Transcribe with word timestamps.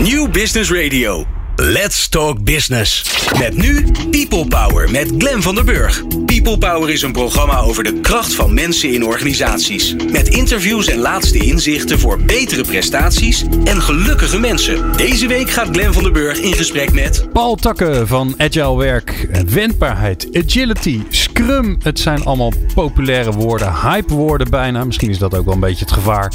New 0.00 0.28
Business 0.28 0.70
Radio. 0.70 1.39
Let's 1.62 2.08
Talk 2.08 2.44
Business. 2.44 3.04
Met 3.38 3.56
nu 3.56 3.86
People 4.10 4.46
Power 4.46 4.90
met 4.90 5.12
Glen 5.18 5.42
van 5.42 5.54
der 5.54 5.64
Burg. 5.64 6.02
People 6.26 6.58
Power 6.58 6.90
is 6.90 7.02
een 7.02 7.12
programma 7.12 7.58
over 7.58 7.84
de 7.84 8.00
kracht 8.00 8.34
van 8.34 8.54
mensen 8.54 8.92
in 8.92 9.04
organisaties. 9.04 9.94
Met 10.12 10.28
interviews 10.28 10.86
en 10.86 10.98
laatste 10.98 11.38
inzichten 11.38 11.98
voor 11.98 12.22
betere 12.22 12.62
prestaties 12.62 13.44
en 13.64 13.82
gelukkige 13.82 14.38
mensen. 14.38 14.96
Deze 14.96 15.26
week 15.26 15.50
gaat 15.50 15.68
Glen 15.72 15.92
van 15.92 16.02
der 16.02 16.12
Burg 16.12 16.38
in 16.38 16.54
gesprek 16.54 16.92
met... 16.92 17.28
Paul 17.32 17.54
Takken 17.54 18.08
van 18.08 18.34
Agile 18.36 18.76
Werk. 18.76 19.28
Wendbaarheid, 19.46 20.28
agility, 20.32 21.02
scrum. 21.08 21.78
Het 21.82 21.98
zijn 21.98 22.24
allemaal 22.24 22.52
populaire 22.74 23.32
woorden, 23.32 23.74
hype 23.74 24.14
woorden 24.14 24.50
bijna. 24.50 24.84
Misschien 24.84 25.10
is 25.10 25.18
dat 25.18 25.34
ook 25.34 25.44
wel 25.44 25.54
een 25.54 25.60
beetje 25.60 25.84
het 25.84 25.94
gevaar. 25.94 26.32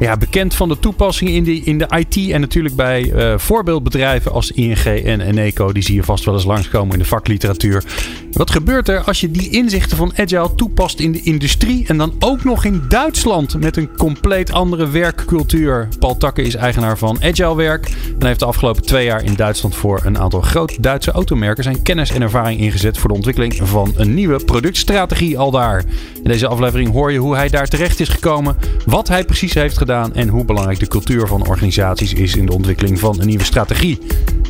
Ja, 0.00 0.16
bekend 0.16 0.54
van 0.54 0.68
de 0.68 0.78
toepassingen 0.78 1.32
in 1.32 1.44
de, 1.44 1.54
in 1.54 1.78
de 1.78 1.86
IT 1.98 2.30
en 2.30 2.40
natuurlijk 2.40 2.74
bij 2.74 3.12
uh, 3.12 3.38
voorbeeldbedrijven 3.38 4.32
als 4.32 4.52
ING 4.60 5.04
en 5.04 5.20
Eneco. 5.20 5.72
Die 5.72 5.82
zie 5.82 5.94
je 5.94 6.02
vast 6.02 6.24
wel 6.24 6.34
eens 6.34 6.44
langskomen 6.44 6.92
in 6.92 6.98
de 6.98 7.04
vakliteratuur. 7.04 7.84
Wat 8.32 8.50
gebeurt 8.50 8.88
er 8.88 9.02
als 9.02 9.20
je 9.20 9.30
die 9.30 9.50
inzichten 9.50 9.96
van 9.96 10.12
Agile 10.16 10.54
toepast 10.54 11.00
in 11.00 11.12
de 11.12 11.22
industrie 11.22 11.84
en 11.86 11.98
dan 11.98 12.14
ook 12.18 12.44
nog 12.44 12.64
in 12.64 12.82
Duitsland 12.88 13.60
met 13.60 13.76
een 13.76 13.96
compleet 13.96 14.52
andere 14.52 14.88
werkcultuur? 14.88 15.88
Paul 15.98 16.16
Takke 16.16 16.42
is 16.42 16.54
eigenaar 16.54 16.98
van 16.98 17.22
Agile 17.22 17.56
Werk 17.56 17.90
en 18.18 18.26
heeft 18.26 18.38
de 18.38 18.44
afgelopen 18.44 18.82
twee 18.82 19.04
jaar 19.04 19.24
in 19.24 19.34
Duitsland 19.34 19.74
voor 19.74 20.00
een 20.04 20.18
aantal 20.18 20.40
grote 20.40 20.80
Duitse 20.80 21.10
automerken 21.10 21.64
zijn 21.64 21.82
kennis 21.82 22.10
en 22.10 22.22
ervaring 22.22 22.60
ingezet 22.60 22.98
voor 22.98 23.08
de 23.08 23.14
ontwikkeling 23.14 23.54
van 23.62 23.92
een 23.96 24.14
nieuwe 24.14 24.44
productstrategie 24.44 25.38
al 25.38 25.50
daar. 25.50 25.84
In 26.22 26.30
deze 26.30 26.46
aflevering 26.46 26.92
hoor 26.92 27.12
je 27.12 27.18
hoe 27.18 27.36
hij 27.36 27.48
daar 27.48 27.68
terecht 27.68 28.00
is 28.00 28.08
gekomen, 28.08 28.56
wat 28.86 29.08
hij 29.08 29.24
precies 29.24 29.54
heeft 29.54 29.78
gedaan 29.78 30.14
en 30.14 30.28
hoe 30.28 30.44
belangrijk 30.44 30.78
de 30.78 30.88
cultuur 30.88 31.26
van 31.26 31.46
organisaties 31.48 32.12
is 32.12 32.36
in 32.36 32.46
de 32.46 32.52
ontwikkeling 32.52 32.98
van 32.98 33.20
een 33.20 33.26
nieuwe 33.26 33.44
strategie. 33.44 33.98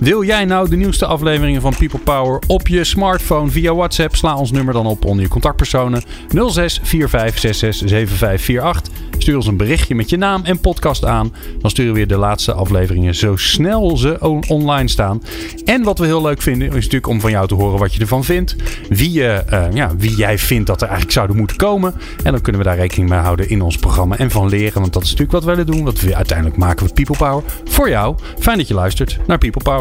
Wil 0.01 0.25
jij 0.25 0.45
nou 0.45 0.69
de 0.69 0.77
nieuwste 0.77 1.07
afleveringen 1.07 1.61
van 1.61 1.75
People 1.79 1.99
Power 1.99 2.43
op 2.47 2.69
je 2.69 2.85
smartphone 2.85 3.51
via 3.51 3.75
WhatsApp? 3.75 4.17
Sla 4.17 4.37
ons 4.37 4.51
nummer 4.51 4.75
dan 4.75 4.87
op 4.87 5.05
onder 5.05 5.23
je 5.23 5.31
contactpersonen 5.31 6.03
06 6.29 6.81
45 6.83 7.39
66 7.39 7.89
7548. 7.89 9.09
Stuur 9.19 9.37
ons 9.37 9.47
een 9.47 9.57
berichtje 9.57 9.95
met 9.95 10.11
je 10.11 10.17
naam 10.17 10.45
en 10.45 10.61
podcast 10.61 11.05
aan. 11.05 11.35
Dan 11.59 11.71
sturen 11.71 11.93
we 11.93 11.99
weer 11.99 12.09
de 12.09 12.17
laatste 12.17 12.53
afleveringen 12.53 13.15
zo 13.15 13.37
snel 13.37 13.97
ze 13.97 14.41
online 14.49 14.89
staan. 14.89 15.23
En 15.65 15.83
wat 15.83 15.99
we 15.99 16.07
heel 16.07 16.23
leuk 16.23 16.43
vinden 16.43 16.69
is 16.69 16.75
natuurlijk 16.75 17.07
om 17.07 17.21
van 17.21 17.31
jou 17.31 17.47
te 17.47 17.55
horen 17.55 17.79
wat 17.79 17.95
je 17.95 18.01
ervan 18.01 18.25
vindt. 18.25 18.57
Wie, 18.89 19.13
je, 19.13 19.45
uh, 19.53 19.65
ja, 19.73 19.97
wie 19.97 20.17
jij 20.17 20.39
vindt 20.39 20.67
dat 20.67 20.81
er 20.81 20.87
eigenlijk 20.87 21.17
zouden 21.17 21.37
moeten 21.37 21.57
komen. 21.57 21.95
En 22.23 22.33
dan 22.33 22.41
kunnen 22.41 22.61
we 22.61 22.67
daar 22.67 22.77
rekening 22.77 23.09
mee 23.09 23.19
houden 23.19 23.49
in 23.49 23.63
ons 23.63 23.77
programma 23.77 24.19
en 24.19 24.31
van 24.31 24.49
leren. 24.49 24.81
Want 24.81 24.93
dat 24.93 25.03
is 25.03 25.11
natuurlijk 25.11 25.45
wat 25.45 25.45
we 25.45 25.51
willen 25.51 25.73
doen. 25.73 25.85
Want 25.85 26.01
we 26.01 26.17
uiteindelijk 26.17 26.57
maken 26.57 26.87
we 26.87 26.93
People 26.93 27.17
Power 27.17 27.43
voor 27.65 27.89
jou. 27.89 28.17
Fijn 28.39 28.59
dat 28.59 28.69
je 28.69 28.75
luistert 28.75 29.19
naar 29.27 29.39
People 29.39 29.63
Power. 29.63 29.80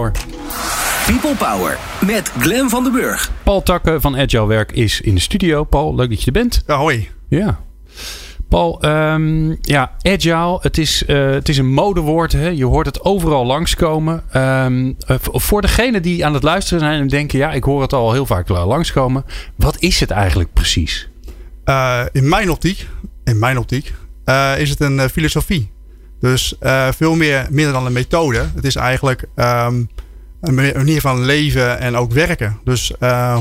People 1.05 1.35
Power 1.35 1.77
met 2.05 2.31
Glen 2.39 2.69
van 2.69 2.83
den 2.83 2.91
Burg. 2.91 3.31
Paul 3.43 3.63
Takke 3.63 4.01
van 4.01 4.17
Agile 4.17 4.47
Werk 4.47 4.71
is 4.71 5.01
in 5.01 5.15
de 5.15 5.21
studio. 5.21 5.63
Paul, 5.63 5.95
leuk 5.95 6.09
dat 6.09 6.19
je 6.19 6.25
er 6.25 6.31
bent. 6.31 6.63
Ja, 6.67 6.77
hoi. 6.77 7.09
Ja. 7.29 7.59
Paul, 8.49 8.85
um, 8.85 9.57
ja, 9.61 9.91
agile, 10.01 10.57
het 10.61 10.77
is, 10.77 11.03
uh, 11.07 11.31
het 11.31 11.49
is 11.49 11.57
een 11.57 11.73
modewoord. 11.73 12.31
Hè? 12.31 12.47
Je 12.47 12.65
hoort 12.65 12.85
het 12.85 13.03
overal 13.03 13.45
langskomen. 13.45 14.23
Um, 14.35 14.95
voor 15.17 15.61
degenen 15.61 16.01
die 16.01 16.25
aan 16.25 16.33
het 16.33 16.43
luisteren 16.43 16.79
zijn 16.79 17.01
en 17.01 17.07
denken... 17.07 17.39
ja, 17.39 17.51
ik 17.51 17.63
hoor 17.63 17.81
het 17.81 17.93
al 17.93 18.11
heel 18.13 18.25
vaak 18.25 18.47
langskomen. 18.47 19.25
Wat 19.55 19.79
is 19.79 19.99
het 19.99 20.11
eigenlijk 20.11 20.53
precies? 20.53 21.09
Uh, 21.65 22.01
in 22.11 22.29
mijn 22.29 22.49
optiek, 22.51 22.87
in 23.23 23.39
mijn 23.39 23.57
optiek 23.57 23.93
is 24.57 24.69
het 24.69 24.79
een 24.79 25.09
filosofie. 25.09 25.71
Dus 26.19 26.55
veel 26.89 27.15
meer, 27.15 27.47
minder 27.49 27.73
dan 27.73 27.85
een 27.85 27.93
methode. 27.93 28.49
Het 28.55 28.65
is 28.65 28.75
eigenlijk 28.75 29.25
um, 29.35 29.89
een 30.41 30.55
manier 30.55 31.01
van 31.01 31.25
leven 31.25 31.79
en 31.79 31.95
ook 31.95 32.11
werken. 32.11 32.59
Dus 32.63 32.93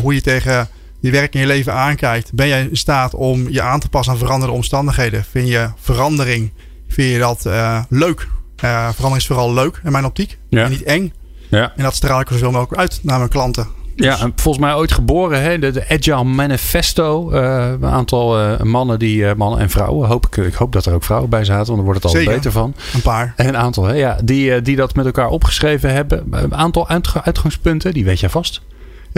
hoe 0.02 0.14
je 0.14 0.20
tegen 0.20 0.68
je 1.00 1.10
werk 1.10 1.34
in 1.34 1.40
je 1.40 1.46
leven 1.46 1.72
aankijkt, 1.72 2.32
ben 2.32 2.48
jij 2.48 2.62
in 2.62 2.76
staat 2.76 3.14
om 3.14 3.48
je 3.48 3.62
aan 3.62 3.80
te 3.80 3.88
passen 3.88 4.12
aan 4.12 4.18
veranderende 4.18 4.56
omstandigheden? 4.56 5.24
Vind 5.24 5.48
je 5.48 5.70
verandering, 5.76 6.52
vind 6.88 7.12
je 7.12 7.18
dat 7.18 7.44
uh, 7.46 7.82
leuk? 7.88 8.28
Verandering 8.56 9.16
is 9.16 9.26
vooral 9.26 9.54
leuk 9.54 9.80
in 9.84 9.92
mijn 9.92 10.04
optiek 10.04 10.38
ja. 10.48 10.64
en 10.64 10.70
niet 10.70 10.82
eng. 10.82 11.12
Ja. 11.48 11.72
En 11.76 11.82
dat 11.82 11.94
straal 11.94 12.20
ik 12.20 12.28
zoveel 12.28 12.50
mogelijk 12.50 12.80
uit 12.80 13.00
naar 13.02 13.18
mijn 13.18 13.30
klanten. 13.30 13.66
Dus. 13.98 14.06
Ja, 14.06 14.24
en 14.24 14.32
volgens 14.36 14.64
mij 14.64 14.74
ooit 14.74 14.92
geboren, 14.92 15.42
hè? 15.42 15.58
De, 15.58 15.70
de 15.70 15.88
Agile 15.88 16.24
Manifesto. 16.24 17.32
Uh, 17.32 17.70
een 17.80 17.84
aantal 17.84 18.56
mannen, 18.64 18.98
die, 18.98 19.34
mannen 19.34 19.60
en 19.60 19.70
vrouwen. 19.70 20.08
Hoop 20.08 20.26
ik, 20.26 20.36
ik 20.36 20.54
hoop 20.54 20.72
dat 20.72 20.86
er 20.86 20.94
ook 20.94 21.04
vrouwen 21.04 21.30
bij 21.30 21.44
zaten, 21.44 21.66
want 21.66 21.76
dan 21.76 21.84
wordt 21.84 22.02
het 22.02 22.12
altijd 22.12 22.34
beter 22.34 22.52
van. 22.52 22.74
Een 22.94 23.02
paar. 23.02 23.32
En 23.36 23.48
een 23.48 23.56
aantal, 23.56 23.84
hè? 23.84 23.94
Ja, 23.94 24.18
die, 24.24 24.62
die 24.62 24.76
dat 24.76 24.94
met 24.94 25.06
elkaar 25.06 25.28
opgeschreven 25.28 25.92
hebben. 25.92 26.26
Een 26.30 26.54
aantal 26.54 26.88
uitgangspunten, 27.22 27.92
die 27.92 28.04
weet 28.04 28.20
jij 28.20 28.30
vast. 28.30 28.60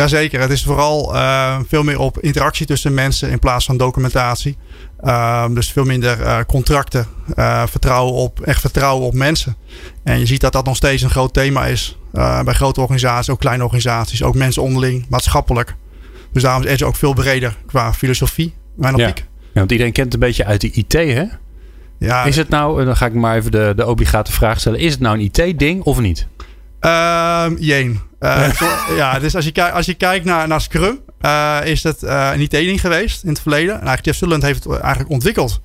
Jazeker, 0.00 0.40
het 0.40 0.50
is 0.50 0.62
vooral 0.62 1.14
uh, 1.14 1.58
veel 1.68 1.82
meer 1.82 1.98
op 1.98 2.18
interactie 2.18 2.66
tussen 2.66 2.94
mensen 2.94 3.30
in 3.30 3.38
plaats 3.38 3.64
van 3.64 3.76
documentatie. 3.76 4.56
Uh, 5.04 5.44
dus 5.50 5.72
veel 5.72 5.84
minder 5.84 6.20
uh, 6.20 6.38
contracten, 6.46 7.06
vertrouwen 7.66 8.14
op, 8.14 8.40
echt 8.40 8.60
vertrouwen 8.60 9.06
op 9.06 9.14
mensen. 9.14 9.56
En 10.02 10.18
je 10.18 10.26
ziet 10.26 10.40
dat 10.40 10.52
dat 10.52 10.64
nog 10.64 10.76
steeds 10.76 11.02
een 11.02 11.10
groot 11.10 11.34
thema 11.34 11.66
is 11.66 11.98
bij 12.44 12.54
grote 12.54 12.80
organisaties, 12.80 13.30
ook 13.30 13.40
kleine 13.40 13.64
organisaties, 13.64 14.22
ook 14.22 14.34
mensen 14.34 14.62
onderling, 14.62 15.06
maatschappelijk. 15.08 15.74
Dus 16.32 16.42
daarom 16.42 16.62
is 16.62 16.70
Edge 16.70 16.84
ook 16.84 16.96
veel 16.96 17.12
breder 17.12 17.56
qua 17.66 17.92
filosofie, 17.92 18.54
mijn 18.76 18.94
optiek. 18.94 19.18
Ja. 19.18 19.24
ja, 19.40 19.50
want 19.52 19.70
iedereen 19.70 19.92
kent 19.92 20.12
het 20.12 20.14
een 20.14 20.28
beetje 20.28 20.44
uit 20.44 20.60
de 20.60 20.70
IT, 20.70 20.92
hè? 20.92 21.24
Ja, 21.98 22.24
is 22.24 22.36
het 22.36 22.48
nou, 22.48 22.84
dan 22.84 22.96
ga 22.96 23.06
ik 23.06 23.14
maar 23.14 23.36
even 23.36 23.50
de, 23.50 23.72
de 23.76 23.86
obligate 23.86 24.32
vraag 24.32 24.60
stellen, 24.60 24.78
is 24.78 24.92
het 24.92 25.00
nou 25.00 25.18
een 25.18 25.30
IT-ding 25.32 25.82
of 25.82 26.00
niet? 26.00 26.26
Um, 26.80 27.56
jeen. 27.58 28.00
Uh, 28.20 28.48
ja, 28.96 29.18
dus 29.18 29.34
als 29.36 29.44
je, 29.44 29.72
als 29.72 29.86
je 29.86 29.94
kijkt 29.94 30.24
naar, 30.24 30.48
naar 30.48 30.60
Scrum, 30.60 31.00
uh, 31.20 31.58
is 31.64 31.82
het 31.82 32.02
uh, 32.02 32.30
een 32.32 32.40
IT-ding 32.40 32.80
geweest 32.80 33.22
in 33.22 33.28
het 33.28 33.40
verleden. 33.40 33.68
En 33.68 33.86
eigenlijk 33.86 34.04
Jeff 34.04 34.18
Sutherland 34.18 34.42
heeft 34.42 34.64
het 34.64 34.78
eigenlijk 34.80 35.10
ontwikkeld 35.10 35.60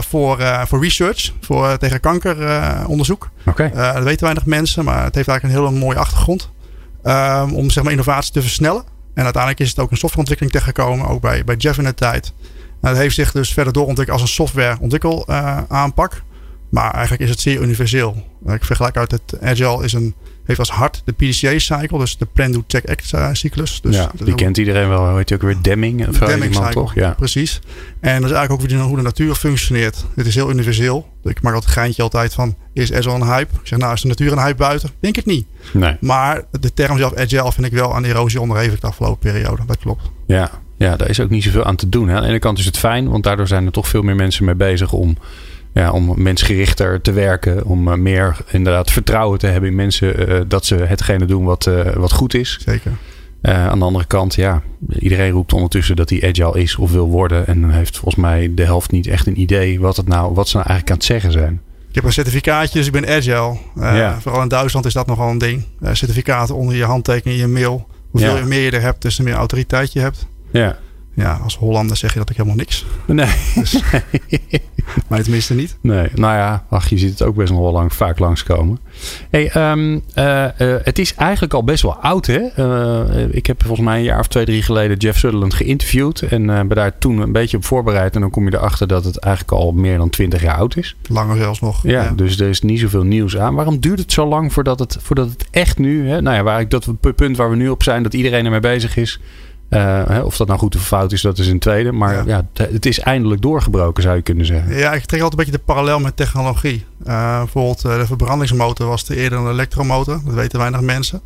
voor, 0.00 0.38
voor 0.66 0.82
research, 0.82 1.32
voor, 1.40 1.76
tegen 1.76 2.00
kankeronderzoek. 2.00 3.30
Okay. 3.46 3.70
dat 3.70 4.04
weten 4.04 4.22
weinig 4.22 4.46
mensen, 4.46 4.84
maar 4.84 5.04
het 5.04 5.14
heeft 5.14 5.28
eigenlijk 5.28 5.58
een 5.58 5.64
hele 5.64 5.84
mooie 5.84 5.98
achtergrond. 5.98 6.50
Um, 7.04 7.54
om 7.54 7.70
zeg 7.70 7.82
maar, 7.82 7.92
innovatie 7.92 8.32
te 8.32 8.40
versnellen. 8.40 8.84
En 9.14 9.24
uiteindelijk 9.24 9.62
is 9.62 9.68
het 9.68 9.78
ook 9.78 9.90
een 9.90 9.96
softwareontwikkeling 9.96 10.54
tegengekomen, 10.54 11.08
ook 11.08 11.20
bij, 11.20 11.44
bij 11.44 11.56
Jeff 11.56 11.78
in 11.78 11.84
de 11.84 11.94
tijd. 11.94 12.32
En 12.80 12.88
dat 12.88 12.96
heeft 12.96 13.14
zich 13.14 13.32
dus 13.32 13.52
verder 13.52 13.72
doorontwikkeld 13.72 14.20
als 14.20 14.28
een 14.28 14.34
software 14.34 15.66
aanpak. 15.68 16.22
Maar 16.70 16.90
eigenlijk 16.90 17.22
is 17.22 17.30
het 17.30 17.40
zeer 17.40 17.60
universeel. 17.60 18.26
Ik 18.46 18.64
vergelijk 18.64 18.96
uit 18.96 19.10
het 19.10 19.34
Agile 19.42 19.84
is 19.84 19.92
een, 19.92 20.14
heeft 20.46 20.58
als 20.58 20.70
hart 20.70 21.02
de 21.04 21.12
PDCA-cycle, 21.12 21.98
dus 21.98 22.18
de 22.18 22.26
Plan, 22.32 22.52
Do, 22.52 22.64
Check, 22.66 22.90
Act 22.90 23.12
cyclus. 23.32 23.80
Dus 23.80 23.96
ja, 23.96 24.10
die 24.24 24.34
kent 24.34 24.56
iedereen 24.56 24.88
wel. 24.88 25.14
Weet 25.14 25.28
je 25.28 25.34
ook 25.34 25.42
weer 25.42 25.56
Deming? 25.62 26.18
Deming 26.18 26.54
cycle, 26.54 26.70
toch? 26.72 26.94
Ja. 26.94 27.10
precies. 27.10 27.60
En 28.00 28.20
dat 28.20 28.30
is 28.30 28.36
eigenlijk 28.36 28.52
ook 28.52 28.70
weer 28.70 28.80
hoe 28.80 28.96
de 28.96 29.02
natuur 29.02 29.34
functioneert. 29.34 30.04
Het 30.14 30.26
is 30.26 30.34
heel 30.34 30.50
universeel. 30.50 31.08
Ik 31.24 31.42
maak 31.42 31.54
altijd 31.54 31.72
geintje 31.72 32.02
altijd 32.02 32.34
van, 32.34 32.56
is 32.72 32.92
Agile 32.92 33.14
een 33.14 33.22
hype? 33.22 33.54
Ik 33.60 33.66
zeg, 33.66 33.78
nou 33.78 33.92
is 33.92 34.00
de 34.00 34.08
natuur 34.08 34.32
een 34.32 34.42
hype 34.42 34.56
buiten? 34.56 34.90
Denk 35.00 35.16
het 35.16 35.26
niet. 35.26 35.46
Nee. 35.72 35.96
Maar 36.00 36.42
de 36.60 36.74
term 36.74 36.98
zelf 36.98 37.14
Agile 37.14 37.52
vind 37.52 37.66
ik 37.66 37.72
wel 37.72 37.94
aan 37.94 38.04
erosie 38.04 38.40
onderhevig 38.40 38.80
de 38.80 38.86
afgelopen 38.86 39.32
periode. 39.32 39.62
Dat 39.66 39.78
klopt. 39.78 40.10
Ja, 40.26 40.50
ja, 40.78 40.96
daar 40.96 41.08
is 41.08 41.20
ook 41.20 41.30
niet 41.30 41.42
zoveel 41.42 41.64
aan 41.64 41.76
te 41.76 41.88
doen. 41.88 42.08
Hè. 42.08 42.16
Aan 42.16 42.22
de 42.22 42.28
ene 42.28 42.38
kant 42.38 42.58
is 42.58 42.64
het 42.64 42.78
fijn, 42.78 43.08
want 43.08 43.24
daardoor 43.24 43.46
zijn 43.46 43.66
er 43.66 43.72
toch 43.72 43.88
veel 43.88 44.02
meer 44.02 44.16
mensen 44.16 44.44
mee 44.44 44.54
bezig 44.54 44.92
om 44.92 45.16
ja, 45.76 45.90
om 45.90 46.22
mensgerichter 46.22 47.00
te 47.00 47.12
werken. 47.12 47.64
Om 47.64 48.02
meer 48.02 48.36
inderdaad 48.50 48.90
vertrouwen 48.90 49.38
te 49.38 49.46
hebben 49.46 49.70
in 49.70 49.76
mensen 49.76 50.28
uh, 50.28 50.40
dat 50.48 50.64
ze 50.64 50.74
hetgene 50.74 51.24
doen 51.24 51.44
wat, 51.44 51.66
uh, 51.66 51.80
wat 51.94 52.12
goed 52.12 52.34
is. 52.34 52.58
Zeker. 52.64 52.92
Uh, 53.42 53.66
aan 53.68 53.78
de 53.78 53.84
andere 53.84 54.04
kant, 54.04 54.34
ja, 54.34 54.62
iedereen 54.98 55.30
roept 55.30 55.52
ondertussen 55.52 55.96
dat 55.96 56.10
hij 56.10 56.28
agile 56.28 56.62
is 56.62 56.76
of 56.76 56.92
wil 56.92 57.08
worden. 57.08 57.46
En 57.46 57.70
heeft 57.70 57.98
volgens 57.98 58.24
mij 58.24 58.54
de 58.54 58.64
helft 58.64 58.90
niet 58.90 59.06
echt 59.06 59.26
een 59.26 59.40
idee 59.40 59.80
wat, 59.80 59.96
het 59.96 60.08
nou, 60.08 60.34
wat 60.34 60.48
ze 60.48 60.56
nou 60.56 60.68
eigenlijk 60.68 60.90
aan 60.90 60.96
het 60.96 61.22
zeggen 61.22 61.32
zijn. 61.32 61.60
Ik 61.88 61.94
heb 61.94 62.04
een 62.04 62.12
certificaatje, 62.12 62.78
dus 62.78 62.86
ik 62.86 62.92
ben 62.92 63.08
agile. 63.08 63.56
Ja. 63.74 64.20
Vooral 64.20 64.42
in 64.42 64.48
Duitsland 64.48 64.86
is 64.86 64.92
dat 64.92 65.06
nogal 65.06 65.30
een 65.30 65.38
ding. 65.38 65.64
certificaten 65.92 66.54
onder 66.54 66.76
je 66.76 66.84
handtekening 66.84 67.40
in 67.40 67.46
je 67.46 67.52
mail. 67.52 67.86
Hoeveel 68.10 68.36
ja. 68.36 68.44
meer 68.44 68.60
je 68.60 68.70
er 68.70 68.80
hebt, 68.80 69.02
des 69.02 69.16
te 69.16 69.22
meer 69.22 69.34
autoriteit 69.34 69.92
je 69.92 70.00
hebt. 70.00 70.26
Ja 70.50 70.76
ja, 71.16 71.40
als 71.42 71.56
Hollander 71.56 71.96
zeg 71.96 72.12
je 72.12 72.18
dat 72.18 72.30
ik 72.30 72.36
helemaal 72.36 72.56
niks. 72.56 72.86
Nee. 73.06 73.34
Dus, 73.54 73.82
maar 75.08 75.22
tenminste 75.22 75.54
niet. 75.54 75.76
Nee, 75.80 76.08
nou 76.14 76.36
ja, 76.36 76.64
ach, 76.68 76.88
je 76.88 76.98
ziet 76.98 77.10
het 77.10 77.22
ook 77.22 77.34
best 77.34 77.52
nog 77.52 77.60
wel 77.60 77.72
lang, 77.72 77.92
vaak 77.92 78.18
langskomen. 78.18 78.78
Hey, 79.30 79.70
um, 79.70 80.02
uh, 80.14 80.44
uh, 80.58 80.74
het 80.82 80.98
is 80.98 81.14
eigenlijk 81.14 81.54
al 81.54 81.64
best 81.64 81.82
wel 81.82 81.94
oud, 81.94 82.26
hè? 82.26 82.40
Uh, 82.58 83.34
ik 83.34 83.46
heb 83.46 83.62
volgens 83.62 83.86
mij 83.86 83.96
een 83.96 84.04
jaar 84.04 84.18
of 84.18 84.26
twee, 84.26 84.44
drie 84.44 84.62
geleden 84.62 84.96
Jeff 84.96 85.18
Sutherland 85.18 85.54
geïnterviewd. 85.54 86.22
En 86.22 86.46
ben 86.46 86.68
daar 86.68 86.98
toen 86.98 87.18
een 87.18 87.32
beetje 87.32 87.56
op 87.56 87.64
voorbereid. 87.64 88.14
En 88.14 88.20
dan 88.20 88.30
kom 88.30 88.48
je 88.48 88.56
erachter 88.56 88.86
dat 88.88 89.04
het 89.04 89.18
eigenlijk 89.18 89.54
al 89.62 89.72
meer 89.72 89.98
dan 89.98 90.10
twintig 90.10 90.42
jaar 90.42 90.56
oud 90.56 90.76
is. 90.76 90.96
Langer 91.08 91.36
zelfs 91.36 91.60
nog. 91.60 91.82
Ja, 91.82 92.02
ja, 92.02 92.12
dus 92.16 92.40
er 92.40 92.48
is 92.48 92.60
niet 92.60 92.80
zoveel 92.80 93.04
nieuws 93.04 93.38
aan. 93.38 93.54
Waarom 93.54 93.80
duurt 93.80 93.98
het 93.98 94.12
zo 94.12 94.26
lang 94.26 94.52
voordat 94.52 94.78
het, 94.78 94.96
voordat 95.00 95.30
het 95.30 95.46
echt 95.50 95.78
nu, 95.78 96.08
hè? 96.08 96.22
Nou 96.22 96.36
ja, 96.36 96.42
waar 96.42 96.60
ik 96.60 96.70
dat 96.70 96.88
punt 97.16 97.36
waar 97.36 97.50
we 97.50 97.56
nu 97.56 97.68
op 97.68 97.82
zijn, 97.82 98.02
dat 98.02 98.14
iedereen 98.14 98.44
ermee 98.44 98.60
bezig 98.60 98.96
is 98.96 99.20
Uh, 99.70 100.20
of 100.24 100.36
dat 100.36 100.46
nou 100.46 100.58
goed 100.58 100.76
of 100.76 100.86
fout 100.86 101.12
is, 101.12 101.20
dat 101.20 101.38
is 101.38 101.48
een 101.48 101.58
tweede. 101.58 101.92
Maar 101.92 102.26
ja. 102.26 102.46
het 102.52 102.86
is 102.86 103.00
eindelijk 103.00 103.42
doorgebroken, 103.42 104.02
zou 104.02 104.16
je 104.16 104.22
kunnen 104.22 104.46
zeggen. 104.46 104.76
Ja, 104.76 104.92
ik 104.92 105.04
trek 105.04 105.20
altijd 105.20 105.40
een 105.40 105.46
beetje 105.46 105.58
de 105.60 105.72
parallel 105.72 106.00
met 106.00 106.16
technologie. 106.16 106.84
Uh, 107.06 107.38
bijvoorbeeld 107.38 107.82
de 107.82 108.06
verbrandingsmotor 108.06 108.86
was 108.86 109.02
te 109.02 109.16
eerder 109.16 109.38
een 109.38 109.50
elektromotor. 109.50 110.20
Dat 110.24 110.34
weten 110.34 110.58
weinig 110.58 110.80
mensen. 110.80 111.20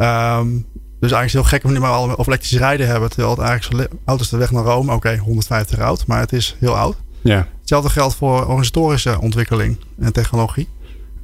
Um, 0.00 0.66
dus 1.00 1.12
eigenlijk 1.12 1.24
is 1.24 1.32
het 1.32 1.50
heel 1.50 1.58
gek 1.58 1.64
om 1.64 1.72
nu 1.72 1.78
maar 1.78 1.90
al 1.90 2.10
over 2.10 2.28
elektrisch 2.28 2.58
rijden 2.58 2.86
hebben. 2.86 3.08
Terwijl 3.08 3.30
het 3.30 3.40
eigenlijk 3.40 3.90
auto's 4.04 4.28
de 4.28 4.36
weg 4.36 4.50
naar 4.50 4.64
Rome. 4.64 4.92
Oké, 4.92 5.16
150 5.16 5.76
jaar 5.76 5.86
oud, 5.86 6.06
maar 6.06 6.20
het 6.20 6.32
is 6.32 6.56
heel 6.58 6.76
oud. 6.76 6.96
Ja. 7.20 7.48
Hetzelfde 7.60 7.90
geldt 7.90 8.14
voor 8.14 8.46
organisatorische 8.46 9.20
ontwikkeling 9.20 9.78
en 9.98 10.12
technologie. 10.12 10.68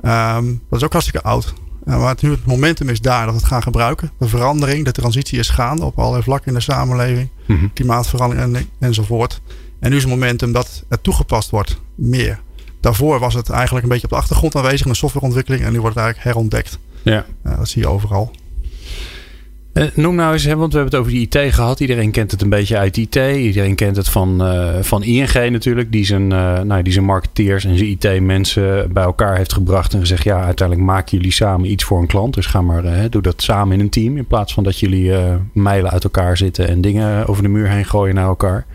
Um, 0.05 0.63
dat 0.69 0.79
is 0.79 0.85
ook 0.85 0.93
hartstikke 0.93 1.27
oud. 1.27 1.55
Uh, 1.85 1.99
maar 1.99 2.09
het, 2.09 2.23
nu 2.23 2.31
het 2.31 2.47
momentum 2.47 2.89
is 2.89 3.01
daar 3.01 3.25
dat 3.25 3.35
we 3.35 3.41
het 3.41 3.49
gaan 3.49 3.63
gebruiken. 3.63 4.11
De 4.19 4.29
verandering, 4.29 4.85
de 4.85 4.93
transitie 4.93 5.39
is 5.39 5.49
gaande 5.49 5.85
op 5.85 5.99
allerlei 5.99 6.23
vlakken 6.23 6.49
in 6.49 6.55
de 6.55 6.61
samenleving. 6.61 7.29
Mhm. 7.47 7.67
Klimaatverandering 7.75 8.57
en, 8.57 8.69
enzovoort. 8.79 9.41
En 9.81 9.91
nu 9.91 9.97
is 9.97 10.03
het 10.03 10.13
momentum 10.13 10.53
dat 10.53 10.85
het 10.89 11.03
toegepast 11.03 11.51
wordt 11.51 11.81
meer. 11.95 12.41
Daarvoor 12.81 13.19
was 13.19 13.35
het 13.35 13.51
eigenlijk 13.51 13.83
een 13.85 13.91
beetje 13.91 14.05
op 14.05 14.11
de 14.11 14.17
achtergrond 14.17 14.57
aanwezig 14.57 14.87
in 14.87 14.93
de 14.93 14.99
softwareontwikkeling. 14.99 15.65
En 15.65 15.73
nu 15.73 15.81
wordt 15.81 15.95
het 15.95 16.05
eigenlijk 16.05 16.35
herontdekt. 16.35 16.79
Ja. 17.03 17.27
Dat 17.43 17.69
zie 17.69 17.83
je 17.83 17.89
overal. 17.89 18.33
Uh, 19.75 19.85
noem 19.95 20.15
nou 20.15 20.33
eens, 20.33 20.45
want 20.45 20.73
we 20.73 20.79
hebben 20.79 20.85
het 20.85 20.95
over 20.95 21.13
die 21.13 21.29
IT 21.29 21.55
gehad. 21.55 21.81
Iedereen 21.81 22.11
kent 22.11 22.31
het 22.31 22.43
een 22.43 22.49
beetje 22.49 22.77
uit 22.77 22.97
IT. 22.97 23.17
Iedereen 23.17 23.75
kent 23.75 23.97
het 23.97 24.09
van, 24.09 24.47
uh, 24.47 24.71
van 24.81 25.03
ING 25.03 25.33
natuurlijk. 25.35 25.93
Die 25.93 26.05
zijn, 26.05 26.31
uh, 26.31 26.61
nou, 26.61 26.83
die 26.83 26.93
zijn 26.93 27.05
marketeers 27.05 27.65
en 27.65 27.79
zijn 27.79 27.91
IT-mensen 27.91 28.93
bij 28.93 29.03
elkaar 29.03 29.37
heeft 29.37 29.53
gebracht. 29.53 29.93
En 29.95 30.01
gezegd, 30.01 30.25
ja, 30.25 30.45
uiteindelijk 30.45 30.89
maken 30.89 31.17
jullie 31.17 31.33
samen 31.33 31.71
iets 31.71 31.85
voor 31.85 32.01
een 32.01 32.07
klant. 32.07 32.35
Dus 32.35 32.47
ga 32.47 32.61
maar, 32.61 33.11
doe 33.11 33.23
dat 33.23 33.43
samen 33.43 33.75
in 33.75 33.81
een 33.81 33.91
team. 33.91 34.17
In 34.17 34.27
plaats 34.27 34.55
van 34.55 34.65
dat 34.65 34.79
jullie 34.79 35.13
mijlen 35.53 35.91
uit 35.91 36.05
elkaar 36.05 36.37
zitten 36.37 36.69
en 36.69 36.81
dingen 36.81 37.27
over 37.27 37.43
de 37.43 37.49
muur 37.49 37.69
heen 37.69 37.85
gooien 37.85 38.15
naar 38.15 38.27
elkaar. 38.27 38.67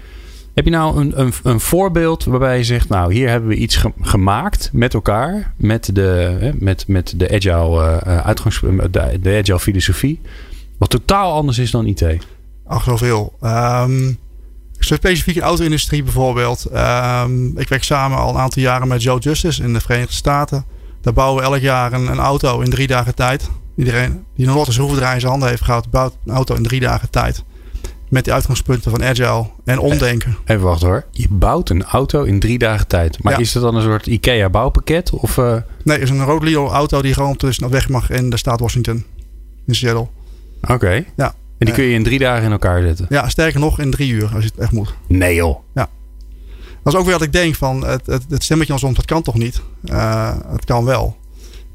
Heb 0.53 0.65
je 0.65 0.71
nou 0.71 0.99
een, 0.99 1.19
een, 1.19 1.33
een 1.43 1.59
voorbeeld 1.59 2.23
waarbij 2.23 2.57
je 2.57 2.63
zegt, 2.63 2.89
nou, 2.89 3.13
hier 3.13 3.29
hebben 3.29 3.49
we 3.49 3.55
iets 3.55 3.75
ge 3.75 3.91
gemaakt 4.01 4.69
met 4.73 4.93
elkaar. 4.93 5.53
Met 5.57 5.95
de, 5.95 6.37
met, 6.59 6.87
met 6.87 7.13
de 7.17 7.31
agile 7.33 8.03
uitgangs... 8.03 8.59
De, 8.91 9.19
de 9.21 9.37
agile 9.41 9.59
filosofie. 9.59 10.19
Wat 10.77 10.89
totaal 10.89 11.33
anders 11.33 11.57
is 11.57 11.71
dan 11.71 11.85
IT. 11.85 12.17
Ach, 12.65 12.83
zoveel. 12.83 13.37
Um, 13.41 14.17
specifiek 14.79 15.35
in 15.35 15.41
de 15.41 15.47
auto-industrie 15.47 16.03
bijvoorbeeld. 16.03 16.65
Um, 16.73 17.57
ik 17.57 17.69
werk 17.69 17.83
samen 17.83 18.17
al 18.17 18.29
een 18.29 18.39
aantal 18.39 18.61
jaren 18.61 18.87
met 18.87 19.03
Joe 19.03 19.19
Justice 19.19 19.63
in 19.63 19.73
de 19.73 19.79
Verenigde 19.79 20.13
Staten. 20.13 20.65
Daar 21.01 21.13
bouwen 21.13 21.43
we 21.43 21.49
elk 21.49 21.61
jaar 21.61 21.93
een, 21.93 22.07
een 22.07 22.19
auto 22.19 22.59
in 22.59 22.69
drie 22.69 22.87
dagen 22.87 23.15
tijd. 23.15 23.49
Iedereen 23.75 24.25
die 24.35 24.47
een 24.47 24.65
schroevendraaier 24.65 25.13
in 25.13 25.19
zijn 25.19 25.31
handen 25.31 25.49
heeft 25.49 25.63
gehad, 25.63 25.89
bouwt 25.89 26.17
een 26.25 26.33
auto 26.33 26.55
in 26.55 26.63
drie 26.63 26.79
dagen 26.79 27.09
tijd. 27.09 27.43
Met 28.09 28.23
die 28.23 28.33
uitgangspunten 28.33 28.91
van 28.91 29.03
agile 29.03 29.49
en 29.65 29.79
omdenken. 29.79 30.37
Even 30.45 30.63
wachten 30.63 30.87
hoor. 30.87 31.05
Je 31.11 31.27
bouwt 31.29 31.69
een 31.69 31.83
auto 31.83 32.23
in 32.23 32.39
drie 32.39 32.57
dagen 32.57 32.87
tijd. 32.87 33.23
Maar 33.23 33.33
ja. 33.33 33.39
is 33.39 33.51
dat 33.51 33.63
dan 33.63 33.75
een 33.75 33.81
soort 33.81 34.07
IKEA 34.07 34.49
bouwpakket? 34.49 35.09
Of, 35.09 35.37
uh... 35.37 35.55
Nee, 35.83 35.99
het 35.99 36.03
is 36.03 36.09
een 36.09 36.23
rood 36.23 36.53
auto 36.53 37.01
die 37.01 37.13
gewoon 37.13 37.35
tussen 37.35 37.65
op 37.65 37.71
weg 37.71 37.89
mag 37.89 38.09
in 38.09 38.29
de 38.29 38.37
staat 38.37 38.59
Washington. 38.59 39.05
In 39.65 39.75
Seattle. 39.75 40.07
Oké. 40.61 41.05
Ja. 41.15 41.35
En 41.57 41.65
die 41.65 41.75
kun 41.75 41.83
je 41.83 41.93
in 41.93 42.03
drie 42.03 42.19
dagen 42.19 42.45
in 42.45 42.51
elkaar 42.51 42.81
zetten? 42.81 43.05
Ja, 43.09 43.29
sterker 43.29 43.59
nog 43.59 43.79
in 43.79 43.91
drie 43.91 44.11
uur 44.11 44.29
als 44.33 44.43
je 44.43 44.49
het 44.49 44.59
echt 44.59 44.71
moet. 44.71 44.93
Nee 45.07 45.35
joh. 45.35 45.59
Ja. 45.73 45.89
Dat 46.83 46.93
is 46.93 46.99
ook 46.99 47.05
weer 47.05 47.17
wat 47.17 47.27
ik 47.27 47.31
denk 47.31 47.55
van 47.55 47.85
het, 47.85 48.05
het, 48.05 48.25
het 48.29 48.43
stemmetje 48.43 48.73
ons 48.73 48.83
om, 48.83 48.93
dat 48.93 49.05
kan 49.05 49.21
toch 49.21 49.35
niet? 49.35 49.61
Uh, 49.85 50.35
het 50.51 50.65
kan 50.65 50.85
wel. 50.85 51.17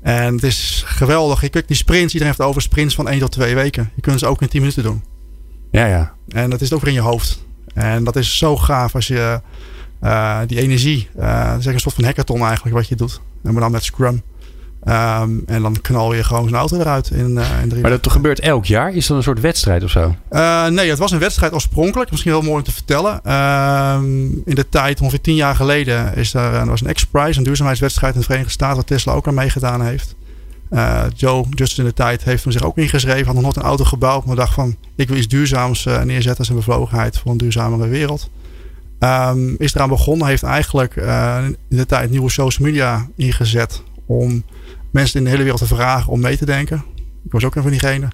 En 0.03 0.35
het 0.35 0.43
is 0.43 0.83
geweldig. 0.87 1.41
Je 1.41 1.49
kunt 1.49 1.69
die 1.69 1.77
sprints, 1.77 2.13
iedereen 2.13 2.35
heeft 2.37 2.49
over 2.49 2.63
sprints 2.63 2.95
van 2.95 3.09
één 3.09 3.19
tot 3.19 3.33
twee 3.33 3.55
weken. 3.55 3.91
Je 3.95 4.01
kunt 4.01 4.19
ze 4.19 4.27
ook 4.27 4.43
in 4.43 4.49
tien 4.49 4.61
minuten 4.61 4.83
doen. 4.83 5.03
Ja, 5.71 5.87
ja. 5.87 6.15
En 6.29 6.51
dat 6.51 6.61
is 6.61 6.73
ook 6.73 6.81
weer 6.81 6.89
in 6.89 6.95
je 6.95 7.01
hoofd. 7.01 7.45
En 7.75 8.05
dat 8.05 8.17
is 8.17 8.39
zo 8.39 8.57
gaaf 8.57 8.95
als 8.95 9.07
je 9.07 9.41
uh, 10.03 10.39
die 10.47 10.61
energie, 10.61 11.09
uh, 11.19 11.51
dat 11.51 11.59
is 11.59 11.67
een 11.67 11.81
soort 11.81 11.95
van 11.95 12.05
hackathon 12.05 12.41
eigenlijk 12.41 12.77
wat 12.77 12.89
je 12.89 12.97
doet. 12.97 13.21
En 13.43 13.53
maar 13.53 13.63
dan 13.63 13.73
met 13.73 13.85
Scrum. 13.85 14.23
Um, 14.89 15.43
en 15.47 15.63
dan 15.63 15.81
knal 15.81 16.15
je 16.15 16.25
gewoon 16.25 16.43
zijn 16.43 16.55
auto 16.55 16.79
eruit 16.79 17.11
in, 17.11 17.31
uh, 17.31 17.63
in 17.63 17.69
drie 17.69 17.83
Maar 17.83 17.91
dat 17.91 18.11
gebeurt 18.11 18.41
elk 18.41 18.65
jaar? 18.65 18.95
Is 18.95 19.07
dat 19.07 19.17
een 19.17 19.23
soort 19.23 19.41
wedstrijd 19.41 19.85
of 19.85 19.91
zo? 19.91 20.15
Uh, 20.31 20.67
nee, 20.67 20.89
het 20.89 20.99
was 20.99 21.11
een 21.11 21.19
wedstrijd 21.19 21.53
oorspronkelijk. 21.53 22.11
Misschien 22.11 22.33
heel 22.33 22.43
mooi 22.43 22.55
om 22.55 22.63
te 22.63 22.73
vertellen. 22.73 23.33
Um, 23.33 24.43
in 24.45 24.55
de 24.55 24.69
tijd, 24.69 25.01
ongeveer 25.01 25.21
tien 25.21 25.35
jaar 25.35 25.55
geleden, 25.55 26.17
is 26.17 26.35
er, 26.35 26.55
er 26.55 26.67
was 26.67 26.81
een 26.81 26.93
X-Prize, 26.93 27.39
een 27.39 27.45
duurzaamheidswedstrijd 27.45 28.15
in 28.15 28.21
de 28.21 28.27
Verenigde 28.27 28.53
Staten, 28.53 28.77
waar 28.77 28.85
Tesla 28.85 29.13
ook 29.13 29.29
aan 29.29 29.35
meegedaan 29.35 29.83
heeft. 29.83 30.15
Joe, 31.15 31.47
just 31.51 31.79
in 31.79 31.85
de 31.85 31.95
tijd, 31.95 32.25
heeft 32.25 32.43
hem 32.43 32.53
zich 32.53 32.63
ook 32.63 32.79
ingeschreven. 32.79 33.27
Had 33.27 33.35
nog 33.35 33.43
nooit 33.43 33.57
een 33.57 33.63
auto 33.63 33.85
gebouwd, 33.85 34.25
maar 34.25 34.37
dacht 34.37 34.55
van, 34.55 34.77
ik 34.97 35.09
wil 35.09 35.17
iets 35.17 35.29
duurzaams 35.29 35.85
neerzetten 35.85 36.39
als 36.39 36.49
een 36.49 36.57
bevlogenheid 36.57 37.19
voor 37.19 37.31
een 37.31 37.37
duurzamere 37.37 37.89
wereld. 37.89 38.31
Um, 38.99 39.55
is 39.59 39.75
eraan 39.75 39.89
begonnen, 39.89 40.27
heeft 40.27 40.43
eigenlijk 40.43 40.95
in 41.69 41.77
de 41.77 41.87
tijd 41.87 42.11
nieuwe 42.11 42.31
social 42.31 42.69
media 42.69 43.09
ingezet 43.17 43.83
om 44.07 44.45
mensen 44.93 45.19
in 45.19 45.25
de 45.25 45.31
hele 45.31 45.43
wereld 45.43 45.61
te 45.61 45.75
vragen 45.75 46.13
om 46.13 46.21
mee 46.21 46.37
te 46.37 46.45
denken. 46.45 46.85
Ik 47.25 47.33
was 47.33 47.45
ook 47.45 47.55
een 47.55 47.63
van 47.63 47.71
diegenen. 47.71 48.11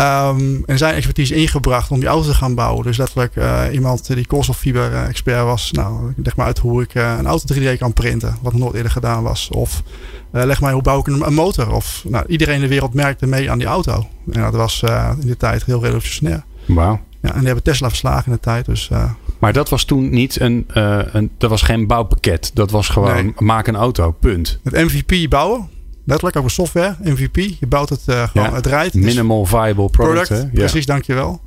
Um, 0.00 0.62
en 0.66 0.78
zijn 0.78 0.94
expertise 0.94 1.34
ingebracht 1.34 1.90
om 1.90 1.98
die 1.98 2.08
auto 2.08 2.28
te 2.28 2.34
gaan 2.34 2.54
bouwen. 2.54 2.84
Dus 2.84 2.96
letterlijk 2.96 3.36
uh, 3.36 3.62
iemand 3.72 4.06
die 4.06 4.26
koolstoffiber 4.26 4.92
uh, 4.92 5.08
expert 5.08 5.44
was. 5.44 5.72
Nou, 5.72 6.12
leg 6.16 6.36
maar 6.36 6.46
uit 6.46 6.58
hoe 6.58 6.82
ik 6.82 6.94
uh, 6.94 7.14
een 7.18 7.26
auto 7.26 7.54
3D 7.54 7.78
kan 7.78 7.92
printen. 7.92 8.36
Wat 8.42 8.52
nog 8.52 8.62
nooit 8.62 8.74
eerder 8.74 8.92
gedaan 8.92 9.22
was. 9.22 9.48
Of 9.48 9.82
leg 10.30 10.60
maar 10.60 10.72
hoe 10.72 10.82
bouw 10.82 10.98
ik 10.98 11.06
een, 11.06 11.26
een, 11.26 11.34
motor. 11.34 11.72
Of 11.72 12.04
nou, 12.08 12.26
iedereen 12.26 12.54
in 12.54 12.60
de 12.60 12.68
wereld 12.68 12.94
merkte 12.94 13.26
mee 13.26 13.50
aan 13.50 13.58
die 13.58 13.66
auto. 13.66 14.06
En 14.30 14.40
dat 14.40 14.54
was 14.54 14.82
in 15.20 15.26
die 15.26 15.36
tijd 15.36 15.64
heel 15.64 15.82
revolutionair. 15.82 16.44
Wauw. 16.66 17.00
Ja, 17.20 17.28
en 17.28 17.38
die 17.38 17.46
hebben 17.46 17.64
Tesla 17.64 17.88
verslagen 17.88 18.26
in 18.26 18.32
de 18.32 18.40
tijd. 18.40 18.66
Dus, 18.66 18.90
maar 19.38 19.52
dat 19.52 19.68
was 19.68 19.84
toen 19.84 20.10
niet 20.10 20.40
een, 20.40 20.64
een. 21.12 21.30
Dat 21.38 21.50
was 21.50 21.62
geen 21.62 21.86
bouwpakket. 21.86 22.50
Dat 22.54 22.70
was 22.70 22.88
gewoon 22.88 23.14
nee. 23.14 23.32
maak 23.38 23.66
een 23.66 23.76
auto. 23.76 24.10
Punt. 24.10 24.60
Het 24.62 24.74
MVP 24.74 25.30
bouwen. 25.30 25.68
Letterlijk 26.08 26.36
over 26.36 26.50
software, 26.50 26.96
MVP. 27.02 27.36
Je 27.36 27.66
bouwt 27.66 27.88
het 27.88 28.02
uh, 28.06 28.28
gewoon, 28.28 28.48
ja. 28.48 28.54
het 28.54 28.66
rijdt. 28.66 28.94
Minimal 28.94 29.44
viable 29.44 29.90
product. 29.90 30.28
product 30.28 30.52
precies, 30.52 30.84
ja. 30.84 30.92
dankjewel. 30.92 31.40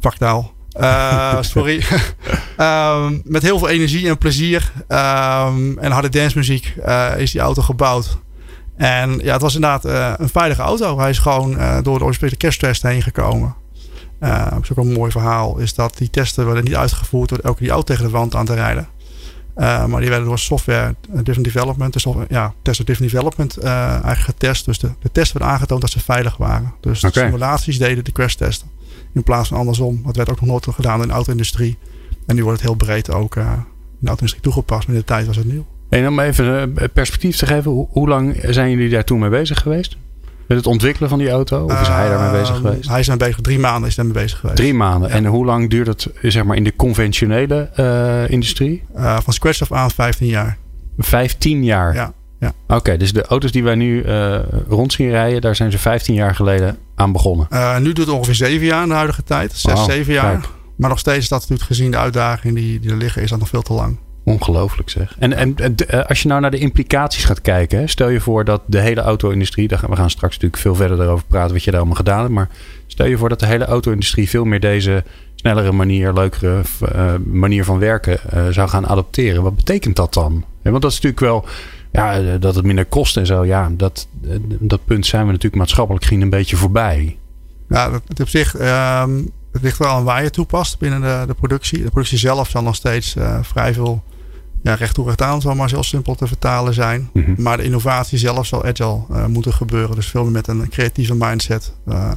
Vaktaal. 0.00 0.52
Uh, 0.80 1.42
sorry. 1.54 1.82
um, 2.58 3.22
met 3.34 3.42
heel 3.42 3.58
veel 3.58 3.68
energie 3.68 4.08
en 4.08 4.18
plezier 4.18 4.72
um, 4.88 5.78
en 5.78 5.90
harde 5.90 6.08
dancemuziek 6.08 6.74
uh, 6.86 7.12
is 7.16 7.30
die 7.30 7.40
auto 7.40 7.62
gebouwd. 7.62 8.18
En 8.76 9.18
ja, 9.22 9.32
het 9.32 9.42
was 9.42 9.54
inderdaad 9.54 9.86
uh, 9.86 10.12
een 10.16 10.28
veilige 10.28 10.62
auto. 10.62 10.98
Hij 10.98 11.10
is 11.10 11.18
gewoon 11.18 11.50
door 11.82 11.98
de 11.98 12.04
oorspronkelijke 12.04 12.36
kersttest 12.36 12.82
heen 12.82 13.02
gekomen. 13.02 13.54
dat 14.18 14.62
is 14.62 14.70
ook 14.70 14.84
een 14.84 14.92
mooi 14.92 15.10
verhaal. 15.10 15.58
Is 15.58 15.74
dat 15.74 15.96
die 15.96 16.10
testen 16.10 16.44
werden 16.44 16.64
niet 16.64 16.76
uitgevoerd 16.76 17.28
door 17.28 17.38
elke 17.38 17.62
die 17.62 17.70
auto 17.70 17.84
tegen 17.84 18.04
de 18.04 18.10
wand 18.10 18.34
aan 18.34 18.46
te 18.46 18.54
rijden. 18.54 18.88
Uh, 19.56 19.86
maar 19.86 20.00
die 20.00 20.08
werden 20.08 20.28
door 20.28 20.38
software 20.38 20.94
driven 21.22 21.42
development, 21.42 21.92
dus 21.92 22.06
ja, 22.28 22.54
test 22.62 22.84
driven 22.84 23.02
development 23.02 23.58
uh, 23.58 23.88
eigenlijk 23.90 24.20
getest. 24.20 24.64
Dus 24.64 24.78
de, 24.78 24.90
de 25.00 25.12
testen 25.12 25.38
werden 25.38 25.54
aangetoond 25.54 25.80
dat 25.80 25.90
ze 25.90 26.00
veilig 26.00 26.36
waren. 26.36 26.74
Dus 26.80 27.04
okay. 27.04 27.22
de 27.22 27.28
simulaties 27.28 27.78
deden 27.78 28.04
de 28.04 28.12
crash 28.12 28.34
testen. 28.34 28.68
In 29.14 29.22
plaats 29.22 29.48
van 29.48 29.58
andersom. 29.58 30.02
Dat 30.04 30.16
werd 30.16 30.30
ook 30.30 30.40
nog 30.40 30.48
nooit 30.48 30.66
gedaan 30.74 31.02
in 31.02 31.08
de 31.08 31.14
auto-industrie. 31.14 31.78
En 32.26 32.34
nu 32.34 32.44
wordt 32.44 32.60
het 32.60 32.68
heel 32.68 32.78
breed 32.78 33.10
ook 33.10 33.36
uh, 33.36 33.42
in 33.42 33.48
de 33.98 34.06
auto-industrie 34.06 34.42
toegepast. 34.42 34.86
Maar 34.86 34.96
in 34.96 35.00
de 35.00 35.06
tijd 35.06 35.26
was 35.26 35.36
het 35.36 35.46
nieuw. 35.46 35.66
En 35.88 36.08
om 36.08 36.20
even 36.20 36.72
perspectief 36.92 37.36
te 37.36 37.46
geven. 37.46 37.70
Hoe, 37.70 37.88
hoe 37.90 38.08
lang 38.08 38.36
zijn 38.48 38.70
jullie 38.70 38.90
daar 38.90 39.04
toen 39.04 39.18
mee 39.18 39.30
bezig 39.30 39.60
geweest? 39.60 39.96
Met 40.46 40.56
het 40.56 40.66
ontwikkelen 40.66 41.08
van 41.08 41.18
die 41.18 41.30
auto? 41.30 41.64
Of 41.64 41.80
is 41.80 41.88
hij 41.88 42.08
daarmee 42.08 42.40
bezig 42.40 42.56
geweest? 42.56 42.88
Hij 42.88 43.00
is 43.00 43.06
daarmee 43.06 43.28
bezig. 43.28 43.42
Drie 43.42 43.58
maanden 43.58 43.88
is 43.88 43.94
daarmee 43.94 44.14
bezig 44.14 44.38
geweest. 44.38 44.56
Drie 44.56 44.74
maanden. 44.74 45.08
Ja. 45.08 45.14
En 45.14 45.24
hoe 45.24 45.44
lang 45.44 45.70
duurt 45.70 45.86
het 45.86 46.08
zeg 46.22 46.44
maar, 46.44 46.56
in 46.56 46.64
de 46.64 46.76
conventionele 46.76 47.70
uh, 47.80 48.30
industrie? 48.30 48.84
Uh, 48.96 49.18
van 49.20 49.32
scratch 49.32 49.60
af 49.62 49.72
aan 49.72 49.90
15 49.90 50.26
jaar. 50.26 50.56
15 50.98 51.64
jaar? 51.64 51.94
Ja. 51.94 52.12
ja. 52.40 52.52
Oké, 52.62 52.74
okay, 52.74 52.96
dus 52.96 53.12
de 53.12 53.26
auto's 53.26 53.52
die 53.52 53.62
wij 53.62 53.74
nu 53.74 54.04
uh, 54.04 54.38
rond 54.68 54.92
zien 54.92 55.10
rijden, 55.10 55.40
daar 55.40 55.56
zijn 55.56 55.70
ze 55.70 55.78
15 55.78 56.14
jaar 56.14 56.34
geleden 56.34 56.78
aan 56.94 57.12
begonnen. 57.12 57.46
nu 57.78 57.92
doet 57.92 58.06
het 58.06 58.14
ongeveer 58.14 58.34
7 58.34 58.66
jaar 58.66 58.82
in 58.82 58.88
de 58.88 58.94
huidige 58.94 59.22
tijd. 59.22 59.52
6, 59.52 59.72
wow, 59.72 59.90
7 59.90 60.12
jaar. 60.12 60.32
Kijk. 60.32 60.48
Maar 60.76 60.90
nog 60.90 60.98
steeds 60.98 61.18
is 61.18 61.28
dat 61.28 61.40
natuurlijk 61.40 61.68
gezien 61.68 61.90
de 61.90 61.96
uitdagingen 61.96 62.54
die, 62.54 62.80
die 62.80 62.90
er 62.90 62.96
liggen, 62.96 63.22
is 63.22 63.30
dat 63.30 63.38
nog 63.38 63.48
veel 63.48 63.62
te 63.62 63.72
lang. 63.72 63.96
Ongelooflijk 64.24 64.90
zeg. 64.90 65.16
En, 65.18 65.32
en, 65.32 65.56
en, 65.56 66.06
als 66.06 66.22
je 66.22 66.28
nou 66.28 66.40
naar 66.40 66.50
de 66.50 66.58
implicaties 66.58 67.24
gaat 67.24 67.40
kijken. 67.40 67.78
Hè, 67.78 67.86
stel 67.86 68.08
je 68.08 68.20
voor 68.20 68.44
dat 68.44 68.62
de 68.66 68.80
hele 68.80 69.00
auto-industrie. 69.00 69.68
We 69.68 69.76
gaan 69.78 70.10
straks 70.10 70.34
natuurlijk 70.34 70.62
veel 70.62 70.74
verder 70.74 71.00
erover 71.00 71.24
praten 71.26 71.52
wat 71.52 71.64
je 71.64 71.70
daar 71.70 71.80
allemaal 71.80 71.98
gedaan 71.98 72.20
hebt. 72.20 72.32
Maar 72.32 72.48
stel 72.86 73.06
je 73.06 73.16
voor 73.16 73.28
dat 73.28 73.40
de 73.40 73.46
hele 73.46 73.64
auto-industrie 73.64 74.28
veel 74.28 74.44
meer 74.44 74.60
deze 74.60 75.04
snellere 75.34 75.72
manier, 75.72 76.12
leukere 76.12 76.60
uh, 76.94 77.14
manier 77.24 77.64
van 77.64 77.78
werken 77.78 78.20
uh, 78.34 78.48
zou 78.48 78.68
gaan 78.68 78.86
adopteren. 78.86 79.42
Wat 79.42 79.56
betekent 79.56 79.96
dat 79.96 80.14
dan? 80.14 80.44
Ja, 80.62 80.70
want 80.70 80.82
dat 80.82 80.92
is 80.92 81.00
natuurlijk 81.00 81.22
wel. 81.22 81.44
Ja, 81.92 82.38
dat 82.38 82.54
het 82.54 82.64
minder 82.64 82.84
kost 82.86 83.16
en 83.16 83.26
zo. 83.26 83.44
Ja, 83.44 83.70
dat, 83.76 84.08
dat 84.58 84.84
punt 84.84 85.06
zijn 85.06 85.24
we 85.24 85.32
natuurlijk 85.32 85.56
maatschappelijk 85.56 86.04
gezien 86.04 86.20
een 86.20 86.30
beetje 86.30 86.56
voorbij. 86.56 87.16
Ja, 87.68 87.90
dat, 87.90 88.20
op 88.20 88.28
zich. 88.28 88.60
Um, 88.60 89.30
het 89.52 89.62
ligt 89.62 89.78
wel 89.78 89.88
aan 89.88 90.04
waar 90.04 90.22
je 90.22 90.30
toepast 90.30 90.78
binnen 90.78 91.00
de, 91.00 91.24
de 91.26 91.34
productie. 91.34 91.82
De 91.82 91.90
productie 91.90 92.18
zelf 92.18 92.48
zal 92.48 92.62
nog 92.62 92.74
steeds 92.74 93.16
uh, 93.16 93.38
vrij 93.42 93.74
veel 93.74 94.02
ja, 94.62 94.74
recht 94.74 94.94
toe 94.94 95.06
recht 95.06 95.22
aan 95.22 95.40
zal 95.40 95.54
maar 95.54 95.68
heel 95.68 95.82
simpel 95.82 96.14
te 96.14 96.26
vertalen 96.26 96.74
zijn. 96.74 97.10
Mm 97.12 97.24
-hmm. 97.24 97.34
Maar 97.38 97.56
de 97.56 97.64
innovatie 97.64 98.18
zelf 98.18 98.46
zal 98.46 98.64
agile 98.64 99.00
uh, 99.10 99.26
moeten 99.26 99.52
gebeuren. 99.52 99.96
Dus 99.96 100.06
veel 100.06 100.22
meer 100.22 100.32
met 100.32 100.48
een 100.48 100.68
creatieve 100.68 101.14
mindset. 101.14 101.72
Uh, 101.88 102.12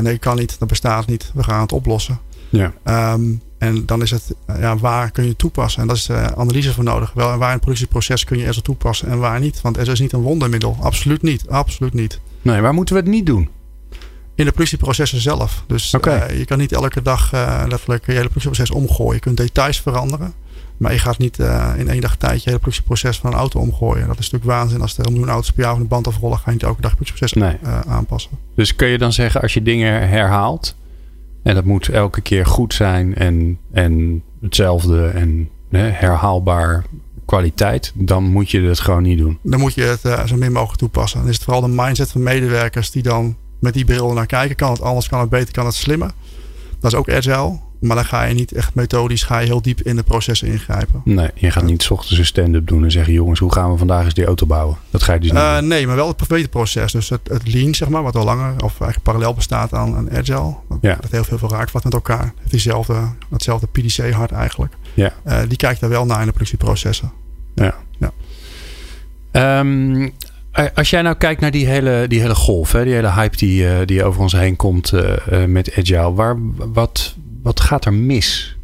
nee, 0.00 0.18
kan 0.18 0.36
niet, 0.36 0.58
dat 0.58 0.68
bestaat 0.68 1.06
niet, 1.06 1.30
we 1.34 1.42
gaan 1.42 1.60
het 1.60 1.72
oplossen. 1.72 2.18
Ja. 2.48 2.72
Ehm, 2.82 3.22
en 3.58 3.86
dan 3.86 4.02
is 4.02 4.10
het, 4.10 4.34
ja, 4.46 4.76
waar 4.76 5.10
kun 5.10 5.22
je 5.22 5.28
het 5.28 5.38
toepassen? 5.38 5.82
En 5.82 5.88
dat 5.88 5.96
is 5.96 6.08
uh, 6.08 6.24
analyse 6.24 6.72
voor 6.72 6.84
nodig. 6.84 7.12
Wel, 7.12 7.38
waar 7.38 7.48
in 7.48 7.54
het 7.54 7.60
productieproces 7.60 8.24
kun 8.24 8.38
je 8.38 8.46
Azure 8.48 8.62
toepassen 8.62 9.08
en 9.08 9.18
waar 9.18 9.40
niet? 9.40 9.60
Want 9.60 9.76
Azure 9.76 9.92
is 9.92 10.00
niet 10.00 10.12
een 10.12 10.20
wondermiddel. 10.20 10.76
Absoluut 10.80 11.22
niet. 11.22 11.48
Absoluut 11.48 11.94
niet. 11.94 12.20
Nee, 12.42 12.60
waar 12.60 12.74
moeten 12.74 12.94
we 12.94 13.00
het 13.00 13.10
niet 13.10 13.26
doen? 13.26 13.48
In 14.34 14.44
de 14.44 14.50
productieprocessen 14.50 15.20
zelf. 15.20 15.64
Dus 15.66 15.94
okay. 15.94 16.38
je 16.38 16.44
kan 16.44 16.58
niet 16.58 16.72
elke 16.72 17.02
dag 17.02 17.32
letterlijk 17.68 18.06
je 18.06 18.12
hele 18.12 18.28
productieproces 18.28 18.70
omgooien. 18.70 19.14
Je 19.14 19.20
kunt 19.20 19.36
details 19.36 19.80
veranderen. 19.80 20.34
Maar 20.76 20.92
je 20.92 20.98
gaat 20.98 21.18
niet 21.18 21.38
uh, 21.38 21.72
in 21.76 21.88
één 21.88 22.00
dag 22.00 22.16
tijd 22.16 22.42
je 22.42 22.44
hele 22.44 22.58
productieproces 22.58 23.18
van 23.18 23.32
een 23.32 23.38
auto 23.38 23.60
omgooien. 23.60 24.06
Dat 24.06 24.18
is 24.18 24.30
natuurlijk 24.30 24.58
waanzin. 24.58 24.80
Als 24.80 24.98
er 24.98 25.06
een 25.06 25.12
miljoen 25.12 25.30
auto's 25.30 25.50
per 25.50 25.62
jaar 25.62 25.72
van 25.72 25.82
de 25.82 25.88
band 25.88 26.06
afrollen, 26.06 26.38
ga 26.38 26.44
je 26.46 26.52
niet 26.52 26.62
elke 26.62 26.80
dag 26.80 26.94
je 27.14 27.38
nee. 27.38 27.56
uh, 27.64 27.80
aanpassen. 27.80 28.30
Dus 28.54 28.76
kun 28.76 28.88
je 28.88 28.98
dan 28.98 29.12
zeggen, 29.12 29.40
als 29.40 29.54
je 29.54 29.62
dingen 29.62 30.08
herhaalt, 30.08 30.76
en 31.42 31.54
dat 31.54 31.64
moet 31.64 31.88
elke 31.88 32.20
keer 32.20 32.46
goed 32.46 32.74
zijn 32.74 33.14
en, 33.14 33.58
en 33.72 34.22
hetzelfde 34.40 35.06
en 35.06 35.48
hè, 35.70 35.78
herhaalbaar 35.78 36.84
kwaliteit, 37.24 37.92
dan 37.94 38.24
moet 38.24 38.50
je 38.50 38.60
het 38.60 38.80
gewoon 38.80 39.02
niet 39.02 39.18
doen. 39.18 39.38
Dan 39.42 39.60
moet 39.60 39.74
je 39.74 39.82
het 39.82 40.04
uh, 40.04 40.26
zo 40.26 40.36
min 40.36 40.52
mogelijk 40.52 40.78
toepassen. 40.78 41.20
Dan 41.20 41.28
is 41.28 41.34
het 41.34 41.44
vooral 41.44 41.62
de 41.62 41.68
mindset 41.68 42.10
van 42.10 42.22
medewerkers 42.22 42.90
die 42.90 43.02
dan 43.02 43.36
met 43.64 43.74
die 43.74 43.84
bril 43.84 44.12
naar 44.12 44.26
kijken. 44.26 44.56
Kan 44.56 44.70
het 44.70 44.80
anders, 44.80 45.08
kan 45.08 45.20
het 45.20 45.28
beter, 45.28 45.52
kan 45.52 45.66
het 45.66 45.74
slimmer. 45.74 46.10
Dat 46.80 46.92
is 46.92 46.98
ook 46.98 47.10
agile. 47.10 47.58
Maar 47.80 47.96
dan 47.96 48.04
ga 48.04 48.24
je 48.24 48.34
niet 48.34 48.52
echt 48.52 48.74
methodisch, 48.74 49.22
ga 49.22 49.38
je 49.38 49.46
heel 49.46 49.62
diep 49.62 49.80
in 49.80 49.96
de 49.96 50.02
processen 50.02 50.48
ingrijpen. 50.48 51.00
Nee, 51.04 51.30
je 51.34 51.50
gaat 51.50 51.64
niet 51.64 51.82
s 51.82 51.90
ochtends 51.90 52.18
een 52.18 52.26
stand-up 52.26 52.66
doen 52.66 52.84
en 52.84 52.90
zeggen: 52.90 53.12
jongens, 53.12 53.40
hoe 53.40 53.52
gaan 53.52 53.72
we 53.72 53.78
vandaag 53.78 54.04
eens 54.04 54.14
die 54.14 54.24
auto 54.24 54.46
bouwen? 54.46 54.76
Dat 54.90 55.02
ga 55.02 55.12
je 55.12 55.20
dus 55.20 55.30
niet. 55.30 55.38
Uh, 55.38 55.58
nee, 55.58 55.86
maar 55.86 55.96
wel 55.96 56.08
het 56.08 56.16
verbeterproces. 56.18 56.92
Dus 56.92 57.08
het, 57.08 57.28
het 57.28 57.52
lean, 57.54 57.74
zeg 57.74 57.88
maar, 57.88 58.02
wat 58.02 58.16
al 58.16 58.24
langer 58.24 58.52
of 58.52 58.80
eigenlijk 58.80 59.02
parallel 59.02 59.34
bestaat 59.34 59.72
aan 59.72 59.96
een 59.96 60.10
agile. 60.10 60.54
Dat, 60.68 60.78
ja. 60.80 60.98
dat 61.00 61.10
heel 61.10 61.38
veel 61.38 61.50
raakt 61.50 61.84
met 61.84 61.94
elkaar. 61.94 62.32
Het 62.42 62.50
diezelfde, 62.50 62.94
hetzelfde 63.30 63.66
PDC-hart 63.66 64.32
eigenlijk. 64.32 64.72
Ja. 64.94 65.12
Uh, 65.26 65.38
die 65.48 65.56
kijkt 65.56 65.80
daar 65.80 65.90
wel 65.90 66.06
naar 66.06 66.20
in 66.20 66.26
de 66.26 66.32
productieprocessen. 66.32 67.12
Ja. 67.54 67.74
ja. 67.98 68.12
Um, 69.60 70.12
als 70.74 70.90
jij 70.90 71.02
nou 71.02 71.16
kijkt 71.16 71.40
naar 71.40 71.50
die 71.50 71.66
hele, 71.66 72.04
die 72.08 72.20
hele 72.20 72.34
golf, 72.34 72.72
hè, 72.72 72.84
die 72.84 72.92
hele 72.92 73.12
hype 73.12 73.36
die, 73.36 73.84
die 73.84 74.04
over 74.04 74.20
ons 74.20 74.32
heen 74.32 74.56
komt 74.56 74.92
uh, 74.92 75.44
met 75.44 75.76
Agile, 75.76 76.12
waar, 76.12 76.36
wat, 76.72 77.14
wat 77.42 77.60
gaat 77.60 77.84
er 77.84 77.94
mis? 77.94 78.56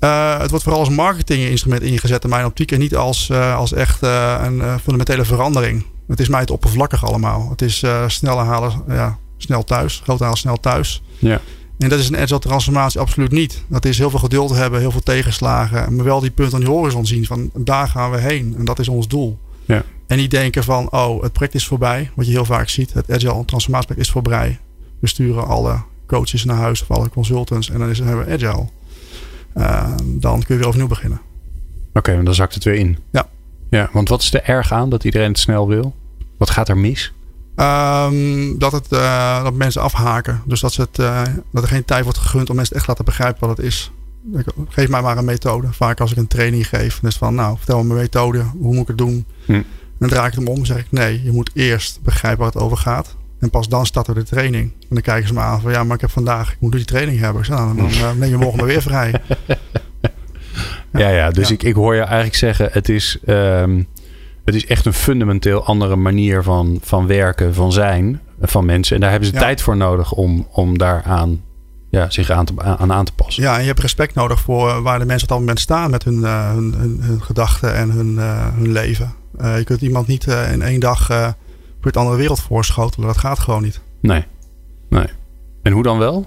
Uh, 0.00 0.38
het 0.38 0.50
wordt 0.50 0.64
vooral 0.64 0.80
als 0.80 0.90
marketinginstrument 0.94 1.82
ingezet 1.82 2.24
in 2.24 2.30
mijn 2.30 2.44
optiek 2.44 2.72
en 2.72 2.78
niet 2.78 2.96
als, 2.96 3.28
uh, 3.32 3.56
als 3.56 3.72
echt 3.72 4.02
een 4.02 4.62
fundamentele 4.82 5.24
verandering. 5.24 5.84
Het 6.08 6.20
is 6.20 6.28
mij 6.28 6.40
het 6.40 6.50
oppervlakkig 6.50 7.06
allemaal. 7.06 7.50
Het 7.50 7.62
is 7.62 7.84
sneller 8.06 8.44
halen, 8.44 8.72
ja, 8.88 9.18
snel 9.36 9.64
thuis, 9.64 10.00
groot 10.04 10.20
halen, 10.20 10.36
snel 10.36 10.60
thuis. 10.60 11.02
Ja. 11.18 11.40
En 11.78 11.88
dat 11.88 11.98
is 11.98 12.08
een 12.08 12.16
agile 12.16 12.38
transformatie 12.38 13.00
absoluut 13.00 13.30
niet. 13.30 13.64
Dat 13.68 13.84
is 13.84 13.98
heel 13.98 14.10
veel 14.10 14.18
geduld 14.18 14.54
hebben, 14.54 14.80
heel 14.80 14.90
veel 14.90 15.02
tegenslagen. 15.02 15.94
Maar 15.94 16.04
wel 16.04 16.20
die 16.20 16.30
punt 16.30 16.54
aan 16.54 16.60
die 16.60 16.68
horizon 16.68 17.06
zien 17.06 17.26
van 17.26 17.50
daar 17.54 17.88
gaan 17.88 18.10
we 18.10 18.18
heen. 18.18 18.54
En 18.58 18.64
dat 18.64 18.78
is 18.78 18.88
ons 18.88 19.08
doel. 19.08 19.38
Ja. 19.64 19.82
En 20.06 20.16
niet 20.16 20.30
denken 20.30 20.64
van 20.64 20.90
oh, 20.90 21.22
het 21.22 21.32
project 21.32 21.54
is 21.54 21.66
voorbij. 21.66 22.10
Wat 22.14 22.26
je 22.26 22.32
heel 22.32 22.44
vaak 22.44 22.68
ziet. 22.68 22.92
Het 22.92 23.10
agile 23.10 23.44
transformatieproject 23.44 24.06
is 24.06 24.12
voorbij. 24.12 24.60
We 25.00 25.08
sturen 25.08 25.46
alle 25.46 25.82
coaches 26.06 26.44
naar 26.44 26.56
huis 26.56 26.82
of 26.82 26.90
alle 26.90 27.08
consultants. 27.08 27.70
En 27.70 27.78
dan 27.78 27.88
is, 27.88 27.98
hebben 27.98 28.26
we 28.26 28.32
agile. 28.32 28.66
Uh, 29.56 29.94
dan 30.06 30.42
kun 30.42 30.54
je 30.54 30.56
weer 30.56 30.66
overnieuw 30.66 30.88
beginnen. 30.88 31.20
Oké, 31.88 32.10
okay, 32.10 32.24
dan 32.24 32.34
zakt 32.34 32.54
het 32.54 32.64
weer 32.64 32.74
in. 32.74 32.98
Ja. 33.10 33.28
ja. 33.70 33.90
Want 33.92 34.08
wat 34.08 34.22
is 34.22 34.34
er 34.34 34.42
erg 34.42 34.72
aan 34.72 34.90
dat 34.90 35.04
iedereen 35.04 35.28
het 35.28 35.38
snel 35.38 35.68
wil? 35.68 35.94
Wat 36.38 36.50
gaat 36.50 36.68
er 36.68 36.76
mis? 36.76 37.12
Um, 37.56 38.58
dat, 38.58 38.72
het, 38.72 38.92
uh, 38.92 39.42
dat 39.42 39.54
mensen 39.54 39.82
afhaken. 39.82 40.42
Dus 40.44 40.60
dat, 40.60 40.72
ze 40.72 40.80
het, 40.80 40.98
uh, 40.98 41.22
dat 41.52 41.62
er 41.62 41.68
geen 41.68 41.84
tijd 41.84 42.04
wordt 42.04 42.18
gegund 42.18 42.50
om 42.50 42.56
mensen 42.56 42.74
echt 42.74 42.84
te 42.84 42.90
laten 42.90 43.04
begrijpen 43.04 43.48
wat 43.48 43.56
het 43.56 43.66
is. 43.66 43.92
Geef 44.68 44.88
mij 44.88 45.02
maar 45.02 45.18
een 45.18 45.24
methode. 45.24 45.72
Vaak 45.72 46.00
als 46.00 46.10
ik 46.10 46.16
een 46.16 46.26
training 46.26 46.68
geef. 46.68 47.00
Dus 47.00 47.16
van 47.16 47.34
nou, 47.34 47.56
vertel 47.56 47.78
me 47.78 47.84
mijn 47.84 48.00
methode. 48.00 48.42
Hoe 48.42 48.72
moet 48.72 48.82
ik 48.82 48.88
het 48.88 48.98
doen? 48.98 49.24
Hm. 49.44 49.62
Dan 50.02 50.10
draai 50.10 50.28
ik 50.28 50.34
hem 50.34 50.48
om 50.48 50.58
en 50.58 50.66
zeg 50.66 50.78
ik 50.78 50.86
nee. 50.90 51.22
Je 51.24 51.32
moet 51.32 51.50
eerst 51.54 52.02
begrijpen 52.02 52.38
waar 52.38 52.52
het 52.52 52.62
over 52.62 52.76
gaat. 52.76 53.16
En 53.40 53.50
pas 53.50 53.68
dan 53.68 53.86
starten 53.86 54.14
we 54.14 54.20
de 54.20 54.26
training. 54.26 54.72
En 54.80 54.86
dan 54.88 55.00
kijken 55.00 55.28
ze 55.28 55.34
me 55.34 55.40
aan 55.40 55.60
van 55.60 55.72
ja, 55.72 55.84
maar 55.84 55.94
ik 55.94 56.00
heb 56.00 56.10
vandaag, 56.10 56.52
ik 56.52 56.60
moet 56.60 56.72
die 56.72 56.84
training 56.84 57.18
hebben. 57.18 57.44
Zo, 57.44 57.54
nou, 57.54 57.76
dan 57.76 57.86
uh, 57.86 58.10
neem 58.12 58.30
je 58.30 58.36
morgen 58.36 58.56
maar 58.56 58.66
weer 58.66 58.82
vrij. 58.82 59.14
Ja, 60.92 61.00
ja, 61.00 61.08
ja 61.08 61.30
dus 61.30 61.50
Ik, 61.50 61.62
ik 61.62 61.74
hoor 61.74 61.94
je 61.94 62.00
eigenlijk 62.00 62.34
zeggen, 62.34 62.68
het 62.72 62.88
is, 62.88 63.18
um, 63.26 63.88
het 64.44 64.54
is 64.54 64.66
echt 64.66 64.86
een 64.86 64.92
fundamenteel 64.92 65.64
andere 65.64 65.96
manier 65.96 66.42
van, 66.42 66.78
van 66.82 67.06
werken, 67.06 67.54
van 67.54 67.72
zijn 67.72 68.20
van 68.40 68.64
mensen. 68.64 68.94
En 68.94 69.00
daar 69.00 69.10
hebben 69.10 69.28
ze 69.28 69.34
tijd 69.34 69.62
voor 69.62 69.76
nodig 69.76 70.12
om, 70.12 70.46
om 70.50 70.78
daaraan 70.78 71.40
ja, 71.90 72.10
zich 72.10 72.30
aan, 72.30 72.44
te, 72.44 72.52
aan 72.62 72.92
aan 72.92 73.04
te 73.04 73.12
passen. 73.12 73.42
Ja, 73.42 73.54
en 73.54 73.60
je 73.60 73.66
hebt 73.66 73.80
respect 73.80 74.14
nodig 74.14 74.40
voor 74.40 74.82
waar 74.82 74.98
de 74.98 75.04
mensen 75.04 75.22
op 75.22 75.28
dat 75.28 75.38
moment 75.38 75.60
staan 75.60 75.90
met 75.90 76.04
hun, 76.04 76.18
uh, 76.18 76.52
hun, 76.52 76.74
hun, 76.76 76.98
hun, 77.00 77.22
gedachten 77.22 77.74
en 77.74 77.90
hun, 77.90 78.12
uh, 78.12 78.46
hun 78.54 78.72
leven. 78.72 79.14
Je 79.38 79.64
kunt 79.64 79.80
iemand 79.80 80.06
niet 80.06 80.26
in 80.26 80.62
één 80.62 80.80
dag 80.80 81.06
voor 81.06 81.90
het 81.90 81.96
andere 81.96 82.16
wereld 82.16 82.40
voorschotelen. 82.40 83.06
Dat 83.06 83.18
gaat 83.18 83.38
gewoon 83.38 83.62
niet. 83.62 83.80
Nee. 84.00 84.24
nee. 84.88 85.06
En 85.62 85.72
hoe 85.72 85.82
dan 85.82 85.98
wel? 85.98 86.26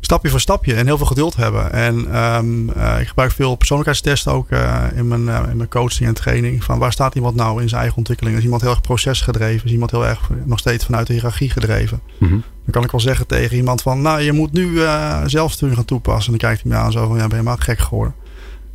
Stapje 0.00 0.30
voor 0.30 0.40
stapje 0.40 0.74
en 0.74 0.86
heel 0.86 0.96
veel 0.96 1.06
geduld 1.06 1.36
hebben. 1.36 1.72
En 1.72 2.16
um, 2.22 2.70
uh, 2.76 3.00
ik 3.00 3.08
gebruik 3.08 3.32
veel 3.32 3.54
persoonlijkheidstesten 3.54 4.32
ook 4.32 4.50
uh, 4.50 4.84
in, 4.94 5.08
mijn, 5.08 5.22
uh, 5.22 5.40
in 5.50 5.56
mijn 5.56 5.68
coaching 5.68 6.08
en 6.08 6.14
training. 6.14 6.64
Van 6.64 6.78
waar 6.78 6.92
staat 6.92 7.14
iemand 7.14 7.36
nou 7.36 7.62
in 7.62 7.68
zijn 7.68 7.80
eigen 7.80 7.98
ontwikkeling? 7.98 8.36
Is 8.36 8.44
iemand 8.44 8.62
heel 8.62 8.70
erg 8.70 8.80
procesgedreven? 8.80 9.66
Is 9.66 9.72
iemand 9.72 9.90
heel 9.90 10.06
erg 10.06 10.30
nog 10.44 10.58
steeds 10.58 10.84
vanuit 10.84 11.06
de 11.06 11.12
hiërarchie 11.12 11.50
gedreven? 11.50 12.00
Mm 12.18 12.28
-hmm. 12.28 12.42
Dan 12.64 12.72
kan 12.72 12.84
ik 12.84 12.90
wel 12.90 13.00
zeggen 13.00 13.26
tegen 13.26 13.56
iemand 13.56 13.82
van... 13.82 14.02
Nou, 14.02 14.20
je 14.20 14.32
moet 14.32 14.52
nu 14.52 14.78
zelfsturing 15.26 15.76
gaan 15.76 15.84
toepassen. 15.84 16.32
En 16.32 16.38
dan 16.38 16.48
kijkt 16.48 16.62
hij 16.62 16.72
me 16.72 16.78
aan 16.78 16.92
zo 16.92 17.06
van... 17.06 17.16
Ja, 17.16 17.20
ben 17.20 17.28
je 17.28 17.34
helemaal 17.34 17.56
gek 17.56 17.78
geworden? 17.78 18.14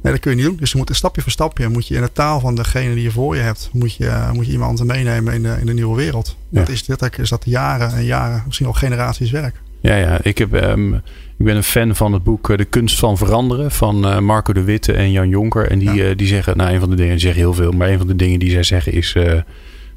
Nee, 0.04 0.14
dat 0.14 0.22
kun 0.22 0.32
je 0.32 0.38
niet 0.38 0.46
doen. 0.46 0.56
Dus 0.56 0.72
je 0.72 0.78
moet 0.78 0.90
stapje 0.94 1.22
voor 1.22 1.32
stapje 1.32 1.70
moet 1.70 1.88
je 1.88 1.96
in 1.96 2.02
de 2.02 2.12
taal 2.12 2.40
van 2.40 2.56
degene 2.56 2.94
die 2.94 3.04
je 3.04 3.12
voor 3.12 3.36
je 3.36 3.42
hebt, 3.42 3.70
moet 3.74 3.96
je, 3.96 4.30
moet 4.34 4.46
je 4.46 4.52
iemand 4.52 4.84
meenemen 4.84 5.34
in 5.34 5.44
de, 5.44 5.56
in 5.60 5.66
de 5.66 5.74
nieuwe 5.74 5.96
wereld. 5.96 6.38
Ja. 6.50 6.60
Dat 6.60 6.70
is, 6.70 6.86
dit, 6.86 7.20
is 7.20 7.30
dat 7.30 7.42
jaren 7.46 7.94
en 7.94 8.04
jaren, 8.04 8.44
misschien 8.46 8.68
al 8.68 8.74
generaties 8.74 9.32
werk. 9.32 9.62
Ja, 9.80 9.96
ja. 9.96 10.20
Ik, 10.22 10.38
heb, 10.38 10.54
um, 10.54 10.94
ik 11.38 11.46
ben 11.46 11.56
een 11.56 11.64
fan 11.64 11.96
van 11.96 12.14
het 12.14 12.24
boek 12.24 12.58
De 12.58 12.66
Kunst 12.66 13.00
van 13.00 13.18
Veranderen 13.18 13.72
van 13.72 14.06
uh, 14.06 14.20
Marco 14.20 14.54
de 14.54 14.64
Witte 14.64 14.94
en 14.94 15.12
Jan 15.12 15.30
Jonker. 15.30 15.72
En 15.72 15.80
die, 15.80 15.94
ja. 15.94 16.10
uh, 16.10 16.16
die 16.16 16.28
zeggen, 16.28 16.58
nou, 16.58 16.74
een 16.74 16.80
van 16.80 16.90
de 16.90 16.96
dingen, 16.96 17.12
die 17.12 17.22
zeggen 17.22 17.42
heel 17.42 17.54
veel, 17.54 17.72
maar 17.72 17.90
een 17.90 17.98
van 17.98 18.08
de 18.08 18.16
dingen 18.16 18.40
die 18.40 18.52
zij 18.52 18.64
zeggen 18.64 18.94
is. 18.94 19.14
Uh, 19.18 19.34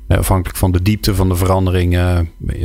afhankelijk 0.08 0.58
van 0.58 0.72
de 0.72 0.82
diepte 0.82 1.14
van 1.14 1.28
de 1.28 1.36
verandering 1.36 1.98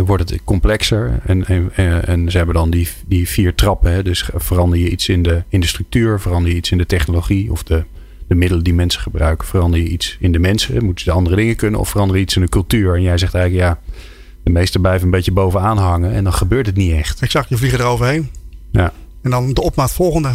wordt 0.06 0.30
het 0.30 0.44
complexer. 0.44 1.20
En, 1.26 1.46
en, 1.46 1.72
en, 2.06 2.32
ze 2.32 2.38
hebben 2.38 2.56
dan 2.56 2.70
die, 2.70 2.88
die 3.06 3.30
vier 3.30 3.56
trappen. 3.56 3.92
Hè. 3.92 4.04
Dus 4.04 4.30
verander 4.36 4.80
je 4.80 4.90
iets 4.90 5.10
in 5.10 5.24
de, 5.24 5.44
in 5.50 5.60
de 5.60 5.68
structuur, 5.68 6.20
verander 6.20 6.52
je 6.52 6.58
iets 6.58 6.72
in 6.72 6.78
de 6.78 6.86
technologie 6.86 7.52
of 7.52 7.64
de, 7.64 7.84
de 8.28 8.36
middelen 8.36 8.64
die 8.64 8.74
mensen 8.74 9.02
gebruiken. 9.02 9.48
Verander 9.48 9.80
je 9.80 9.88
iets 9.88 10.18
in 10.20 10.32
de 10.32 10.40
mensen, 10.40 10.86
moeten 10.86 11.04
ze 11.04 11.10
de 11.10 11.16
andere 11.16 11.36
dingen 11.36 11.56
kunnen, 11.56 11.80
of 11.80 11.90
verander 11.90 12.16
je 12.16 12.22
iets 12.22 12.36
in 12.36 12.42
de 12.42 12.50
cultuur. 12.50 12.96
En 12.96 13.02
jij 13.02 13.18
zegt 13.18 13.34
eigenlijk, 13.34 13.66
ja, 13.66 13.96
de 14.44 14.52
meeste 14.52 14.80
blijven 14.80 15.06
een 15.06 15.12
beetje 15.12 15.32
bovenaan 15.32 15.78
hangen 15.78 16.12
en 16.14 16.24
dan 16.24 16.34
gebeurt 16.34 16.66
het 16.66 16.76
niet 16.76 16.94
echt. 16.94 17.22
Exact, 17.22 17.50
je 17.50 17.58
vliegt 17.58 17.80
eroverheen. 17.80 18.30
Ja. 18.72 18.94
En 19.22 19.32
dan 19.32 19.54
de 19.54 19.62
opmaat 19.62 19.92
volgende. 19.92 20.32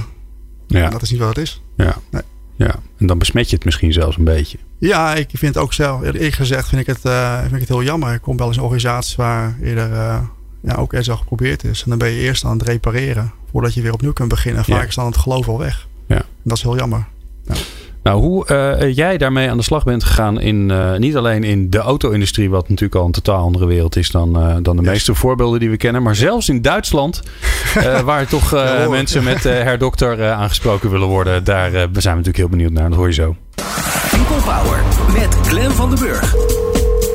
Ja. 0.67 0.85
En 0.85 0.91
dat 0.91 1.03
is 1.03 1.11
niet 1.11 1.21
wat 1.21 1.29
het 1.29 1.39
is. 1.39 1.63
Ja. 1.77 1.97
Nee. 2.11 2.23
Ja, 2.57 2.75
en 2.99 3.07
dan 3.07 3.19
besmet 3.19 3.51
je 3.51 3.57
het 3.57 3.65
misschien 3.65 3.93
zelfs 3.93 4.17
een 4.17 4.25
beetje. 4.25 4.59
Ja, 4.79 5.15
ik 5.15 5.29
vind 5.33 5.55
het 5.55 5.65
ook 5.65 5.73
zelf, 5.73 6.03
eerlijk 6.03 6.35
gezegd, 6.35 6.69
vind 6.69 6.81
ik 6.81 6.87
het, 6.87 7.05
uh, 7.05 7.41
vind 7.41 7.53
ik 7.53 7.61
het 7.61 7.69
heel 7.69 7.83
jammer. 7.83 8.15
Ik 8.15 8.21
kom 8.21 8.37
wel 8.37 8.47
eens 8.47 8.57
in 8.57 8.63
organisaties 8.63 9.17
waar 9.17 9.57
eerder 9.63 9.91
uh, 9.91 10.19
ja, 10.61 10.75
ook 10.75 10.93
eens 10.93 11.11
al 11.11 11.17
geprobeerd 11.17 11.65
is. 11.65 11.83
En 11.83 11.89
dan 11.89 11.99
ben 11.99 12.11
je 12.11 12.21
eerst 12.21 12.45
aan 12.45 12.59
het 12.59 12.69
repareren 12.69 13.33
voordat 13.51 13.75
je 13.75 13.83
weer 13.83 13.93
opnieuw 13.93 14.13
kunt 14.13 14.29
beginnen. 14.29 14.65
Vaak 14.65 14.81
ja. 14.81 14.87
is 14.89 14.95
dan 14.95 15.07
het 15.07 15.17
geloof 15.17 15.49
al 15.49 15.59
weg. 15.59 15.89
Ja. 16.07 16.17
En 16.17 16.25
dat 16.43 16.57
is 16.57 16.63
heel 16.63 16.77
jammer. 16.77 17.07
Ja. 17.45 17.55
Nou, 18.07 18.21
hoe 18.21 18.47
uh, 18.51 18.95
jij 18.95 19.19
daarmee 19.19 19.51
aan 19.51 19.57
de 19.57 19.63
slag 19.63 19.85
bent 19.85 20.05
gegaan 20.05 20.41
in 20.41 20.69
uh, 20.71 20.97
niet 20.97 21.17
alleen 21.17 21.45
in 21.45 21.71
de 21.71 21.79
auto-industrie, 21.79 22.51
wat 22.51 22.69
natuurlijk 22.69 22.95
al 23.01 23.07
een 23.07 23.13
totaal 23.13 23.43
andere 23.43 23.67
wereld 23.67 23.97
is 23.97 24.11
dan, 24.11 24.39
uh, 24.39 24.57
dan 24.63 24.77
de 24.77 24.83
yes. 24.83 24.91
meeste 24.91 25.15
voorbeelden 25.15 25.61
die 25.61 25.71
we 25.71 25.77
kennen, 25.77 26.03
maar 26.03 26.15
zelfs 26.15 26.49
in 26.49 26.63
Duitsland, 26.63 27.23
waar 28.05 28.27
toch 28.27 28.51
ja, 28.51 28.89
mensen 28.89 29.25
met 29.25 29.43
herdokter 29.43 30.31
aangesproken 30.31 30.91
willen 30.91 31.09
worden, 31.09 31.45
daar 31.45 31.71
zijn 31.71 31.91
we 31.93 32.01
natuurlijk 32.01 32.37
heel 32.37 32.49
benieuwd 32.49 32.71
naar. 32.71 32.89
Dat 32.89 32.99
hoor 32.99 33.07
je 33.07 33.13
zo. 33.13 33.37
People 34.11 34.43
Power 34.45 34.83
met 35.13 35.35
Glen 35.47 35.73
van 35.73 35.91
den 35.91 35.99
Burg. 35.99 36.35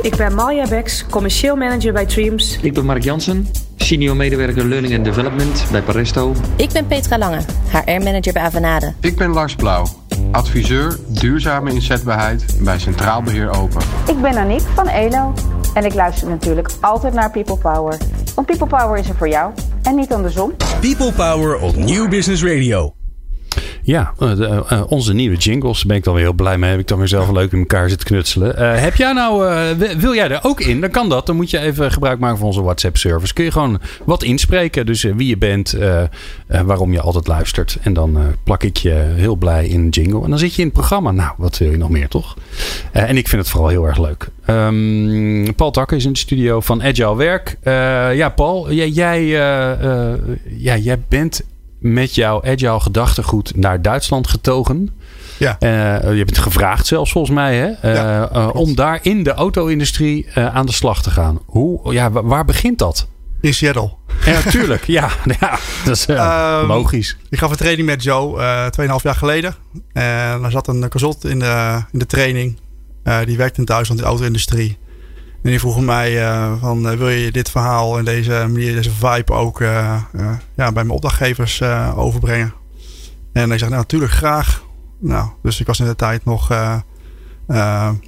Ik 0.02 0.16
ben 0.16 0.36
Malja 0.36 0.68
Beks, 0.68 1.06
commercieel 1.10 1.56
manager 1.56 1.94
bij 1.94 2.06
Dreams. 2.06 2.60
Ik 2.62 2.74
ben 2.74 2.86
Mark 2.86 3.04
Jansen, 3.04 3.48
senior 3.78 4.16
medewerker 4.16 4.66
Learning 4.66 4.96
and 4.96 5.06
Development 5.06 5.66
bij 5.72 5.82
Paresto. 5.82 6.36
Ik 6.56 6.70
ben 6.72 6.88
Petra 6.88 7.18
Lange, 7.18 7.42
HR-manager 7.68 8.34
bij 8.34 8.42
Avanade. 8.42 8.94
Ik 9.00 9.16
ben 9.16 9.30
Lars 9.30 9.56
Blauw, 9.56 9.86
adviseur 10.32 11.00
duurzame 11.08 11.72
inzetbaarheid 11.72 12.46
bij 12.60 12.80
Centraal 12.80 13.22
Beheer 13.22 13.50
Open. 13.50 13.82
Ik 14.08 14.22
ben 14.22 14.38
Aniek 14.38 14.62
van 14.76 14.88
ELO 14.88 15.34
en 15.74 15.86
ik 15.86 15.94
luister 15.94 16.30
natuurlijk 16.30 16.70
altijd 16.82 17.14
naar 17.14 17.32
People 17.32 17.58
Power. 17.58 17.98
Want 18.36 18.48
People 18.48 18.68
Power 18.68 18.98
is 18.98 19.10
er 19.10 19.16
voor 19.16 19.30
jou 19.30 19.54
en 19.84 19.96
niet 19.96 20.14
andersom. 20.14 20.54
People 20.80 21.12
Power 21.12 21.60
op 21.60 21.76
Nieuw 21.76 22.08
Business 22.08 22.44
Radio. 22.44 23.01
Ja, 23.84 24.14
uh, 24.20 24.36
de, 24.36 24.64
uh, 24.72 24.84
onze 24.88 25.14
nieuwe 25.14 25.36
jingles. 25.36 25.78
Daar 25.78 25.88
ben 25.88 25.98
ik 25.98 26.04
dan 26.04 26.14
weer 26.14 26.24
heel 26.24 26.34
blij 26.34 26.58
mee. 26.58 26.70
Heb 26.70 26.80
ik 26.80 26.88
dan 26.88 26.98
weer 26.98 27.08
zelf 27.08 27.32
leuk 27.32 27.52
in 27.52 27.60
elkaar 27.60 27.90
zitten 27.90 28.08
knutselen. 28.08 28.80
Heb 28.82 28.96
jij 28.96 29.14
nou, 29.14 29.46
wil 29.98 30.16
jij 30.16 30.30
er 30.30 30.40
ook 30.42 30.60
in? 30.62 30.82
Dan 30.82 30.90
kan 30.90 31.10
dat. 31.10 31.26
Dan 31.26 31.36
moet 31.36 31.50
je 31.50 31.60
even 31.60 31.92
gebruik 31.92 32.20
maken 32.20 32.38
van 32.38 32.48
onze 32.48 32.62
WhatsApp 32.62 32.98
service. 32.98 33.34
Kun 33.34 33.44
je 33.44 33.52
gewoon 33.52 33.80
wat 34.06 34.24
inspreken. 34.24 34.86
Dus 34.86 35.02
wie 35.02 35.28
je 35.28 35.38
bent, 35.38 35.78
waarom 36.48 36.92
je 36.92 37.02
altijd 37.02 37.28
luistert. 37.28 37.78
En 37.82 37.94
dan 37.94 38.18
plak 38.44 38.64
ik 38.64 38.78
je 38.78 39.14
heel 39.16 39.36
blij 39.36 39.68
in 39.68 39.80
een 39.80 39.90
jingle. 39.90 40.24
En 40.24 40.30
dan 40.30 40.40
zit 40.40 40.54
je 40.54 40.62
in 40.62 40.68
het 40.68 40.78
programma. 40.78 41.12
Nou, 41.12 41.32
wat 41.38 41.58
wil 41.58 41.72
je 41.72 41.78
nog 41.78 41.90
meer, 41.90 42.08
toch? 42.08 42.38
en 42.92 43.18
ik 43.18 43.28
vind 43.28 43.42
het 43.42 43.52
vooral 43.52 43.70
heel 43.70 43.86
erg 43.86 44.00
leuk. 44.00 44.28
Um, 44.48 45.56
Paul 45.56 45.72
Takker 45.72 45.98
is 45.98 46.06
in 46.06 46.14
de 46.14 46.20
studio 46.20 46.60
van 46.60 46.84
Agile 46.84 47.16
Werk. 47.16 47.58
ja, 48.16 48.30
Paul, 48.30 48.72
jij, 48.72 48.90
jij, 48.90 49.26
ja, 50.58 50.78
jij 50.78 51.00
bent 51.08 51.42
met 51.82 52.16
jouw 52.16 52.44
agile 52.44 52.80
gedachtegoed 52.80 53.56
naar 53.56 53.82
Duitsland 53.82 54.28
getogen. 54.28 54.90
Ja. 55.38 55.58
Uh, 55.60 56.18
je 56.18 56.26
bent 56.26 56.38
gevraagd 56.38 56.88
zelfs 56.88 57.12
volgens 57.12 57.36
mij 57.36 57.56
hè? 57.56 57.68
Uh, 57.68 57.96
ja, 57.96 58.30
uh, 58.36 58.50
om 58.54 58.76
daar 58.76 59.00
in 59.02 59.24
de 59.24 59.34
auto-industrie 59.34 60.28
aan 60.36 60.66
de 60.66 60.72
slag 60.72 61.02
te 61.02 61.10
gaan. 61.10 61.40
Hoe, 61.46 61.94
ja, 61.94 62.12
waar 62.12 62.46
begint 62.46 62.78
dat? 62.78 63.08
In 63.42 63.54
Seattle. 63.54 63.92
Ja, 64.26 64.42
tuurlijk. 64.42 64.84
ja, 64.86 65.10
ja, 65.40 65.60
dat 65.86 65.96
is 65.96 66.08
um, 66.08 66.68
logisch. 66.68 67.18
Ik 67.30 67.40
gaf 67.40 67.52
een 67.52 67.58
training 67.58 67.88
met 67.88 68.04
Joe 68.04 68.40
uh, 68.40 68.66
2,5 68.90 69.04
jaar 69.04 69.16
geleden. 69.16 69.56
En 69.94 70.44
er 70.44 70.52
zat 70.52 70.68
een 70.68 70.90
consult 70.90 71.26
in 71.26 71.40
de, 71.40 71.84
in 71.92 72.00
de 72.00 72.06
training. 72.06 72.60
die 73.26 73.38
werkte 73.38 73.60
in 73.60 73.66
Duitsland 73.66 74.00
in 74.00 74.06
de 74.06 74.12
auto-industrie. 74.12 74.78
En 75.44 75.50
die 75.50 75.60
vroegen 75.60 75.86
mij 75.86 76.22
uh, 76.22 76.54
van 76.60 76.92
uh, 76.92 76.98
wil 76.98 77.10
je 77.10 77.32
dit 77.32 77.50
verhaal 77.50 77.98
en 77.98 78.06
deze 78.06 78.32
manier, 78.32 78.76
deze 78.76 78.92
vibe 78.92 79.34
ook 79.34 79.60
uh, 79.60 80.02
ja, 80.56 80.72
bij 80.72 80.72
mijn 80.72 80.90
opdrachtgevers 80.90 81.62
overbrengen? 81.96 82.54
En 83.34 83.52
ik 83.52 83.60
zei 83.60 83.70
nou 83.70 83.82
natuurlijk 83.82 84.12
graag. 84.12 84.64
Nou, 85.00 85.30
dus 85.42 85.60
ik 85.60 85.68
was 85.68 85.80
in 85.80 85.86
de 85.86 85.96
tijd 85.96 86.26
nog 86.26 86.50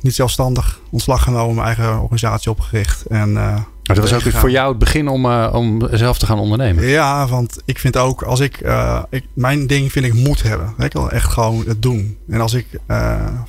niet 0.02 0.16
zelfstandig, 0.16 0.80
ontslag 0.92 1.24
genomen, 1.24 1.56
mijn 1.56 1.68
eigen 1.68 2.02
organisatie 2.02 2.52
opgericht. 2.52 3.06
En 3.06 3.34
maar 3.34 3.96
dat 3.96 4.10
was 4.10 4.26
ook 4.26 4.34
voor 4.34 4.52
jou 4.52 4.70
het 4.70 4.80
begin 4.80 5.08
om, 5.08 5.26
uh, 5.26 5.50
om 5.54 5.88
zelf 5.92 6.18
te 6.18 6.26
gaan 6.26 6.40
ondernemen. 6.40 6.86
Ja, 6.86 7.28
want 7.28 7.62
ik 7.66 7.80
vind 7.80 7.98
ook, 7.98 8.22
als 8.22 8.40
ik, 8.40 8.64
ik 9.10 9.26
mijn 9.34 9.68
ding 9.68 9.92
vind 9.92 10.06
ik 10.06 10.14
moet 10.14 10.44
hebben. 10.44 10.74
Ik 10.78 10.94
wil 10.94 11.12
echt 11.12 11.32
gewoon 11.32 11.64
het 11.68 11.82
doen. 11.82 12.18
En 12.30 12.42
als 12.42 12.54
ik, 12.54 12.68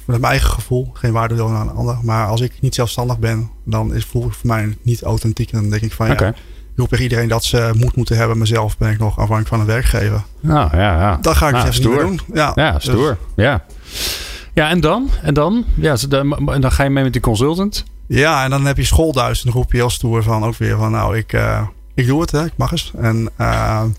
met 0.07 0.21
mijn 0.21 0.25
eigen 0.25 0.51
gevoel, 0.51 0.91
geen 0.93 1.13
waarde 1.13 1.35
wil 1.35 1.49
aan 1.49 1.69
een 1.69 1.75
ander. 1.75 1.97
Maar 2.03 2.27
als 2.27 2.41
ik 2.41 2.53
niet 2.61 2.75
zelfstandig 2.75 3.19
ben, 3.19 3.51
dan 3.65 3.95
is, 3.95 4.05
voel 4.05 4.27
ik 4.27 4.33
voor 4.33 4.49
mij 4.49 4.77
niet 4.83 5.03
authentiek. 5.03 5.53
En 5.53 5.61
dan 5.61 5.71
denk 5.71 5.83
ik 5.83 5.93
van 5.93 6.11
okay. 6.11 6.27
ja, 6.27 6.33
ik 6.33 6.81
roep 6.81 6.89
tegen 6.89 7.05
iedereen 7.05 7.29
dat 7.29 7.45
ze 7.45 7.71
moed 7.77 7.97
moeten 7.97 8.17
hebben. 8.17 8.39
Mezelf 8.39 8.79
ben 8.79 8.91
ik 8.91 8.99
nog 8.99 9.11
afhankelijk 9.11 9.49
van 9.49 9.61
een 9.61 9.67
werkgever. 9.67 10.23
Nou 10.41 10.77
ja, 10.77 11.01
ja. 11.01 11.19
Dat 11.21 11.37
ga 11.37 11.47
ik 11.47 11.53
nou, 11.53 11.67
dus 11.67 11.79
even 11.79 11.91
doen. 11.91 12.21
Ja, 12.33 12.53
ja 12.55 12.79
stoer. 12.79 13.19
Dus. 13.35 13.45
Ja. 13.45 13.65
Ja, 14.55 14.69
en 14.71 14.81
dan? 14.81 15.11
En 15.23 15.35
dan? 15.35 15.65
Ja, 15.75 15.97
dan, 16.09 16.51
dan 16.61 16.73
ga 16.73 16.85
je 16.85 16.91
mee 16.91 17.05
met 17.05 17.13
die 17.13 17.23
consultant. 17.23 17.85
Ja, 18.07 18.45
en 18.45 18.51
dan 18.51 18.67
heb 18.67 18.77
je 18.77 18.85
schoolduis. 18.85 19.39
En 19.39 19.51
dan 19.51 19.61
roep 19.61 19.73
je 19.73 19.77
heel 19.77 19.91
stoer 19.91 20.23
van 20.23 20.45
ook 20.45 20.57
weer 20.57 20.77
van 20.77 20.91
nou, 20.91 21.17
ik, 21.17 21.33
uh, 21.33 21.67
ik 21.95 22.07
doe 22.07 22.21
het, 22.21 22.31
hè, 22.31 22.45
ik 22.45 22.57
mag 22.57 22.73
eens. 22.73 22.93
En, 22.97 23.31
uh, 23.41 23.81
en 23.81 23.97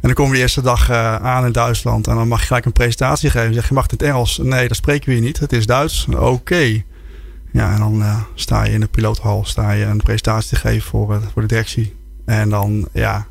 dan 0.00 0.12
kom 0.12 0.26
je 0.26 0.32
de 0.32 0.38
eerste 0.38 0.62
dag 0.62 0.90
uh, 0.90 1.16
aan 1.16 1.46
in 1.46 1.52
Duitsland. 1.52 2.06
En 2.06 2.14
dan 2.14 2.28
mag 2.28 2.40
je 2.40 2.46
gelijk 2.46 2.64
een 2.64 2.72
presentatie 2.72 3.30
geven. 3.30 3.48
Je 3.48 3.54
zegt, 3.54 3.68
je 3.68 3.74
mag 3.74 3.90
het 3.90 4.02
Engels. 4.02 4.38
Nee, 4.42 4.68
dat 4.68 4.76
spreken 4.76 5.08
we 5.08 5.14
hier 5.14 5.22
niet. 5.22 5.38
Het 5.38 5.52
is 5.52 5.66
Duits. 5.66 6.06
Oké. 6.18 6.82
Ja, 7.52 7.72
en 7.72 7.78
dan 7.78 8.04
sta 8.34 8.64
je 8.64 8.72
in 8.72 8.80
de 8.80 8.88
piloothal. 8.88 9.44
Sta 9.44 9.70
je 9.70 9.84
een 9.84 10.02
presentatie 10.02 10.48
te 10.48 10.56
geven 10.56 10.82
voor, 10.82 11.20
voor 11.32 11.42
de 11.42 11.48
directie. 11.48 11.96
En 12.24 12.48
dan, 12.48 12.88
ja... 12.92 13.26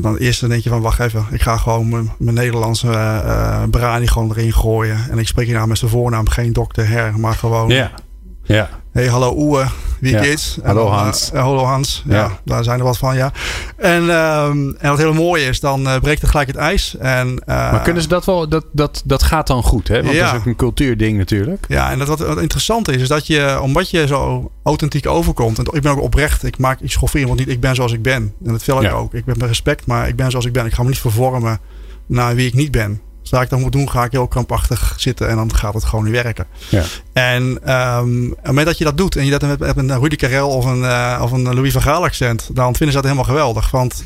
Dan 0.00 0.16
eerst 0.16 0.48
denk 0.48 0.62
je 0.62 0.68
van, 0.68 0.80
wacht 0.80 1.00
even. 1.00 1.26
Ik 1.30 1.42
ga 1.42 1.56
gewoon 1.56 1.88
mijn, 2.18 2.34
Nederlandse 2.34 2.88
brani 3.70 4.06
gewoon 4.06 4.30
erin 4.30 4.52
gooien. 4.52 5.10
En 5.10 5.18
ik 5.18 5.26
spreek 5.26 5.46
je 5.46 5.52
nou 5.52 5.68
met 5.68 5.78
zijn 5.78 5.90
voornaam. 5.90 6.28
Geen 6.28 6.52
dokter, 6.52 6.88
her, 6.88 7.18
maar 7.18 7.34
gewoon... 7.34 7.72
Ja. 8.46 8.68
Hey, 8.92 9.06
hallo 9.08 9.34
Oe, 9.36 9.66
wie 10.00 10.12
ja. 10.12 10.20
is? 10.20 10.58
Hallo 10.62 10.86
Hans. 10.86 11.30
Uh, 11.34 11.40
hallo 11.40 11.64
Hans, 11.64 12.02
ja. 12.06 12.14
ja. 12.14 12.38
daar 12.44 12.64
zijn 12.64 12.78
er 12.78 12.84
wat 12.84 12.98
van, 12.98 13.16
ja. 13.16 13.32
En, 13.76 14.02
um, 14.02 14.76
en 14.78 14.88
wat 14.88 14.98
heel 14.98 15.12
mooi 15.12 15.44
is, 15.44 15.60
dan 15.60 15.86
uh, 15.86 15.98
breekt 15.98 16.22
er 16.22 16.28
gelijk 16.28 16.48
het 16.48 16.56
ijs. 16.56 16.96
En, 16.96 17.28
uh, 17.28 17.36
maar 17.46 17.82
kunnen 17.82 18.02
ze 18.02 18.08
dat 18.08 18.24
wel, 18.24 18.48
dat, 18.48 18.64
dat, 18.72 19.02
dat 19.04 19.22
gaat 19.22 19.46
dan 19.46 19.62
goed, 19.62 19.88
hè? 19.88 20.02
Want 20.02 20.14
ja. 20.14 20.24
dat 20.24 20.32
is 20.32 20.38
ook 20.38 20.46
een 20.46 20.56
cultuurding 20.56 21.18
natuurlijk. 21.18 21.64
Ja, 21.68 21.90
en 21.90 21.98
dat, 21.98 22.08
wat, 22.08 22.18
wat 22.18 22.40
interessant 22.40 22.88
is, 22.88 23.02
is 23.02 23.08
dat 23.08 23.26
je, 23.26 23.58
omdat 23.62 23.90
je 23.90 24.06
zo 24.06 24.50
authentiek 24.62 25.06
overkomt. 25.06 25.58
En 25.58 25.66
ik 25.72 25.82
ben 25.82 25.92
ook 25.92 26.02
oprecht, 26.02 26.44
ik 26.44 26.58
maak, 26.58 26.80
ik 26.80 26.90
schoffeer 26.90 27.20
iemand 27.20 27.38
niet, 27.38 27.48
ik 27.48 27.60
ben 27.60 27.74
zoals 27.74 27.92
ik 27.92 28.02
ben. 28.02 28.34
En 28.44 28.52
dat 28.52 28.64
wil 28.64 28.82
ik 28.82 28.92
ook. 28.92 29.14
Ik 29.14 29.24
ben 29.24 29.38
met 29.38 29.48
respect, 29.48 29.86
maar 29.86 30.08
ik 30.08 30.16
ben 30.16 30.30
zoals 30.30 30.46
ik 30.46 30.52
ben. 30.52 30.66
Ik 30.66 30.74
ga 30.74 30.82
me 30.82 30.88
niet 30.88 30.98
vervormen 30.98 31.58
naar 32.06 32.34
wie 32.34 32.46
ik 32.46 32.54
niet 32.54 32.70
ben. 32.70 33.00
Zodra 33.24 33.42
ik 33.42 33.50
dat 33.50 33.58
moet 33.58 33.72
doen, 33.72 33.90
ga 33.90 34.04
ik 34.04 34.12
heel 34.12 34.28
krampachtig 34.28 34.94
zitten 34.96 35.28
en 35.28 35.36
dan 35.36 35.54
gaat 35.54 35.74
het 35.74 35.84
gewoon 35.84 36.04
niet 36.04 36.22
werken. 36.22 36.46
Ja. 36.68 36.82
En 37.12 37.42
um, 37.42 38.30
op 38.30 38.36
het 38.36 38.46
moment 38.46 38.66
dat 38.66 38.78
je 38.78 38.84
dat 38.84 38.96
doet 38.96 39.16
en 39.16 39.24
je 39.24 39.30
dat 39.30 39.42
met, 39.42 39.58
met 39.58 39.76
een 39.76 40.00
Rudy 40.00 40.16
Karel 40.16 40.48
of 40.48 40.64
een, 40.64 40.80
uh, 40.80 41.20
of 41.22 41.32
een 41.32 41.54
Louis 41.54 41.72
van 41.72 41.82
Gaal 41.82 42.04
accent, 42.04 42.48
dan 42.52 42.74
vinden 42.74 42.88
ze 42.88 43.02
dat 43.02 43.02
helemaal 43.02 43.24
geweldig. 43.24 43.70
Want 43.70 44.04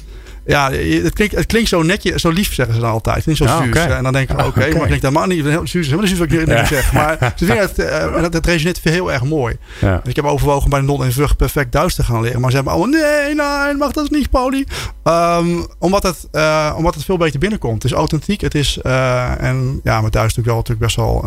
ja, 0.49 0.71
het 0.73 1.13
klinkt, 1.13 1.35
het 1.35 1.47
klinkt 1.47 1.69
zo 1.69 1.83
netje, 1.83 2.19
zo 2.19 2.31
lief 2.31 2.55
zeggen 2.55 2.75
ze 2.75 2.81
dan 2.81 2.91
altijd. 2.91 3.27
Niet 3.27 3.37
zo 3.37 3.45
ja, 3.45 3.63
zuur. 3.63 3.77
En 3.77 4.03
dan 4.03 4.13
denk 4.13 4.31
ik, 4.31 4.39
oké, 4.39 4.47
okay, 4.47 4.71
maar 4.71 4.87
klinkt 4.87 5.05
helemaal 5.05 5.27
niet 5.27 5.45
heel 5.45 5.67
zuur. 5.67 5.83
Helemaal 5.83 6.05
niet 6.05 6.17
zuur 6.17 6.29
wat 6.29 6.49
ik 6.49 6.49
ja. 6.49 6.65
zeg. 6.65 6.93
Maar 6.93 7.17
ze 7.37 7.45
vinden 7.45 7.65
het, 7.65 7.79
uh, 7.79 8.23
dat, 8.23 8.33
dat 8.33 8.47
resoneert 8.47 8.81
heel 8.83 9.13
erg 9.13 9.25
mooi. 9.25 9.57
Ja. 9.81 10.01
Ik 10.05 10.17
heb 10.17 10.25
overwogen 10.25 10.71
bij 10.71 10.81
Non 10.81 11.05
en 11.05 11.13
Vug 11.13 11.37
perfect 11.37 11.73
Duits 11.73 11.95
te 11.95 12.03
gaan 12.03 12.23
leren. 12.23 12.41
Maar 12.41 12.51
ze 12.51 12.57
hebben 12.57 12.75
allemaal, 12.75 13.01
nee, 13.01 13.35
nee, 13.35 13.75
mag 13.75 13.93
dat 13.93 14.11
niet, 14.11 14.31
Pauli. 14.31 14.65
Um, 15.05 15.67
omdat, 15.79 16.03
het, 16.03 16.29
uh, 16.33 16.75
omdat 16.77 16.95
het 16.95 17.05
veel 17.05 17.17
beter 17.17 17.39
binnenkomt. 17.39 17.83
Het 17.83 17.93
is 17.93 17.99
authentiek. 17.99 18.41
Het 18.41 18.55
is, 18.55 18.79
uh, 18.83 19.43
en 19.43 19.81
ja, 19.85 20.01
met 20.01 20.13
Duits 20.13 20.37
natuurlijk 20.37 20.47
wel 20.47 20.57
natuurlijk 20.57 20.81
best 20.81 20.97
wel 20.97 21.25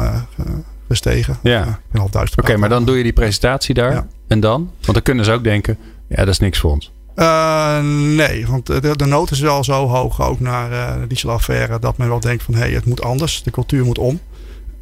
gestegen. 0.88 1.38
Ja. 1.44 1.62
ik 1.62 1.92
ben 1.92 2.02
al 2.02 2.10
Duits 2.10 2.32
Oké, 2.32 2.42
okay, 2.42 2.56
maar 2.56 2.70
dan 2.70 2.86
doe 2.86 2.98
je 2.98 3.04
die 3.04 3.14
presentatie 3.14 3.74
daar. 3.74 4.06
En 4.28 4.40
dan? 4.40 4.72
Want 4.82 4.94
dan 4.94 5.02
kunnen 5.02 5.26
ze 5.26 5.32
ook 5.32 5.44
denken, 5.44 5.78
ja, 6.08 6.16
dat 6.16 6.28
is 6.28 6.40
niks 6.40 6.60
voor 6.60 6.72
ons. 6.72 6.92
Uh, 7.16 7.80
nee, 8.16 8.48
want 8.48 8.66
de, 8.66 8.96
de, 8.96 9.06
nood 9.06 9.32
is 9.32 9.40
wel 9.40 9.64
zo 9.64 9.88
hoog, 9.88 10.22
ook 10.22 10.40
naar 10.40 10.72
uh, 10.72 11.02
de 11.02 11.08
dieselaffaire, 11.08 11.80
dat 11.80 11.98
men 11.98 12.08
wel 12.08 12.20
denkt 12.20 12.44
van 12.44 12.54
hé, 12.54 12.60
hey, 12.60 12.72
het 12.72 12.86
moet 12.86 13.02
anders, 13.02 13.44
de 13.44 13.52
cultuur 13.52 13.86
moet 13.86 13.98
om. 13.98 14.20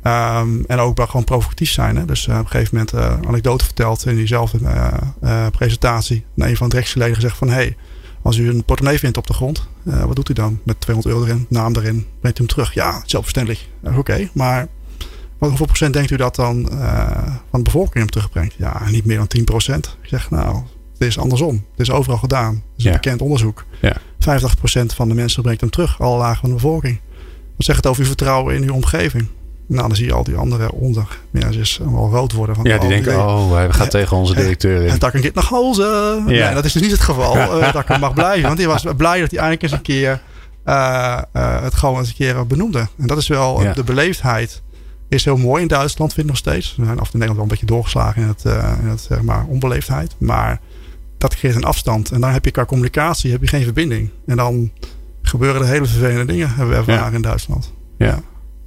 Um, 0.04 0.66
en 0.66 0.80
ook 0.80 0.98
wel 0.98 1.06
gewoon 1.06 1.24
provocatief 1.24 1.72
zijn. 1.72 1.96
Hè? 1.96 2.06
Dus 2.06 2.28
uh, 2.28 2.38
op 2.38 2.44
een 2.44 2.50
gegeven 2.50 2.78
moment 2.78 2.94
uh, 2.94 3.28
anekdote 3.28 3.66
verteld 3.66 4.06
in 4.06 4.16
diezelfde 4.16 4.60
presentatie. 5.52 6.26
En 6.38 6.48
een 6.48 6.58
van 6.58 6.70
de 6.70 6.76
directieleden 6.76 7.16
gezegd 7.16 7.38
van 7.38 7.48
hé, 7.48 7.54
hey, 7.54 7.78
als 8.22 8.38
u 8.38 8.50
een 8.50 8.64
portemonnee 8.64 9.00
vindt 9.00 9.18
op 9.18 9.28
de 9.28 9.34
grond, 9.34 9.68
wat 9.84 10.16
doet 10.16 10.30
u 10.30 10.34
dan? 10.34 10.60
Met 10.64 10.82
200 10.82 11.16
euro 11.16 11.28
erin, 11.28 11.46
naam 11.50 11.76
erin, 11.76 12.06
brengt 12.20 12.38
u 12.38 12.42
hem 12.42 12.52
terug? 12.52 12.74
Ja, 12.74 13.02
zelfverständelijk. 13.06 13.68
Oké, 13.98 14.30
maar 14.34 14.68
wat 15.38 15.50
hoeveel 15.50 15.66
procent 15.66 15.94
denkt 15.94 16.12
u 16.12 16.16
dat 16.16 16.36
dan 16.36 16.68
van 17.50 17.60
de 17.60 17.62
bevolking 17.62 17.96
hem 17.96 18.10
terugbrengt? 18.10 18.56
Ja, 18.58 18.90
niet 18.90 19.06
meer 19.06 19.18
dan 19.18 19.28
10 19.28 19.44
procent. 19.44 19.98
Ik 20.02 20.10
zeg 20.10 20.30
nou, 20.30 20.64
het 21.00 21.08
is 21.08 21.20
andersom. 21.20 21.66
Het 21.72 21.88
is 21.88 21.92
overal 21.92 22.18
gedaan. 22.18 22.54
Het 22.54 22.64
is 22.78 22.86
een 22.86 22.92
bekend 22.92 23.22
onderzoek. 23.22 23.66
Ja. 23.82 23.96
85% 23.98 24.86
van 24.86 25.08
de 25.08 25.14
mensen 25.14 25.42
brengt 25.42 25.62
hem 25.62 25.70
terug, 25.70 26.02
alle 26.02 26.18
lagen 26.18 26.40
van 26.40 26.50
de 26.50 26.56
bevolking. 26.56 27.00
Wat 27.56 27.66
zegt 27.66 27.78
het 27.78 27.88
over 27.88 28.02
uw 28.02 28.08
vertrouwen 28.08 28.56
in 28.56 28.64
uw 28.64 28.74
omgeving? 28.74 29.28
Nou, 29.68 29.88
dan 29.88 29.96
zie 29.96 30.06
je 30.06 30.14
al 30.14 30.24
die 30.24 30.36
andere. 30.36 30.70
Ja, 31.32 31.52
ze 31.52 31.60
is 31.60 31.80
allemaal 31.82 32.10
rood 32.10 32.32
worden. 32.32 32.56
Van 32.56 32.66
ja, 32.66 32.78
die 32.78 32.90
denken, 32.90 33.18
oh, 33.18 33.54
hij 33.54 33.72
gaat 33.72 33.92
tegen 33.92 34.18
onze 34.18 34.36
directeur 34.36 34.82
in. 34.82 34.90
En 34.90 34.98
kan 34.98 35.22
dit 35.22 35.34
naar 35.34 35.50
huis. 35.50 35.78
Ja. 35.78 36.20
Nee, 36.26 36.54
dat 36.54 36.66
is 36.66 36.74
dus 36.74 36.82
niet 36.82 36.92
het 36.92 37.00
geval. 37.00 37.36
uh, 37.36 37.74
dat 37.74 37.90
ik 37.90 38.00
mag 38.00 38.14
blijven. 38.14 38.48
Want 38.48 38.58
hij 38.58 38.68
was 38.68 38.84
blij 38.98 39.20
dat 39.20 39.32
hij 39.32 39.40
eindelijk 39.40 39.62
eens 39.62 39.72
een 39.72 39.82
keer 39.82 40.22
uh, 40.66 41.22
uh, 41.34 41.62
het 41.62 41.76
gewoon 41.76 42.00
eens 42.00 42.08
een 42.08 42.16
keer 42.16 42.48
benoemde. 42.48 42.88
En 42.98 43.08
dat 43.08 43.18
is 43.18 43.28
wel 43.28 43.64
ja. 43.64 43.74
de 43.74 43.84
beleefdheid 43.84 44.62
is 45.10 45.26
heel 45.26 45.38
mooi 45.38 45.62
in 45.62 45.68
Duitsland, 45.68 46.14
vind 46.14 46.26
ik 46.26 46.32
nog 46.32 46.42
steeds. 46.42 46.76
We 46.78 46.86
zijn 46.86 47.00
af 47.00 47.06
en 47.06 47.12
toe 47.12 47.22
in 47.22 47.28
Nederland 47.28 47.36
wel 47.36 47.44
een 47.44 47.52
beetje 47.52 47.66
doorgeslagen 47.66 48.22
in 48.22 48.28
het, 48.28 48.44
uh, 48.46 48.74
in 48.82 48.88
het 48.88 49.02
zeg 49.02 49.22
maar, 49.22 49.46
onbeleefdheid. 49.48 50.16
Maar 50.18 50.60
dat 51.20 51.36
creëert 51.36 51.56
een 51.56 51.64
afstand. 51.64 52.12
En 52.12 52.22
dan 52.22 52.32
heb 52.32 52.46
je 52.46 52.52
qua 52.52 52.66
communicatie 52.66 53.32
heb 53.32 53.42
je 53.42 53.48
geen 53.48 53.64
verbinding. 53.64 54.10
En 54.26 54.38
dan 54.38 54.72
gebeuren 55.22 55.62
er 55.62 55.68
hele 55.68 55.86
vervelende 55.86 56.26
dingen, 56.26 56.48
hebben 56.48 56.70
we 56.70 56.76
ervaren 56.76 57.10
ja. 57.10 57.16
in 57.16 57.22
Duitsland. 57.22 57.74
Ja. 57.98 58.06
ja. 58.06 58.22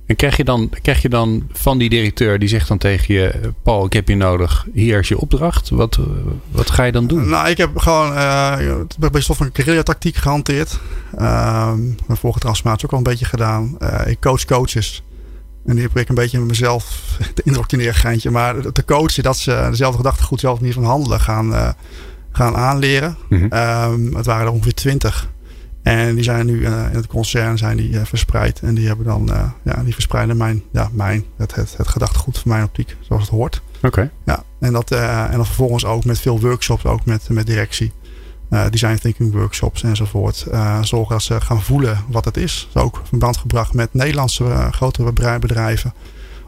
En 0.06 0.16
krijg 0.16 0.36
je, 0.36 0.44
dan, 0.44 0.70
krijg 0.82 1.02
je 1.02 1.08
dan 1.08 1.48
van 1.52 1.78
die 1.78 1.88
directeur 1.88 2.38
die 2.38 2.48
zegt 2.48 2.68
dan 2.68 2.78
tegen 2.78 3.14
je: 3.14 3.52
Paul, 3.62 3.84
ik 3.84 3.92
heb 3.92 4.08
je 4.08 4.16
nodig, 4.16 4.66
hier 4.72 4.98
is 4.98 5.08
je 5.08 5.18
opdracht. 5.18 5.68
Wat, 5.68 5.98
wat 6.50 6.70
ga 6.70 6.82
je 6.82 6.92
dan 6.92 7.06
doen? 7.06 7.28
Nou, 7.28 7.48
ik 7.48 7.56
heb 7.56 7.78
gewoon 7.78 8.12
uh, 8.12 8.56
bij 9.10 9.20
stof 9.20 9.36
van 9.36 9.50
guerrilla-tactiek 9.52 10.16
gehanteerd. 10.16 10.80
Uh, 11.18 11.72
mijn 12.06 12.18
vorige 12.18 12.38
transformatie 12.38 12.84
ook 12.84 12.92
al 12.92 12.98
een 12.98 13.04
beetje 13.04 13.24
gedaan. 13.24 13.76
Uh, 13.82 14.00
ik 14.06 14.20
coach 14.20 14.44
coaches. 14.44 15.02
En 15.66 15.74
die 15.74 15.82
heb 15.82 15.96
ik 15.96 16.08
een 16.08 16.14
beetje 16.14 16.38
met 16.38 16.48
mezelf 16.48 17.00
te 17.34 17.42
indoctrineren, 17.44 17.94
geintje. 17.94 18.30
Maar 18.30 18.72
te 18.72 18.84
coachen 18.84 19.22
dat 19.22 19.36
ze 19.36 19.66
dezelfde 19.70 19.96
gedachtegoed, 19.96 20.40
zelf 20.40 20.60
niet 20.60 20.74
van 20.74 20.84
handelen 20.84 21.20
gaan 21.20 21.52
uh, 21.52 21.68
gaan 22.32 22.56
aanleren. 22.56 23.16
Mm 23.28 23.38
-hmm. 23.38 24.16
het 24.16 24.26
waren 24.26 24.46
er 24.46 24.52
ongeveer 24.52 24.74
twintig. 24.74 25.30
En 25.82 26.14
die 26.14 26.24
zijn 26.24 26.46
nu 26.46 26.58
uh, 26.58 26.68
in 26.90 26.96
het 26.96 27.06
concern 27.06 27.58
zijn 27.58 27.76
die, 27.76 27.90
uh, 27.90 28.00
verspreid. 28.04 28.60
En 28.60 28.74
die 28.74 28.86
hebben 28.86 29.06
dan, 29.06 29.28
uh, 29.30 29.50
ja, 29.62 29.82
die 29.82 29.92
verspreiden 29.92 30.36
mijn, 30.36 30.62
ja, 30.72 30.88
mijn, 30.92 31.24
het, 31.36 31.54
het, 31.54 31.74
het 31.76 31.88
gedachtegoed 31.88 32.38
van 32.38 32.50
mijn 32.50 32.64
optiek, 32.64 32.96
zoals 33.00 33.22
het 33.22 33.30
hoort. 33.30 33.62
Oké. 33.82 34.10
Ja, 34.24 34.42
en, 34.60 34.72
dat, 34.72 34.90
en 34.90 35.32
dan 35.32 35.46
vervolgens 35.46 35.84
ook 35.84 36.04
met 36.04 36.20
veel 36.20 36.40
workshops, 36.40 36.84
ook 36.84 37.04
met, 37.04 37.28
met 37.28 37.46
directie. 37.46 37.92
design 38.70 38.94
thinking 38.96 39.32
workshops 39.32 39.82
enzovoort. 39.82 40.46
Zorgen 40.80 41.08
dat 41.08 41.22
ze 41.22 41.40
gaan 41.40 41.62
voelen 41.62 41.98
wat 42.08 42.24
het 42.24 42.36
is. 42.36 42.68
Dat 42.72 42.82
is 42.82 42.88
ook 42.88 43.02
verband 43.04 43.36
gebracht 43.36 43.72
met 43.74 43.94
Nederlandse 43.94 44.68
grotere 44.70 45.12
bedrijven. 45.38 45.94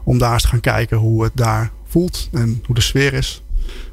Om 0.03 0.17
daar 0.17 0.33
eens 0.33 0.41
te 0.41 0.47
gaan 0.47 0.59
kijken 0.59 0.97
hoe 0.97 1.23
het 1.23 1.31
daar 1.35 1.71
voelt 1.87 2.29
en 2.31 2.61
hoe 2.65 2.75
de 2.75 2.81
sfeer 2.81 3.13
is. 3.13 3.44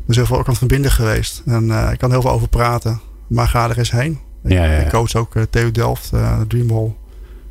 Er 0.04 0.10
is 0.10 0.16
heel 0.16 0.26
veel 0.26 0.36
ook 0.36 0.44
aan 0.44 0.48
het 0.48 0.58
verbinden 0.58 0.90
geweest. 0.90 1.42
En 1.46 1.70
ik 1.92 1.98
kan 1.98 2.10
heel 2.10 2.20
veel 2.20 2.30
over 2.30 2.48
praten. 2.48 3.00
Maar 3.26 3.48
ga 3.48 3.70
er 3.70 3.78
eens 3.78 3.90
heen. 3.90 4.18
Ja, 4.42 4.64
ja, 4.64 4.72
ja. 4.72 4.78
Ik 4.78 4.88
coach 4.88 5.14
ook 5.14 5.34
TU 5.50 5.70
Delft, 5.70 6.10
Dreamwall. 6.48 6.94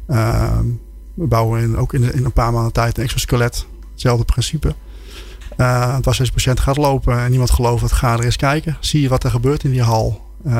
Ehm, 0.08 0.66
we 1.14 1.28
bouwen 1.28 1.62
in, 1.62 1.78
ook 1.78 1.94
in, 1.94 2.14
in, 2.14 2.26
een 2.26 2.32
paar 2.32 2.54
maanden 2.54 2.74
tijd 2.74 2.98
een 2.98 3.04
exoskelet. 3.04 3.66
Hetzelfde 3.92 4.26
principe. 4.26 4.76
Uh, 5.58 5.96
het 5.96 6.06
was 6.06 6.20
als 6.20 6.28
je 6.28 6.34
patiënt 6.34 6.60
gaat 6.60 6.78
lopen 6.78 7.20
en 7.20 7.30
niemand 7.30 7.50
gelooft 7.50 7.82
het, 7.82 7.92
ga 7.92 8.14
er 8.14 8.24
eens 8.24 8.36
kijken. 8.36 8.78
Zie 8.80 9.02
je 9.02 9.10
wat 9.10 9.24
er 9.24 9.32
gebeurt 9.32 9.64
in 9.64 9.72
die 9.72 9.82
hal. 9.82 10.22
Uh, 10.46 10.54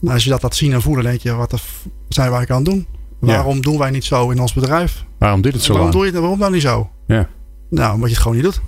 nou, 0.00 0.14
als 0.14 0.24
je 0.24 0.30
dat 0.30 0.42
laat 0.42 0.56
zien 0.56 0.72
en 0.72 0.82
voelen, 0.82 1.04
denk 1.04 1.20
je, 1.20 1.34
wat 1.34 1.62
zijn 2.08 2.30
wij 2.30 2.48
aan 2.48 2.56
het 2.56 2.64
doen? 2.64 2.86
Waarom 3.18 3.54
ja. 3.54 3.60
doen 3.60 3.78
wij 3.78 3.90
niet 3.90 4.04
zo 4.04 4.30
in 4.30 4.40
ons 4.40 4.52
bedrijf? 4.52 5.04
Waarom 5.18 5.40
doet 5.40 5.52
het 5.52 5.62
zo 5.62 5.72
waarom 5.72 5.90
lang? 5.90 6.02
Doe 6.02 6.12
je, 6.12 6.20
waarom 6.20 6.38
dan 6.38 6.52
niet 6.52 6.62
zo? 6.62 6.90
Ja. 7.06 7.28
Nou, 7.70 7.94
omdat 7.94 8.08
je 8.08 8.14
het 8.14 8.22
gewoon 8.22 8.36
niet 8.36 8.46
doet. 8.46 8.60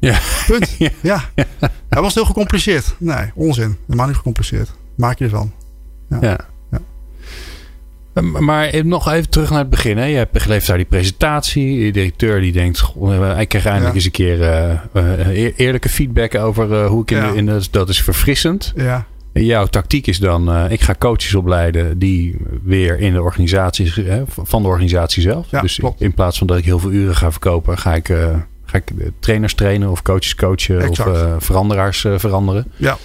Ja. 0.00 0.18
Punt. 0.46 0.76
ja. 0.78 0.90
ja. 1.02 1.24
Dat 1.88 2.00
was 2.02 2.14
heel 2.14 2.24
gecompliceerd. 2.24 2.94
Nee, 2.98 3.30
onzin. 3.34 3.76
Helemaal 3.86 4.06
niet 4.06 4.16
gecompliceerd. 4.16 4.70
Maak 4.94 5.18
je 5.18 5.24
ervan. 5.24 5.52
Ja. 6.08 6.18
ja. 6.20 6.38
Maar 8.22 8.86
nog 8.86 9.12
even 9.12 9.30
terug 9.30 9.50
naar 9.50 9.58
het 9.58 9.70
begin. 9.70 9.98
Hè. 9.98 10.04
Je 10.04 10.16
hebt 10.16 10.42
geleefd 10.42 10.66
daar 10.66 10.76
die 10.76 10.86
presentatie. 10.86 11.84
De 11.84 11.90
directeur 11.90 12.40
die 12.40 12.52
denkt, 12.52 12.94
ik 13.38 13.48
krijg 13.48 13.66
eindelijk 13.66 13.94
eens 13.94 14.04
een 14.04 14.10
keer 14.10 14.40
uh, 14.94 15.52
eerlijke 15.56 15.88
feedback 15.88 16.34
over 16.34 16.70
uh, 16.70 16.86
hoe 16.86 17.02
ik 17.02 17.10
in, 17.10 17.16
Ja. 17.16 17.30
de, 17.30 17.36
in 17.36 17.46
de, 17.46 17.60
dat 17.70 17.88
is 17.88 18.02
verfrissend. 18.02 18.72
Ja. 18.76 19.06
Jouw 19.32 19.66
tactiek 19.66 20.06
is 20.06 20.18
dan, 20.18 20.50
uh, 20.54 20.70
ik 20.70 20.80
ga 20.80 20.94
coaches 20.98 21.34
opleiden 21.34 21.98
die 21.98 22.36
weer 22.62 22.98
in 23.00 23.12
de 23.12 23.22
organisatie, 23.22 23.92
hè, 24.02 24.22
van 24.26 24.62
de 24.62 24.68
organisatie 24.68 25.22
zelf. 25.22 25.50
Ja, 25.50 25.60
dus 25.60 25.76
klopt. 25.76 26.00
in 26.00 26.14
plaats 26.14 26.38
van 26.38 26.46
dat 26.46 26.58
ik 26.58 26.64
heel 26.64 26.78
veel 26.78 26.90
uren 26.90 27.16
ga 27.16 27.30
verkopen, 27.30 27.78
ga 27.78 27.94
ik, 27.94 28.08
uh, 28.08 28.36
ga 28.70 28.76
ik 28.78 28.92
trainers 29.18 29.54
trainen 29.54 29.90
of 29.90 30.02
coaches 30.02 30.34
coachen 30.34 30.80
Exact. 30.80 31.10
of 31.10 31.22
uh, 31.22 31.34
veranderaars 31.38 32.06
veranderen. 32.16 32.72
Ja. 32.76 32.96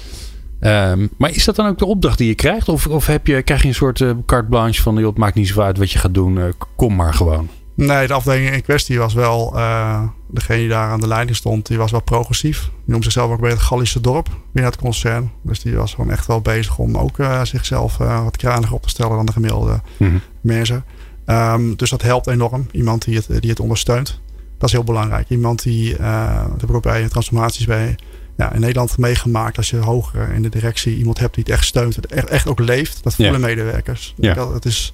Um, 0.92 1.10
maar 1.18 1.30
is 1.30 1.46
dat 1.46 1.56
dan 1.56 1.68
ook 1.68 1.78
de 1.78 1.86
opdracht 1.86 2.18
die 2.18 2.28
je 2.28 2.36
krijgt? 2.36 2.70
Of, 2.70 2.88
of 2.88 3.08
heb 3.08 3.28
je, 3.28 3.42
krijg 3.42 3.62
je 3.62 3.68
een 3.68 3.74
soort 3.74 4.04
carte 4.26 4.50
blanche 4.50 4.82
van... 4.82 4.96
Joh, 4.96 5.08
het 5.08 5.18
maakt 5.18 5.36
niet 5.36 5.48
zo 5.48 5.62
uit 5.62 5.78
wat 5.78 5.92
je 5.92 6.00
gaat 6.00 6.14
doen, 6.14 6.54
kom 6.76 6.96
maar 6.96 7.14
gewoon. 7.14 7.50
Nee, 7.76 8.08
de 8.08 8.14
afdeling 8.14 8.54
in 8.54 8.62
kwestie 8.62 9.00
was 9.00 9.14
wel... 9.14 9.54
Uh, 9.56 10.02
degene 10.28 10.60
die 10.60 10.70
daar 10.70 10.90
aan 10.90 11.00
de 11.00 11.08
leiding 11.08 11.36
stond, 11.38 11.68
die 11.68 11.78
was 11.78 11.92
wel 11.92 12.02
progressief. 12.02 12.62
Die 12.62 12.72
noemde 12.86 13.04
zichzelf 13.04 13.32
ook 13.32 13.40
bij 13.40 13.50
het 13.50 13.60
Gallische 13.60 14.02
dorp 14.02 14.28
binnen 14.52 14.72
het 14.72 14.82
concern. 14.82 15.32
Dus 15.42 15.60
die 15.60 15.76
was 15.76 15.94
gewoon 15.94 16.12
echt 16.12 16.28
wel 16.28 16.42
bezig 16.42 16.78
om 16.78 16.98
ook 16.98 17.18
uh, 17.18 17.44
zichzelf 17.44 18.00
uh, 18.00 18.24
wat 18.24 18.38
kraniger 18.38 18.76
op 18.76 18.84
te 18.84 18.90
stellen... 18.90 19.16
dan 19.16 19.26
de 19.26 19.32
gemiddelde 19.32 19.72
Mhm. 19.72 19.82
mm 19.98 20.10
-hmm. 20.10 20.22
mensen. 20.42 20.86
Um, 21.26 21.76
dus 21.76 21.90
dat 21.90 22.02
helpt 22.02 22.28
enorm. 22.28 22.68
Iemand 22.72 23.06
die 23.06 23.16
het, 23.16 23.28
die 23.42 23.50
het 23.50 23.60
ondersteunt. 23.60 24.22
Dat 24.64 24.72
is 24.72 24.78
heel 24.78 24.88
belangrijk. 24.94 25.30
Iemand 25.30 25.64
die... 25.64 25.98
uh, 25.98 26.42
dat 26.52 26.62
heb 26.62 26.70
ik 26.70 26.76
ook 26.76 26.84
bij 26.84 27.08
transformaties 27.08 27.66
bij 27.66 27.96
ja, 28.38 28.52
in 28.54 28.60
Nederland 28.60 28.98
meegemaakt 28.98 29.58
als 29.58 29.70
je 29.70 29.78
hoger 29.78 30.32
in 30.34 30.42
de 30.42 30.50
directie 30.50 30.98
iemand 30.98 31.20
hebt 31.20 31.36
die 31.36 31.44
het 31.44 31.54
echt 31.54 31.66
steunt, 31.66 31.96
het 31.96 32.06
echt, 32.06 32.28
echt 32.28 32.48
ook 32.48 32.60
leeft. 32.60 33.04
Dat 33.04 33.16
voelen 33.16 33.40
Ja. 33.40 33.46
medewerkers. 33.48 34.14
Ja. 34.18 34.34
Dat, 34.34 34.54
het 34.54 34.66
is, 34.66 34.94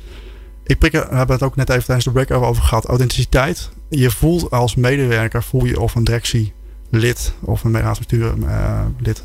ik 0.63 0.77
prik, 0.79 0.91
we 0.91 0.97
hebben 0.97 1.35
het 1.35 1.43
ook 1.43 1.55
net 1.55 1.69
even 1.69 1.83
tijdens 1.83 2.05
de 2.05 2.11
break 2.11 2.31
over 2.31 2.63
gehad. 2.63 2.85
Authenticiteit. 2.85 3.69
Je 3.89 4.11
voelt 4.11 4.51
als 4.51 4.75
medewerker, 4.75 5.43
voel 5.43 5.65
je 5.65 5.79
of 5.79 5.95
een 5.95 6.03
directielid 6.03 7.33
of 7.39 7.63
een 7.63 7.79
raadsbestuurlid 7.79 9.23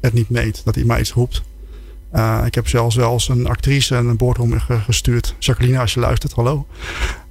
het 0.00 0.12
niet 0.12 0.30
meent. 0.30 0.64
Dat 0.64 0.74
hij 0.74 0.84
maar 0.84 1.00
iets 1.00 1.12
roept. 1.12 1.42
Uh, 2.14 2.42
ik 2.44 2.54
heb 2.54 2.68
zelfs 2.68 2.94
wel 2.96 3.12
eens 3.12 3.28
een 3.28 3.46
actrice 3.46 3.96
en 3.96 4.06
een 4.06 4.16
boardroom 4.16 4.60
ge- 4.60 4.78
gestuurd. 4.78 5.34
Jacqueline, 5.38 5.78
als 5.78 5.94
je 5.94 6.00
luistert, 6.00 6.32
hallo. 6.32 6.66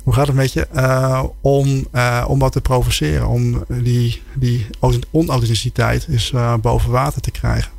Hoe 0.05 0.13
gaat 0.13 0.27
het 0.27 0.35
met 0.35 0.53
je? 0.53 0.67
Uh, 0.75 1.23
om, 1.41 1.87
uh, 1.95 2.25
om 2.27 2.39
wat 2.39 2.51
te 2.51 2.61
provoceren. 2.61 3.27
Om 3.27 3.63
die, 3.67 4.21
die 4.33 4.67
onauthenticiteit 5.11 6.07
eens 6.09 6.31
uh, 6.31 6.53
boven 6.61 6.91
water 6.91 7.21
te 7.21 7.31
krijgen. 7.31 7.71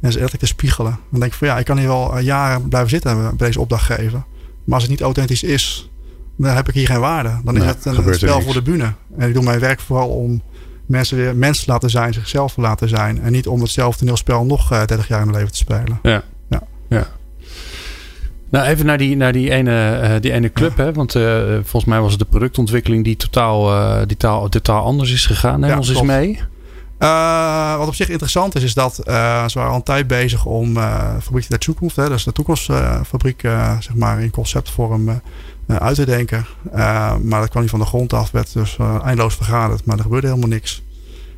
En 0.00 0.12
ze 0.12 0.18
letterlijk 0.18 0.38
te 0.38 0.46
spiegelen. 0.46 0.98
Dan 1.10 1.20
denk 1.20 1.32
ik 1.32 1.38
van 1.38 1.48
ja, 1.48 1.58
ik 1.58 1.64
kan 1.64 1.78
hier 1.78 1.86
wel 1.86 2.18
jaren 2.18 2.68
blijven 2.68 2.90
zitten 2.90 3.36
bij 3.36 3.46
deze 3.46 3.60
opdrachtgever. 3.60 4.22
Maar 4.64 4.74
als 4.74 4.82
het 4.82 4.90
niet 4.90 5.00
authentisch 5.00 5.42
is, 5.42 5.90
dan 6.36 6.54
heb 6.54 6.68
ik 6.68 6.74
hier 6.74 6.86
geen 6.86 7.00
waarde. 7.00 7.40
Dan 7.44 7.54
is 7.54 7.60
Nee, 7.60 7.70
het 7.70 7.84
een, 7.84 8.14
spel 8.14 8.42
voor 8.42 8.52
de 8.52 8.62
bühne. 8.62 8.92
En 9.18 9.28
ik 9.28 9.34
doe 9.34 9.44
mijn 9.44 9.60
werk 9.60 9.80
vooral 9.80 10.08
om 10.08 10.42
mensen 10.86 11.16
weer 11.16 11.36
mensen 11.36 11.64
te 11.64 11.70
laten 11.70 11.90
zijn, 11.90 12.14
zichzelf 12.14 12.54
te 12.54 12.60
laten 12.60 12.88
zijn. 12.88 13.22
En 13.22 13.32
niet 13.32 13.46
om 13.46 13.60
hetzelfde 13.60 13.98
toneelspel 13.98 14.44
nog 14.44 14.72
uh, 14.72 14.84
30 14.84 15.08
jaar 15.08 15.20
in 15.20 15.26
mijn 15.26 15.36
leven 15.38 15.52
te 15.52 15.58
spelen. 15.58 15.98
Ja. 16.02 16.22
Nou, 18.54 18.66
even 18.66 18.86
naar 18.86 18.98
die, 18.98 19.16
naar 19.16 19.32
die, 19.32 19.50
ene, 19.50 20.00
uh, 20.02 20.20
die 20.20 20.32
ene 20.32 20.52
club. 20.52 20.76
Hè? 20.76 20.92
Want 20.92 21.14
uh, 21.14 21.42
volgens 21.52 21.84
mij 21.84 22.00
was 22.00 22.10
het 22.10 22.20
de 22.20 22.26
productontwikkeling 22.26 23.04
die 23.04 23.16
totaal, 23.16 23.72
uh, 23.72 24.00
die 24.06 24.16
taal, 24.16 24.48
totaal 24.48 24.84
anders 24.84 25.12
is 25.12 25.26
gegaan. 25.26 25.60
Neem 25.60 25.70
Ja, 25.70 25.76
ons 25.76 25.88
eens 25.88 26.02
mee. 26.02 26.40
Wat 27.78 27.86
op 27.86 27.94
zich 27.94 28.08
interessant 28.08 28.54
is, 28.54 28.62
is 28.62 28.74
dat 28.74 28.94
ze 28.94 29.52
waren 29.54 29.70
al 29.70 29.74
een 29.74 29.82
tijd 29.82 30.06
bezig 30.06 30.44
om 30.44 30.74
Fabriek 31.22 31.48
der 31.48 31.58
Toekomst, 31.58 31.96
hè, 31.96 32.08
dus 32.08 32.24
de 32.24 32.32
toekomstfabriek, 32.32 33.40
zeg 33.78 33.94
maar 33.94 34.22
in 34.22 34.30
conceptvorm 34.30 35.20
uit 35.66 35.94
te 35.94 36.06
denken. 36.06 36.46
maar 37.22 37.40
dat 37.40 37.48
kwam 37.48 37.62
niet 37.62 37.70
van 37.70 37.80
de 37.80 37.86
grond 37.86 38.12
af, 38.12 38.30
werd 38.30 38.52
dus 38.52 38.76
eindeloos 38.78 39.34
vergaderd, 39.34 39.84
maar 39.84 39.96
er 39.96 40.02
gebeurde 40.02 40.26
helemaal 40.26 40.48
niks. 40.48 40.82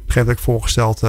Gegeven 0.07 0.21
moment 0.21 0.41
voorgesteld, 0.41 1.01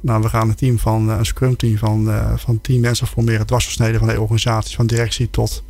nou 0.00 0.22
we 0.22 0.28
gaan 0.28 0.48
een 0.48 0.54
team 0.54 0.78
van, 0.78 1.08
een 1.08 1.26
scrum 1.26 1.56
team 1.56 1.78
van, 1.78 2.10
van 2.36 2.60
tien 2.60 2.80
mensen 2.80 3.06
formeren, 3.06 3.46
dwarsversneden 3.46 3.98
van 3.98 4.08
de 4.08 4.20
organisatie, 4.20 4.76
van 4.76 4.86
directie 4.86 5.30
tot 5.30 5.62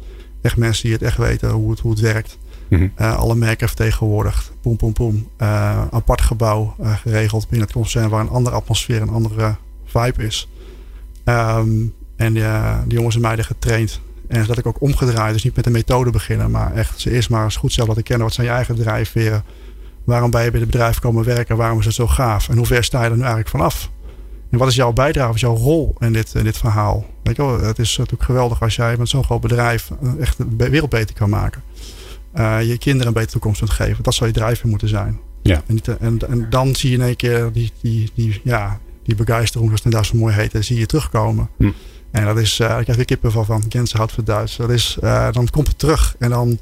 echt 0.43 0.57
mensen 0.57 0.83
die 0.83 0.93
het 0.93 1.03
echt 1.03 1.17
weten 1.17 1.51
hoe 1.51 1.71
het, 1.71 1.81
hoe 1.81 1.91
het 1.91 2.01
werkt. 2.01 2.39
Uh, 2.69 3.17
alle 3.17 3.35
merken 3.35 3.69
vertegenwoordigd. 3.69 4.53
Poem, 4.61 4.77
poem, 4.77 4.93
poem. 4.93 5.29
Uh, 5.39 5.87
apart 5.91 6.21
gebouw 6.21 6.75
uh, 6.81 6.97
geregeld 6.97 7.49
binnen 7.49 7.67
het 7.67 7.77
concern 7.77 8.09
waar 8.09 8.21
een 8.21 8.29
andere 8.29 8.57
atmosfeer, 8.57 9.03
een 9.03 9.09
andere 9.09 9.57
vibe 9.85 10.25
is. 10.25 10.49
Um, 11.25 11.95
en 12.17 12.33
die 12.33 12.97
jongens 12.97 13.15
en 13.15 13.21
meiden 13.21 13.45
getraind. 13.45 14.01
En 14.29 14.47
dat 14.47 14.59
ik 14.59 14.67
ook 14.67 14.81
omgedraaid. 14.81 15.33
Dus 15.33 15.45
niet 15.45 15.57
met 15.57 15.65
de 15.65 15.71
methode 15.71 16.11
beginnen, 16.11 16.51
maar 16.51 16.75
echt 16.75 17.01
ze 17.01 17.11
eerst 17.11 17.31
maar 17.31 17.45
eens 17.45 17.57
goed 17.57 17.73
zelf 17.73 17.89
laten 17.89 18.03
kennen. 18.03 18.27
Wat 18.27 18.35
zijn 18.35 18.47
je 18.47 18.53
eigen 18.53 18.75
drijfveren? 18.75 19.45
Waarom 20.05 20.31
ben 20.31 20.45
je 20.45 20.51
bij 20.51 20.61
het 20.61 20.71
bedrijf 20.71 20.99
komen 20.99 21.25
werken? 21.25 21.57
Waarom 21.57 21.79
is 21.79 21.85
het 21.85 21.95
zo 21.95 22.07
gaaf? 22.07 22.49
En 22.49 22.57
hoe 22.57 22.67
ver 22.67 22.85
sta 22.85 22.99
je 22.99 23.05
er 23.05 23.11
nu 23.11 23.19
eigenlijk 23.19 23.51
vanaf? 23.51 23.91
En 24.51 24.59
wat 24.59 24.69
is 24.69 24.75
jouw 24.75 24.93
bijdrage, 24.93 25.27
wat 25.27 25.37
is 25.37 25.41
jouw 25.41 25.57
rol 25.57 25.95
in 25.99 26.13
dit, 26.13 26.35
in 26.35 26.45
dit 26.45 26.57
verhaal? 26.57 27.07
Weet 27.23 27.37
je 27.37 27.43
wel, 27.43 27.61
het 27.61 27.79
is 27.79 27.97
natuurlijk 27.97 28.25
geweldig 28.25 28.63
als 28.63 28.77
jij 28.77 28.97
met 28.97 29.09
zo'n 29.09 29.25
groot 29.25 29.41
bedrijf 29.41 29.91
echt 30.21 30.59
de 30.59 30.71
wereld 30.71 30.91
beter 30.91 31.15
kan 31.15 31.31
maken 31.31 31.63
uh, 32.35 32.63
je 32.63 32.79
kinderen 32.79 33.07
een 33.07 33.13
betere 33.13 33.33
toekomst 33.33 33.59
kunt 33.59 33.71
geven. 33.71 34.03
Dat 34.03 34.15
zou 34.15 34.31
je 34.31 34.37
drijfveer 34.37 34.71
moeten 34.71 34.89
zijn. 34.89 35.21
Ja. 35.43 35.63
En, 35.67 35.75
niet, 35.75 35.89
en, 35.89 36.19
en, 36.29 36.47
dan 36.51 36.75
zie 36.75 36.91
je 36.91 36.97
in 36.97 37.03
één 37.03 37.17
keer 37.17 37.53
die, 37.53 37.73
die, 37.81 38.11
die, 38.15 38.41
ja, 38.45 38.81
die 39.03 39.15
begeistering, 39.15 39.67
zoals 39.67 39.85
het 39.85 39.93
daar 39.93 40.05
zo 40.05 40.17
mooi 40.17 40.35
heet, 40.35 40.57
zie 40.59 40.79
je 40.79 40.87
terugkomen. 40.87 41.49
Hm. 41.57 41.71
En 42.11 42.25
dat 42.25 42.39
is, 42.39 42.61
uh, 42.61 42.69
daar 42.69 42.83
krijg 42.83 42.99
je 42.99 43.05
kippen 43.05 43.33
van, 43.33 43.45
van 43.45 43.65
Gänsehaut 43.69 44.13
voor 44.13 44.25
Duits. 44.25 44.57
Dat 44.57 44.71
is, 44.71 44.99
uh, 45.05 45.33
dan 45.33 45.51
komt 45.51 45.69
het 45.69 45.79
terug 45.79 46.17
en 46.19 46.31
dan 46.31 46.59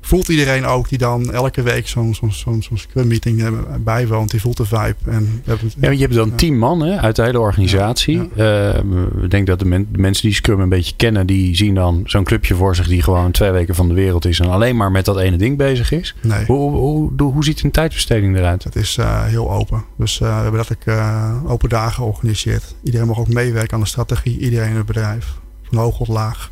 voelt 0.00 0.28
iedereen 0.28 0.66
ook 0.66 0.88
die 0.88 0.98
dan 0.98 1.32
elke 1.32 1.62
week 1.62 1.88
zo'n 1.88 2.14
zo'n 2.14 2.32
zo'n 2.32 2.62
zo'n 2.62 2.78
scrum 2.78 3.06
meeting 3.06 3.44
bijwoont. 3.84 4.30
Die 4.30 4.40
voelt 4.40 4.56
de 4.56 4.64
vibe. 4.64 4.96
En, 5.04 5.42
ja, 5.80 5.90
je 5.90 6.00
hebt 6.00 6.14
dan 6.14 6.34
tien 6.34 6.58
man 6.58 6.82
hè, 6.82 6.98
uit 6.98 7.16
de 7.16 7.22
hele 7.22 7.40
organisatie. 7.40 8.28
Ja. 8.34 8.74
Uh, 8.74 9.22
ik 9.22 9.30
denk 9.30 9.46
dat 9.46 9.58
de, 9.58 9.64
men, 9.64 9.88
de, 9.92 9.98
mensen 9.98 10.22
die 10.22 10.34
scrum 10.34 10.60
een 10.60 10.68
beetje 10.68 10.94
kennen, 10.96 11.26
die 11.26 11.56
zien 11.56 11.74
dan 11.74 12.02
zo'n 12.04 12.24
clubje 12.24 12.54
voor 12.54 12.76
zich 12.76 12.88
die 12.88 13.02
gewoon 13.02 13.30
twee 13.30 13.50
weken 13.50 13.74
van 13.74 13.88
de 13.88 13.94
wereld 13.94 14.24
is 14.24 14.40
en 14.40 14.50
alleen 14.50 14.76
maar 14.76 14.90
met 14.90 15.04
dat 15.04 15.18
ene 15.18 15.36
ding 15.36 15.56
bezig 15.56 15.92
is. 15.92 16.14
Nee. 16.22 16.44
Hoe, 16.44 16.70
hoe, 16.70 17.10
hoe, 17.16 17.32
hoe 17.32 17.44
ziet 17.44 17.62
een 17.62 17.70
tijdbesteding 17.70 18.36
eruit? 18.36 18.64
Het 18.64 18.76
is 18.76 18.96
uh, 18.96 19.24
heel 19.24 19.50
open. 19.50 19.84
Dus 19.96 20.20
uh, 20.20 20.28
we 20.28 20.42
hebben 20.42 20.54
letterlijk 20.54 20.86
uh, 20.86 21.50
open 21.50 21.68
dagen 21.68 21.92
georganiseerd. 21.92 22.74
Iedereen 22.82 23.06
mag 23.06 23.18
ook 23.18 23.28
meewerken 23.28 23.74
aan 23.74 23.80
de 23.80 23.86
strategie. 23.86 24.38
Iedereen 24.38 24.70
in 24.70 24.76
het 24.76 24.86
bedrijf. 24.86 25.26
Van 25.62 25.78
hoog 25.78 25.96
tot 25.96 26.08
laag. 26.08 26.50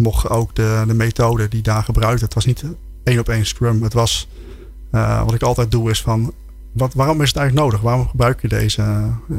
Mocht 0.00 0.28
ook 0.28 0.54
de, 0.54 0.84
de 0.86 0.94
methode 0.94 1.48
die 1.48 1.62
daar 1.62 1.82
gebruikt. 1.82 2.20
Het 2.20 2.34
was 2.34 2.44
niet 2.44 2.64
één 3.04 3.18
op 3.18 3.28
één 3.28 3.46
scrum. 3.46 3.82
Het 3.82 3.92
was, 3.92 4.28
uh, 4.92 5.24
wat 5.24 5.34
ik 5.34 5.42
altijd 5.42 5.70
doe 5.70 5.90
is 5.90 6.02
van, 6.02 6.32
wat, 6.72 6.94
waarom 6.94 7.22
is 7.22 7.28
het 7.28 7.36
eigenlijk 7.36 7.66
nodig? 7.66 7.84
Waarom 7.84 8.08
gebruik 8.08 8.42
je 8.42 8.48
deze, 8.48 8.82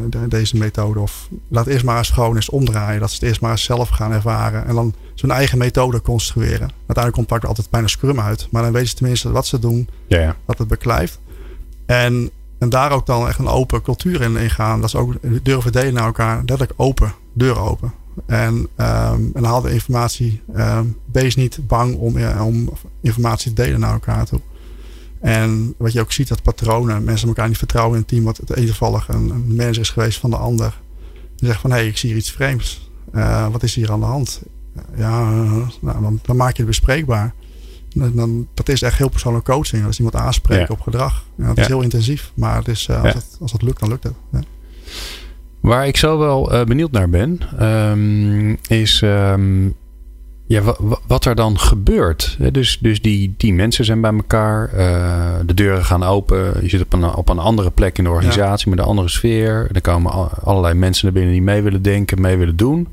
de, 0.09 0.27
deze 0.27 0.57
methode? 0.57 0.99
Of 0.99 1.27
laat 1.47 1.67
eerst 1.67 1.85
maar 1.85 1.97
eens 1.97 2.09
gewoon 2.09 2.35
eens 2.35 2.49
omdraaien. 2.49 2.99
Dat 2.99 3.09
ze 3.09 3.15
het 3.15 3.23
eerst 3.23 3.41
maar 3.41 3.51
eens 3.51 3.63
zelf 3.63 3.89
gaan 3.89 4.11
ervaren. 4.11 4.65
En 4.65 4.75
dan 4.75 4.93
zo'n 5.15 5.31
eigen 5.31 5.57
methode 5.57 6.01
construeren. 6.01 6.69
Uiteindelijk 6.87 7.15
komt 7.15 7.29
het 7.29 7.45
altijd 7.45 7.69
bijna 7.69 7.87
scrum 7.87 8.19
uit. 8.19 8.47
Maar 8.51 8.63
dan 8.63 8.71
weten 8.71 8.89
ze 8.89 8.95
tenminste 8.95 9.31
wat 9.31 9.47
ze 9.47 9.59
doen. 9.59 9.89
Ja, 10.07 10.19
ja. 10.19 10.35
Dat 10.45 10.57
het 10.57 10.67
beklijft. 10.67 11.19
En, 11.85 12.29
en 12.59 12.69
daar 12.69 12.91
ook 12.91 13.05
dan 13.05 13.27
echt 13.27 13.39
een 13.39 13.47
open 13.47 13.81
cultuur 13.81 14.21
in, 14.21 14.37
in 14.37 14.49
gaan. 14.49 14.81
Dat 14.81 14.89
ze 14.89 14.97
ook 14.97 15.13
durven 15.43 15.71
delen 15.71 15.93
naar 15.93 16.05
elkaar. 16.05 16.37
Letterlijk 16.37 16.73
open. 16.75 17.13
Deuren 17.33 17.61
open. 17.61 17.93
En, 18.25 18.53
um, 18.55 19.31
en 19.33 19.43
haal 19.43 19.61
de 19.61 19.73
informatie. 19.73 20.41
Um, 20.57 20.97
wees 21.11 21.35
niet 21.35 21.67
bang 21.67 21.95
om, 21.95 22.17
ja, 22.19 22.45
om 22.45 22.69
informatie 23.01 23.53
te 23.53 23.63
delen 23.63 23.79
naar 23.79 23.93
elkaar 23.93 24.25
toe. 24.25 24.41
En 25.19 25.73
wat 25.77 25.93
je 25.93 25.99
ook 25.99 26.11
ziet, 26.11 26.27
dat 26.27 26.41
patronen. 26.41 27.03
Mensen 27.03 27.27
elkaar 27.27 27.47
niet 27.47 27.57
vertrouwen 27.57 27.93
in 27.95 27.99
een 27.99 28.07
team. 28.07 28.23
Wat 28.23 28.37
het 28.37 28.57
een 28.57 28.65
toevallig 28.65 29.07
een, 29.07 29.29
een 29.29 29.55
manager 29.55 29.79
is 29.79 29.89
geweest 29.89 30.19
van 30.19 30.29
de 30.29 30.35
ander. 30.35 30.79
Die 31.35 31.47
zegt 31.47 31.61
van, 31.61 31.71
hé, 31.71 31.77
hey, 31.77 31.87
ik 31.87 31.97
zie 31.97 32.09
hier 32.09 32.17
iets 32.17 32.31
vreemds. 32.31 32.89
Uh, 33.13 33.47
wat 33.47 33.63
is 33.63 33.75
hier 33.75 33.91
aan 33.91 33.99
de 33.99 34.05
hand? 34.05 34.41
Ja, 34.95 35.31
nou, 35.79 36.01
dan, 36.01 36.19
dan, 36.21 36.35
maak 36.35 36.51
je 36.51 36.57
het 36.57 36.65
bespreekbaar. 36.65 37.33
Dan, 37.89 38.15
dan, 38.15 38.47
dat 38.53 38.69
is 38.69 38.81
echt 38.81 38.97
heel 38.97 39.09
persoonlijke 39.09 39.51
coaching. 39.51 39.85
Als 39.85 39.97
iemand 39.97 40.15
aanspreekt 40.15 40.69
op 40.69 40.81
gedrag. 40.81 41.25
Ja, 41.37 41.47
dat 41.47 41.57
is 41.57 41.67
heel 41.67 41.81
intensief. 41.81 42.31
Maar 42.33 42.57
het 42.57 42.67
is, 42.67 42.89
als, 42.89 43.13
het, 43.13 43.37
als 43.41 43.51
het 43.51 43.61
lukt, 43.61 43.79
dan 43.79 43.89
lukt 43.89 44.03
het. 44.03 44.13
Waar 45.61 45.87
ik 45.87 45.97
zo 45.97 46.17
wel 46.17 46.65
benieuwd 46.65 46.91
naar 46.91 47.09
ben, 47.09 47.39
um, 47.61 48.57
is 48.67 49.01
um, 49.01 49.75
ja, 50.47 50.61
wat 51.07 51.25
er 51.25 51.35
dan 51.35 51.59
gebeurt. 51.59 52.37
Dus, 52.51 52.79
dus 52.79 53.01
die, 53.01 53.33
die 53.37 53.53
mensen 53.53 53.85
zijn 53.85 54.01
bij 54.01 54.13
elkaar. 54.13 54.69
Uh, 54.75 55.29
de 55.45 55.53
deuren 55.53 55.85
gaan 55.85 56.03
open. 56.03 56.53
Je 56.61 56.69
zit 56.69 56.81
op 56.81 56.93
een, 56.93 57.15
op 57.15 57.29
een 57.29 57.39
andere 57.39 57.71
plek 57.71 57.97
in 57.97 58.03
de 58.03 58.09
organisatie 58.09 58.69
met 58.69 58.79
een 58.79 58.85
andere 58.85 59.07
sfeer. 59.07 59.69
Er 59.71 59.81
komen 59.81 60.11
allerlei 60.43 60.73
mensen 60.73 61.05
naar 61.05 61.13
binnen 61.13 61.31
die 61.31 61.41
mee 61.41 61.61
willen 61.61 61.81
denken, 61.81 62.21
mee 62.21 62.37
willen 62.37 62.55
doen. 62.55 62.87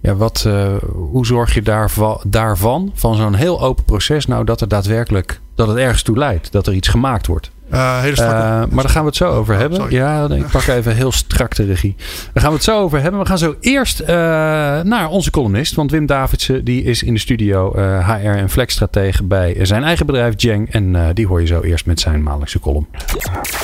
Ja, 0.00 0.14
wat, 0.14 0.44
uh, 0.46 0.74
hoe 0.92 1.26
zorg 1.26 1.54
je 1.54 1.62
daarvan, 1.62 2.20
daarvan 2.26 2.90
van 2.94 3.14
zo'n 3.16 3.34
heel 3.34 3.62
open 3.62 3.84
proces, 3.84 4.26
nou 4.26 4.44
dat 4.44 4.60
er 4.60 4.68
daadwerkelijk 4.68 5.40
dat 5.54 5.68
het 5.68 5.76
ergens 5.76 6.02
toe 6.02 6.18
leidt, 6.18 6.52
dat 6.52 6.66
er 6.66 6.74
iets 6.74 6.88
gemaakt 6.88 7.26
wordt? 7.26 7.50
Uh, 7.72 8.00
hele 8.00 8.22
uh, 8.22 8.28
maar 8.28 8.68
daar 8.70 8.88
gaan 8.88 9.02
we 9.02 9.08
het 9.08 9.16
zo 9.16 9.30
over 9.30 9.54
oh, 9.54 9.60
hebben. 9.60 9.90
Ja, 9.90 10.28
ik 10.30 10.46
pak 10.50 10.66
even 10.66 10.94
heel 10.94 11.12
strak 11.12 11.54
de 11.54 11.64
regie. 11.64 11.94
Daar 12.32 12.42
gaan 12.42 12.50
we 12.50 12.56
het 12.56 12.64
zo 12.64 12.80
over 12.80 13.00
hebben. 13.00 13.20
We 13.20 13.26
gaan 13.26 13.38
zo 13.38 13.56
eerst 13.60 14.00
uh, 14.00 14.06
naar 14.06 15.08
onze 15.08 15.30
columnist. 15.30 15.74
Want 15.74 15.90
Wim 15.90 16.06
Davidsen 16.06 16.64
die 16.64 16.82
is 16.82 17.02
in 17.02 17.14
de 17.14 17.20
studio 17.20 17.72
HR 18.00 18.26
en 18.26 18.50
flexstratege 18.50 19.24
bij 19.24 19.56
zijn 19.62 19.84
eigen 19.84 20.06
bedrijf 20.06 20.34
Jeng. 20.36 20.70
En 20.70 21.14
die 21.14 21.26
hoor 21.26 21.40
je 21.40 21.46
zo 21.46 21.60
eerst 21.60 21.86
met 21.86 22.00
zijn 22.00 22.22
maandelijkse 22.22 22.60
column. 22.60 22.86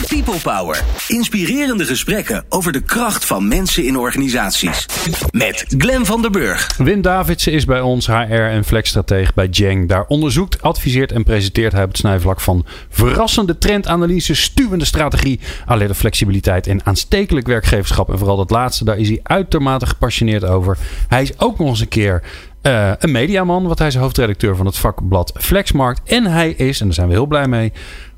People 0.09 0.39
Power. 0.43 0.83
Inspirerende 1.09 1.85
gesprekken 1.85 2.45
over 2.49 2.73
de 2.73 2.81
kracht 2.81 3.25
van 3.25 3.49
mensen 3.49 3.85
in 3.85 3.97
organisaties. 3.97 4.87
Met 5.31 5.65
Glen 5.79 6.07
van 6.07 6.23
der 6.23 6.31
Burg. 6.31 6.77
Wim 6.77 7.03
Davidsen 7.03 7.53
is 7.53 7.65
bij 7.65 7.81
ons 7.81 8.07
HR 8.07 8.33
en 8.33 8.65
flexstratege 8.65 9.33
bij 9.35 9.47
Jeng. 9.47 9.89
Daar 9.89 10.05
onderzoekt, 10.07 10.63
adviseert 10.63 11.13
en 11.13 11.25
presenteert 11.25 11.73
hij 11.73 11.83
op 11.83 11.89
het 11.89 11.99
snijvlak 11.99 12.41
van 12.41 12.67
verrassende 12.89 13.59
trend 13.59 13.87
analyse, 13.93 14.35
stuwende 14.35 14.85
strategie, 14.85 15.41
alleen 15.67 15.95
flexibiliteit 15.95 16.67
en 16.67 16.87
aanstekelijk 16.87 17.47
werkgeverschap. 17.47 18.11
En 18.11 18.19
vooral 18.19 18.37
dat 18.37 18.51
laatste, 18.51 18.85
daar 18.85 18.99
is 18.99 19.09
hij 19.09 19.21
uitermate 19.23 19.87
gepassioneerd 19.87 20.45
over. 20.45 20.79
Hij 21.09 21.23
is 21.23 21.39
ook 21.39 21.59
nog 21.59 21.69
eens 21.69 21.81
een 21.81 21.89
keer 21.89 22.23
uh, 22.63 22.93
een 22.99 23.13
mediaman, 23.13 23.67
want 23.67 23.79
hij 23.79 23.89
is 23.89 23.95
hoofdredacteur 23.95 24.57
van 24.57 24.67
het 24.67 24.79
vakblad 24.79 25.33
Flexmarkt. 25.37 26.01
En 26.05 26.27
hij 26.27 26.51
is, 26.51 26.81
en 26.81 26.87
daar 26.87 26.95
zijn 26.95 27.09
we 27.09 27.15
heel 27.15 27.27
blij 27.27 27.49
mee, 27.49 27.73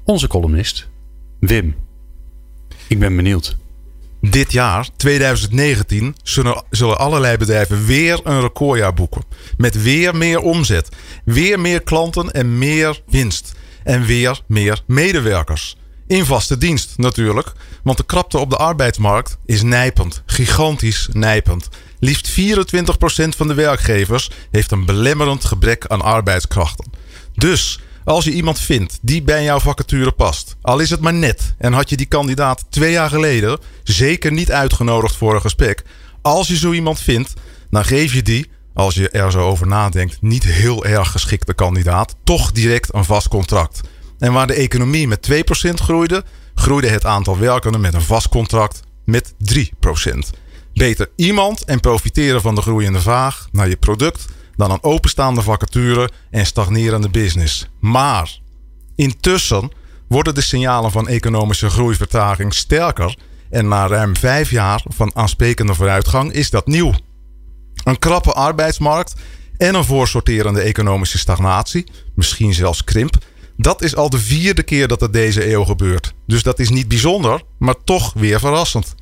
onze 0.05 0.29
columnist 0.29 0.89
Wim. 1.41 1.75
Ik 2.89 2.99
ben 2.99 3.17
benieuwd. 3.17 3.57
Dit 4.21 4.53
jaar, 4.53 4.89
2019, 4.97 6.17
zullen, 6.23 6.65
zullen 6.71 6.99
allerlei 6.99 7.37
bedrijven 7.37 7.87
weer 7.87 8.21
een 8.23 8.41
recordjaar 8.41 8.95
boeken. 8.95 9.23
Met 9.57 9.83
weer 9.83 10.17
meer 10.17 10.41
omzet, 10.41 10.89
weer 11.25 11.61
meer 11.61 11.83
klanten 11.83 12.31
en 12.31 12.59
meer 12.59 13.03
winst 13.07 13.55
en 13.85 14.05
weer 14.05 14.41
meer 14.47 14.83
medewerkers. 14.87 15.77
In 16.07 16.25
vaste 16.25 16.59
dienst 16.59 16.93
natuurlijk, 16.97 17.53
want 17.83 17.97
de 17.97 18.05
krapte 18.05 18.39
op 18.39 18.51
de 18.51 18.57
arbeidsmarkt 18.57 19.39
is 19.47 19.63
nijpend, 19.63 20.23
gigantisch 20.27 21.09
nijpend. 21.13 21.69
Liefst 21.99 22.31
24% 22.31 22.35
van 23.37 23.49
de 23.49 23.55
werkgevers 23.55 24.31
heeft 24.51 24.71
een 24.71 24.85
belemmerend 24.85 25.45
gebrek 25.45 25.87
aan 25.87 26.03
arbeidskrachten. 26.03 26.91
Dus 27.35 27.81
als 28.05 28.25
je 28.25 28.31
iemand 28.31 28.61
vindt 28.61 28.99
die 29.03 29.23
bij 29.23 29.45
jouw 29.45 29.61
vacature 29.61 30.13
past, 30.13 30.57
al 30.63 30.79
is 30.79 30.91
het 30.91 31.01
maar 31.01 31.15
net 31.15 31.55
en 31.59 31.73
had 31.73 31.91
je 31.91 31.97
die 31.97 32.07
kandidaat 32.07 32.65
twee 32.69 32.93
jaar 32.93 33.09
geleden 33.09 33.59
zeker 33.83 34.33
niet 34.33 34.53
uitgenodigd 34.53 35.17
voor 35.17 35.35
een 35.35 35.41
gesprek, 35.41 35.83
als 36.23 36.49
je 36.49 36.57
zo 36.57 36.73
iemand 36.73 37.01
vindt, 37.01 37.33
dan 37.71 37.85
geef 37.85 38.13
je 38.15 38.23
die 38.23 38.51
als 38.75 38.95
je 38.95 39.09
er 39.09 39.31
zo 39.31 39.41
over 39.41 39.67
nadenkt, 39.67 40.23
niet 40.23 40.45
heel 40.45 40.85
erg 40.85 41.11
geschikte 41.11 41.55
kandidaat, 41.55 42.17
toch 42.25 42.53
direct 42.53 42.95
een 42.95 43.05
vast 43.05 43.29
contract. 43.29 43.81
En 44.19 44.33
waar 44.33 44.47
de 44.47 44.55
economie 44.55 45.09
met 45.09 45.31
2% 45.31 45.75
groeide, 45.75 46.25
groeide 46.55 46.89
het 46.89 47.05
aantal 47.05 47.39
werkenden 47.39 47.81
met 47.81 47.95
een 47.95 48.03
vast 48.03 48.29
contract 48.29 48.83
met 49.05 49.35
3%. 49.35 49.37
Beter 50.75 51.11
iemand 51.17 51.65
en 51.65 51.81
profiteren 51.81 52.41
van 52.41 52.55
de 52.55 52.61
groeiende 52.61 53.01
vraag 53.01 53.49
naar 53.53 53.69
je 53.69 53.77
product 53.77 54.25
dan 54.57 54.71
een 54.71 54.83
openstaande 54.83 55.43
vacature 55.43 56.11
en 56.31 56.47
stagnerende 56.47 57.09
business. 57.09 57.69
Maar 57.81 58.39
intussen 58.97 59.71
worden 60.09 60.35
de 60.35 60.41
signalen 60.41 60.91
van 60.91 61.09
economische 61.09 61.71
groeivertraging 61.71 62.55
sterker 62.55 63.17
en 63.51 63.69
na 63.69 63.87
ruim 63.87 64.17
vijf 64.17 64.51
jaar 64.51 64.83
van 64.89 65.11
aansprekende 65.15 65.75
vooruitgang 65.75 66.33
is 66.33 66.51
dat 66.51 66.67
nieuw. 66.67 66.93
Een 67.85 67.99
krappe 67.99 68.33
arbeidsmarkt 68.33 69.15
en 69.57 69.75
een 69.75 69.85
voorsorterende 69.85 70.61
economische 70.61 71.19
stagnatie, 71.19 71.85
misschien 72.15 72.55
zelfs 72.55 72.85
krimp. 72.85 73.17
Dat 73.57 73.83
is 73.83 73.97
al 73.97 74.11
de 74.11 74.19
vierde 74.19 74.63
keer 74.63 74.89
dat 74.89 75.01
het 75.01 75.13
deze 75.13 75.53
eeuw 75.53 75.65
gebeurt. 75.65 76.15
Dus 76.27 76.43
dat 76.43 76.59
is 76.59 76.71
niet 76.71 76.89
bijzonder, 76.89 77.43
maar 77.59 77.75
toch 77.85 78.13
weer 78.13 78.41
verrassend. 78.41 78.95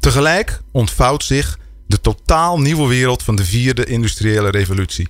Tegelijk 0.00 0.60
ontvouwt 0.72 1.24
zich 1.24 1.58
de 1.86 2.00
totaal 2.00 2.60
nieuwe 2.60 2.88
wereld 2.88 3.22
van 3.22 3.36
de 3.36 3.44
vierde 3.44 3.84
industriële 3.84 4.50
revolutie. 4.50 5.08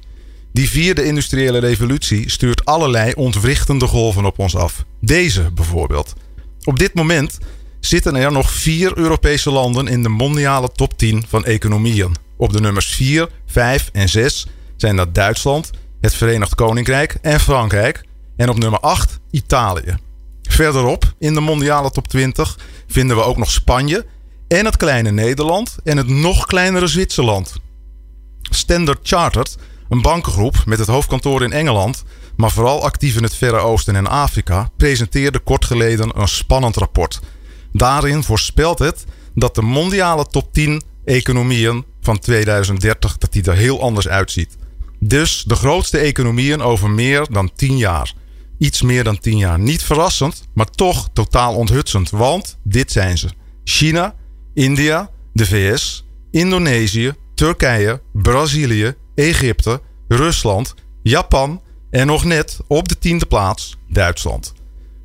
Die 0.53 0.71
vierde 0.71 1.05
industriële 1.05 1.59
revolutie 1.59 2.31
stuurt 2.31 2.65
allerlei 2.65 3.12
ontwrichtende 3.12 3.87
golven 3.87 4.25
op 4.25 4.38
ons 4.38 4.57
af. 4.57 4.85
Deze 5.01 5.51
bijvoorbeeld. 5.55 6.12
Op 6.65 6.79
dit 6.79 6.95
moment 6.95 7.38
zitten 7.81 8.17
er 8.17 8.33
nog 8.33 8.51
vier 8.51 8.99
Europese 8.99 9.51
landen 9.51 9.87
in 9.87 10.03
de 10.03 10.09
mondiale 10.09 10.73
top 10.73 10.99
10 10.99 11.25
van 11.29 11.45
economieën. 11.45 12.17
Op 12.43 12.53
de 12.53 12.61
nummers 12.61 12.87
4, 12.87 13.29
5 13.47 13.91
en 13.93 14.09
6 14.09 14.47
zijn 14.77 14.97
dat 14.97 15.15
Duitsland, 15.15 15.71
het 16.01 16.15
Verenigd 16.15 16.55
Koninkrijk 16.55 17.19
en 17.21 17.41
Frankrijk. 17.41 18.05
En 18.37 18.49
op 18.49 18.59
nummer 18.59 18.81
8 18.81 19.21
Italië. 19.31 19.97
Verderop 20.43 21.15
in 21.19 21.35
de 21.35 21.41
mondiale 21.41 21.91
top 21.91 22.09
20 22.09 22.59
vinden 22.87 23.17
we 23.17 23.23
ook 23.23 23.37
nog 23.37 23.51
Spanje 23.51 24.07
en 24.49 24.65
het 24.65 24.77
kleine 24.77 25.11
Nederland 25.11 25.77
en 25.85 25.97
het 25.97 26.07
nog 26.07 26.47
kleinere 26.47 26.87
Zwitserland. 26.87 27.55
Standard 28.43 29.09
Chartered, 29.09 29.57
een 29.89 30.03
bankengroep 30.03 30.63
met 30.67 30.79
het 30.79 30.89
hoofdkantoor 30.89 31.43
in 31.43 31.53
Engeland, 31.53 32.03
maar 32.37 32.51
vooral 32.51 32.85
actief 32.85 33.17
in 33.17 33.23
het 33.23 33.35
Verre 33.35 33.59
Oosten 33.59 33.97
en 33.97 34.07
Afrika, 34.07 34.71
presenteerde 34.77 35.39
kort 35.39 35.65
geleden 35.65 36.21
een 36.21 36.29
spannend 36.29 36.77
rapport. 36.77 37.21
Daarin 37.73 38.23
voorspelt 38.23 38.79
het 38.79 39.05
dat 39.35 39.55
de 39.55 39.63
mondiale 39.63 40.27
top 40.27 40.53
10 40.53 40.83
economieën 41.05 41.85
van 42.03 42.19
2030 42.19 43.19
dat 43.19 43.33
die 43.33 43.43
er 43.43 43.57
heel 43.57 43.81
anders 43.81 44.09
uitziet. 44.09 44.57
Dus 44.99 45.45
de 45.47 45.55
grootste 45.55 45.99
economieën 45.99 46.61
over 46.61 46.91
meer 46.91 47.27
dan 47.31 47.51
10 47.55 47.77
jaar. 47.77 48.12
Iets 48.59 48.83
meer 48.83 49.05
dan 49.05 49.19
10 49.19 49.38
jaar. 49.38 49.59
Niet 49.59 49.83
verrassend, 49.83 50.49
maar 50.55 50.71
toch 50.71 51.09
totaal 51.12 51.55
onthutsend. 51.55 52.11
Want 52.11 52.59
dit 52.65 52.93
zijn 52.93 53.19
ze: 53.19 53.29
China, 53.65 54.15
India, 54.55 55.11
de 55.33 55.47
VS, 55.47 56.05
Indonesië, 56.31 57.15
Turkije, 57.35 58.03
Brazilië, 58.12 58.95
Egypte, 59.15 59.81
Rusland, 60.09 60.75
Japan 61.03 61.62
en 61.91 62.07
nog 62.07 62.25
net 62.25 62.59
op 62.67 62.88
de 62.88 62.99
tiende 62.99 63.27
plaats 63.27 63.77
Duitsland. 63.88 64.53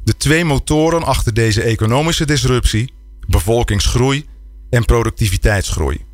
De 0.04 0.18
twee 0.18 0.46
motoren 0.46 1.04
achter 1.04 1.34
deze 1.34 1.62
economische 1.62 2.26
disruptie, 2.26 2.94
bevolkingsgroei 3.28 4.26
en 4.70 4.86
productiviteitsgroei. 4.86 6.07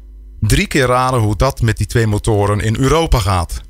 Drie 0.48 0.68
keer 0.68 0.86
raden 0.86 1.20
hoe 1.20 1.36
dat 1.36 1.62
met 1.62 1.78
die 1.78 1.88
twee 1.88 2.08
motoren 2.08 2.60
in 2.60 2.76
Europa 2.76 3.20
gaat. 3.20 3.62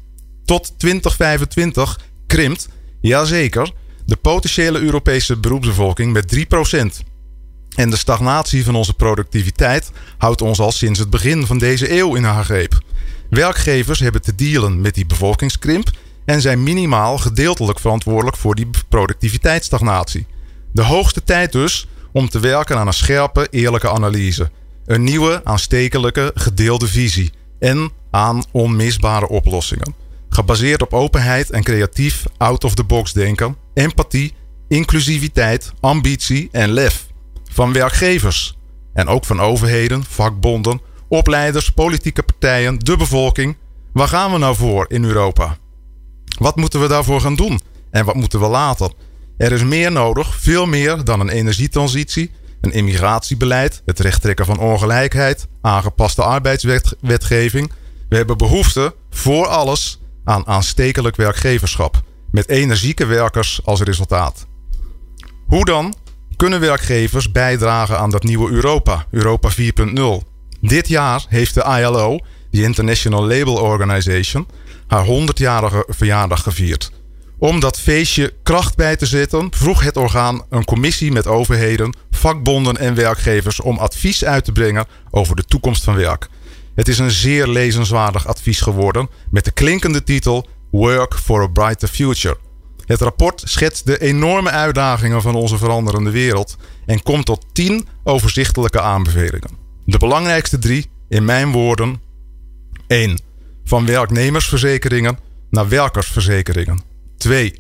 Tot 0.45 0.79
2025 0.79 1.99
krimpt, 2.27 2.69
jazeker, 3.01 3.71
de 4.05 4.15
potentiële 4.15 4.79
Europese 4.79 5.37
beroepsbevolking 5.37 6.13
met 6.13 6.35
3%. 6.35 6.39
En 7.75 7.89
de 7.89 7.97
stagnatie 7.97 8.63
van 8.63 8.75
onze 8.75 8.93
productiviteit 8.93 9.91
houdt 10.17 10.41
ons 10.41 10.59
al 10.59 10.71
sinds 10.71 10.99
het 10.99 11.09
begin 11.09 11.45
van 11.45 11.57
deze 11.57 11.97
eeuw 11.97 12.15
in 12.15 12.23
haar 12.23 12.43
greep. 12.43 12.77
Werkgevers 13.29 13.99
hebben 13.99 14.21
te 14.21 14.35
dealen 14.35 14.81
met 14.81 14.95
die 14.95 15.05
bevolkingskrimp 15.05 15.89
en 16.25 16.41
zijn 16.41 16.63
minimaal 16.63 17.17
gedeeltelijk 17.17 17.79
verantwoordelijk 17.79 18.37
voor 18.37 18.55
die 18.55 18.69
productiviteitsstagnatie. 18.89 20.25
De 20.71 20.83
hoogste 20.83 21.23
tijd 21.23 21.51
dus 21.51 21.87
om 22.11 22.29
te 22.29 22.39
werken 22.39 22.77
aan 22.77 22.87
een 22.87 22.93
scherpe, 22.93 23.47
eerlijke 23.49 23.89
analyse. 23.89 24.51
Een 24.85 25.03
nieuwe, 25.03 25.41
aanstekelijke, 25.43 26.31
gedeelde 26.33 26.87
visie. 26.87 27.31
En 27.59 27.91
aan 28.11 28.43
onmisbare 28.51 29.27
oplossingen. 29.29 29.95
Gebaseerd 30.29 30.81
op 30.81 30.93
openheid 30.93 31.49
en 31.49 31.63
creatief 31.63 32.25
out-of-the-box 32.37 33.13
denken, 33.13 33.57
empathie, 33.73 34.33
inclusiviteit, 34.67 35.73
ambitie 35.79 36.49
en 36.51 36.71
lef. 36.71 37.07
Van 37.51 37.73
werkgevers. 37.73 38.57
En 38.93 39.07
ook 39.07 39.25
van 39.25 39.39
overheden, 39.39 40.03
vakbonden, 40.03 40.81
opleiders, 41.07 41.69
politieke 41.69 42.23
partijen, 42.23 42.79
de 42.79 42.97
bevolking. 42.97 43.57
Waar 43.93 44.07
gaan 44.07 44.31
we 44.31 44.37
nou 44.37 44.55
voor 44.55 44.85
in 44.89 45.03
Europa? 45.03 45.57
Wat 46.39 46.55
moeten 46.55 46.81
we 46.81 46.87
daarvoor 46.87 47.21
gaan 47.21 47.35
doen? 47.35 47.59
En 47.91 48.05
wat 48.05 48.15
moeten 48.15 48.39
we 48.39 48.47
laten? 48.47 48.93
Er 49.37 49.51
is 49.51 49.63
meer 49.63 49.91
nodig, 49.91 50.35
veel 50.39 50.65
meer 50.65 51.03
dan 51.03 51.19
een 51.19 51.29
energietransitie, 51.29 52.31
een 52.63 52.71
immigratiebeleid, 52.71 53.81
het 53.85 53.99
rechttrekken 53.99 54.45
van 54.45 54.59
ongelijkheid, 54.59 55.47
aangepaste 55.61 56.23
arbeidswetgeving, 56.23 57.71
We 58.09 58.15
hebben 58.15 58.37
behoefte 58.37 58.95
voor 59.09 59.47
alles 59.47 59.99
aan 60.23 60.47
aanstekelijk 60.47 61.15
werkgeverschap. 61.15 62.01
Met 62.31 62.49
energieke 62.49 63.05
werkers 63.05 63.61
als 63.63 63.81
resultaat. 63.81 64.45
Hoe 65.47 65.65
dan 65.65 65.93
kunnen 66.35 66.59
werkgevers 66.59 67.31
bijdragen 67.31 67.99
aan 67.99 68.09
dat 68.09 68.23
nieuwe 68.23 68.51
Europa, 68.51 69.05
Europa 69.11 69.49
4.0? 69.51 70.27
Dit 70.61 70.87
jaar 70.87 71.25
heeft 71.29 71.53
de 71.53 71.79
ILO, 71.79 72.19
de 72.49 72.61
International 72.61 73.27
Label 73.27 73.55
Organization, 73.55 74.47
haar 74.87 75.05
100-jarige 75.05 75.85
verjaardag 75.87 76.43
gevierd. 76.43 76.91
Om 77.43 77.59
dat 77.59 77.79
feestje 77.79 78.33
kracht 78.43 78.75
bij 78.75 78.95
te 78.95 79.05
zetten, 79.05 79.47
vroeg 79.51 79.83
het 79.83 79.97
orgaan 79.97 80.41
een 80.49 80.65
commissie 80.65 81.11
met 81.11 81.27
overheden, 81.27 81.95
vakbonden 82.11 82.77
en 82.77 82.95
werkgevers 82.95 83.59
om 83.59 83.77
advies 83.77 84.25
uit 84.25 84.45
te 84.45 84.51
brengen 84.51 84.85
over 85.09 85.35
de 85.35 85.43
toekomst 85.45 85.83
van 85.83 85.95
werk. 85.95 86.27
Het 86.75 86.87
is 86.87 86.99
een 86.99 87.11
zeer 87.11 87.47
lezenswaardig 87.47 88.27
advies 88.27 88.61
geworden 88.61 89.09
met 89.31 89.45
de 89.45 89.51
klinkende 89.51 90.03
titel 90.03 90.47
Work 90.71 91.13
for 91.13 91.41
a 91.41 91.47
Brighter 91.47 91.87
Future. 91.87 92.37
Het 92.85 93.01
rapport 93.01 93.41
schetst 93.45 93.85
de 93.85 94.01
enorme 94.01 94.49
uitdagingen 94.49 95.21
van 95.21 95.35
onze 95.35 95.57
veranderende 95.57 96.11
wereld 96.11 96.57
en 96.85 97.03
komt 97.03 97.25
tot 97.25 97.45
tien 97.53 97.87
overzichtelijke 98.03 98.81
aanbevelingen. 98.81 99.57
De 99.85 99.97
belangrijkste 99.97 100.59
drie, 100.59 100.89
in 101.09 101.25
mijn 101.25 101.51
woorden: 101.51 102.01
1. 102.87 103.19
Van 103.63 103.85
werknemersverzekeringen 103.85 105.19
naar 105.49 105.69
werkersverzekeringen. 105.69 106.92
2. 107.23 107.53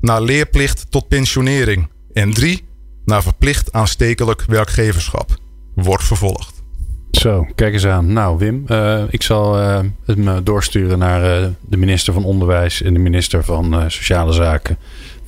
Naar 0.00 0.22
leerplicht 0.22 0.90
tot 0.90 1.08
pensionering. 1.08 1.88
En 2.12 2.32
3. 2.32 2.64
Naar 3.04 3.22
verplicht 3.22 3.72
aanstekelijk 3.72 4.44
werkgeverschap. 4.46 5.36
Wordt 5.74 6.04
vervolgd. 6.04 6.62
Zo, 7.10 7.46
kijk 7.54 7.72
eens 7.72 7.86
aan. 7.86 8.12
Nou, 8.12 8.38
Wim, 8.38 8.64
uh, 8.68 9.02
ik 9.10 9.22
zal 9.22 9.60
uh, 9.60 9.78
het 10.04 10.16
me 10.16 10.42
doorsturen 10.42 10.98
naar 10.98 11.42
uh, 11.42 11.48
de 11.60 11.76
minister 11.76 12.12
van 12.12 12.24
Onderwijs 12.24 12.82
en 12.82 12.92
de 12.92 12.98
minister 13.00 13.44
van 13.44 13.84
Sociale 13.90 14.32
Zaken. 14.32 14.78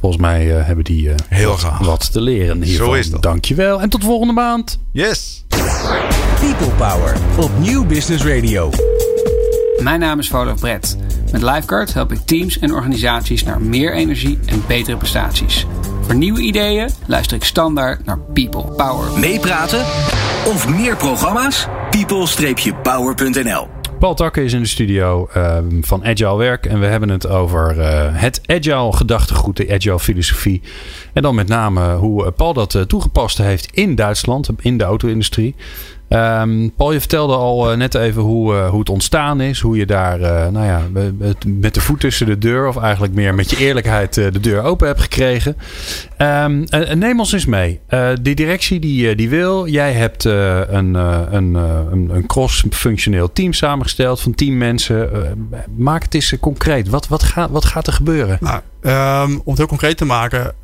Volgens 0.01 0.22
mij 0.22 0.44
hebben 0.46 0.85
die 0.85 1.11
Heel 1.29 1.55
graag. 1.57 1.79
wat 1.79 2.12
te 2.12 2.20
leren 2.20 2.62
hiervan. 2.62 2.87
Zo 2.87 2.92
is 2.92 3.11
dat. 3.11 3.22
Dankjewel 3.22 3.81
en 3.81 3.88
tot 3.88 4.05
volgende 4.05 4.33
maand. 4.33 4.79
Yes. 4.92 5.44
People 6.40 6.70
Power 6.77 7.16
op 7.38 7.51
Nieuw 7.59 7.87
Business 7.87 8.24
Radio. 8.24 8.70
Mijn 9.83 10.01
naam 10.01 10.19
is 10.19 10.29
Volof 10.29 10.61
Brett. 10.61 10.97
Met 11.33 11.43
Lifeguard 11.43 11.95
help 11.95 12.12
ik 12.12 12.19
teams 12.19 12.59
en 12.59 12.75
organisaties 12.75 13.45
naar 13.45 13.61
meer 13.61 13.95
energie 13.95 14.38
en 14.47 14.62
betere 14.67 14.97
prestaties. 14.97 15.67
Voor 16.01 16.14
nieuwe 16.14 16.41
ideeën 16.41 16.91
luister 17.07 17.37
ik 17.37 17.45
standaard 17.45 18.05
naar 18.05 18.19
People 18.19 18.62
Power. 18.62 19.19
Meepraten 19.19 19.81
of 20.47 20.69
meer 20.69 20.97
programma's? 20.97 21.67
people-power.nl 21.91 23.69
Paul 23.99 24.14
Takke 24.14 24.45
is 24.45 24.53
in 24.53 24.62
de 24.62 24.69
studio 24.69 25.29
uh, 25.37 25.59
van 25.81 26.05
Agile 26.05 26.37
Werk. 26.37 26.67
En 26.67 26.81
we 26.81 26.87
hebben 26.87 27.09
het 27.09 27.29
over 27.29 27.79
uh, 27.79 27.85
het 28.11 28.41
Agile 28.47 28.93
gedachtegoed, 28.93 29.57
de 29.57 29.73
Agile 29.73 29.99
filosofie. 29.99 30.62
En 31.12 31.23
dan 31.23 31.35
met 31.35 31.49
name 31.49 31.95
hoe 31.95 32.31
Paul 32.31 32.53
dat 32.53 32.75
uh, 32.75 32.83
toegepast 32.83 33.38
heeft 33.38 33.71
in 33.73 33.95
Duitsland, 33.95 34.49
in 34.61 34.79
de 34.79 34.85
auto-industrie. 34.85 35.55
Um, 36.09 36.73
Paul, 36.77 36.92
je 36.92 36.99
vertelde 36.99 37.35
al 37.35 37.71
uh, 37.71 37.77
net 37.77 37.94
even 37.94 38.23
hoe, 38.23 38.55
uh, 38.55 38.68
hoe 38.68 38.79
het 38.79 38.88
ontstaan 38.88 39.40
is. 39.40 39.61
Hoe 39.61 39.77
je 39.77 39.87
daar 39.87 40.21
uh, 40.21 40.47
nou 40.47 40.66
ja, 40.66 40.83
met 41.47 41.75
de 41.75 41.81
voet 41.81 42.01
tussen 42.01 42.27
de 42.27 42.38
deur, 42.38 42.68
of 42.68 42.77
eigenlijk 42.77 43.14
meer 43.14 43.35
met 43.35 43.51
je 43.51 43.57
eerlijkheid 43.57 44.14
de 44.14 44.40
deur 44.40 44.62
open 44.62 44.87
hebt 44.87 45.01
gekregen. 45.01 45.57
Um, 46.18 46.64
neem 46.94 47.18
ons 47.18 47.33
eens 47.33 47.47
mee. 47.47 47.81
die 48.21 48.35
directie 48.35 48.81
die, 48.81 49.14
die 49.14 49.29
wil. 49.29 49.66
Jij 49.66 49.92
hebt 49.92 50.25
een, 50.25 50.94
een, 50.94 51.55
een, 51.55 52.25
cross-functioneel 52.27 53.33
team 53.33 53.53
samengesteld 53.53 54.21
van 54.21 54.35
tien 54.35 54.59
mensen. 54.59 55.11
maak 55.77 56.03
het 56.03 56.14
eens 56.14 56.35
concreet. 56.40 56.88
Wat, 56.88 57.09
wat, 57.09 57.23
gaat, 57.23 57.51
wat 57.51 57.64
gaat 57.64 57.87
er 57.87 57.92
gebeuren? 57.92 58.38
Nou, 58.40 58.61
um, 59.27 59.40
om 59.44 59.49
het 59.49 59.59
heel 59.59 59.66
concreet 59.66 59.97
te 59.97 60.05
maken 60.05 60.55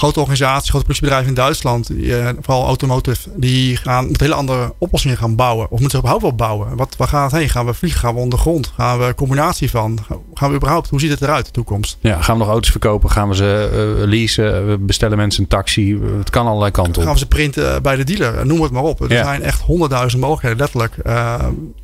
grote 0.00 0.20
organisaties, 0.20 0.68
grote 0.68 0.84
politiebedrijven 0.84 1.28
in 1.28 1.34
Duitsland, 1.34 1.90
uh, 1.90 2.28
vooral 2.40 2.66
automotive, 2.66 3.30
die 3.36 3.76
gaan 3.76 4.10
met 4.10 4.20
hele 4.20 4.34
andere 4.34 4.74
oplossingen 4.78 5.16
gaan 5.16 5.36
bouwen. 5.36 5.64
Of 5.64 5.70
moeten 5.70 5.90
ze 5.90 5.96
überhaupt 5.96 6.22
wel 6.22 6.34
bouwen? 6.34 6.76
Wat, 6.76 6.96
waar 6.96 7.08
gaat 7.08 7.30
het 7.30 7.40
heen? 7.40 7.48
Gaan 7.48 7.66
we 7.66 7.74
vliegen? 7.74 8.00
Gaan 8.00 8.14
we 8.14 8.20
ondergrond? 8.20 8.72
Gaan 8.76 8.98
we 8.98 9.04
een 9.04 9.14
combinatie 9.14 9.70
van? 9.70 9.98
Gaan 10.34 10.50
we 10.50 10.56
überhaupt? 10.56 10.90
Hoe 10.90 11.00
ziet 11.00 11.10
het 11.10 11.22
eruit 11.22 11.44
de 11.44 11.50
toekomst? 11.50 11.96
Ja, 12.00 12.22
gaan 12.22 12.34
we 12.34 12.40
nog 12.40 12.52
auto's 12.52 12.70
verkopen? 12.70 13.10
Gaan 13.10 13.28
we 13.28 13.34
ze 13.34 13.70
uh, 13.98 14.08
leasen? 14.08 14.68
We 14.68 14.78
bestellen 14.78 15.16
mensen 15.16 15.42
een 15.42 15.48
taxi? 15.48 15.98
Het 16.18 16.30
kan 16.30 16.46
allerlei 16.46 16.70
kanten 16.70 16.96
op. 16.96 17.02
Gaan 17.02 17.12
we 17.12 17.18
ze 17.18 17.26
printen 17.26 17.82
bij 17.82 17.96
de 17.96 18.04
dealer? 18.04 18.46
Noem 18.46 18.62
het 18.62 18.72
maar 18.72 18.82
op. 18.82 19.00
Er 19.00 19.12
ja. 19.12 19.24
zijn 19.24 19.42
echt 19.42 19.60
honderdduizend 19.60 20.22
mogelijkheden, 20.22 20.58
letterlijk. 20.58 20.94
Uh, 21.06 21.34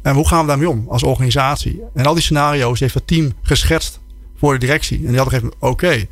en 0.02 0.14
hoe 0.14 0.28
gaan 0.28 0.40
we 0.40 0.46
daarmee 0.46 0.70
om 0.70 0.84
als 0.88 1.02
organisatie? 1.02 1.82
En 1.94 2.06
al 2.06 2.14
die 2.14 2.22
scenario's 2.22 2.80
heeft 2.80 2.94
het 2.94 3.06
team 3.06 3.32
geschetst 3.42 4.00
voor 4.36 4.52
de 4.52 4.58
directie. 4.58 4.98
En 4.98 5.06
die 5.06 5.16
hadden 5.16 5.34
gegeven, 5.34 5.54
oké. 5.58 5.72
Okay. 5.72 6.08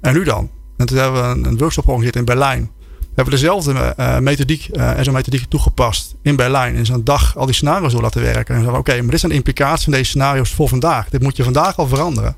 En 0.00 0.12
nu 0.12 0.24
dan? 0.24 0.50
En 0.76 0.86
toen 0.86 0.98
hebben 0.98 1.22
we 1.22 1.28
een, 1.28 1.44
een 1.44 1.58
workshop 1.58 1.84
georganiseerd 1.84 2.16
in 2.16 2.24
Berlijn. 2.24 2.70
We 3.16 3.22
hebben 3.22 3.40
dezelfde 3.40 3.94
uh, 3.98 4.18
methodiek, 4.18 4.68
uh, 4.72 4.98
en 4.98 5.04
zo'n 5.04 5.14
methodiek 5.14 5.44
toegepast 5.48 6.14
in 6.22 6.36
Berlijn. 6.36 6.74
In 6.74 6.86
zo'n 6.86 7.04
dag 7.04 7.36
al 7.36 7.46
die 7.46 7.54
scenario's 7.54 7.92
door 7.92 8.02
laten 8.02 8.22
werken. 8.22 8.54
En 8.54 8.60
zeggen 8.60 8.78
oké, 8.78 8.90
okay, 8.90 9.00
maar 9.00 9.10
dit 9.10 9.20
zijn 9.20 9.32
de 9.32 9.38
implicaties 9.38 9.84
van 9.84 9.92
deze 9.92 10.04
scenario's 10.04 10.50
voor 10.50 10.68
vandaag. 10.68 11.08
Dit 11.08 11.22
moet 11.22 11.36
je 11.36 11.44
vandaag 11.44 11.76
al 11.76 11.86
veranderen. 11.86 12.36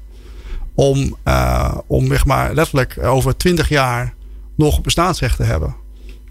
Om, 0.74 1.16
uh, 1.24 1.74
om 1.86 2.06
zeg 2.06 2.24
maar, 2.24 2.54
letterlijk 2.54 2.98
over 3.02 3.36
twintig 3.36 3.68
jaar 3.68 4.14
nog 4.56 4.80
bestaansrecht 4.80 5.36
te 5.36 5.42
hebben. 5.42 5.74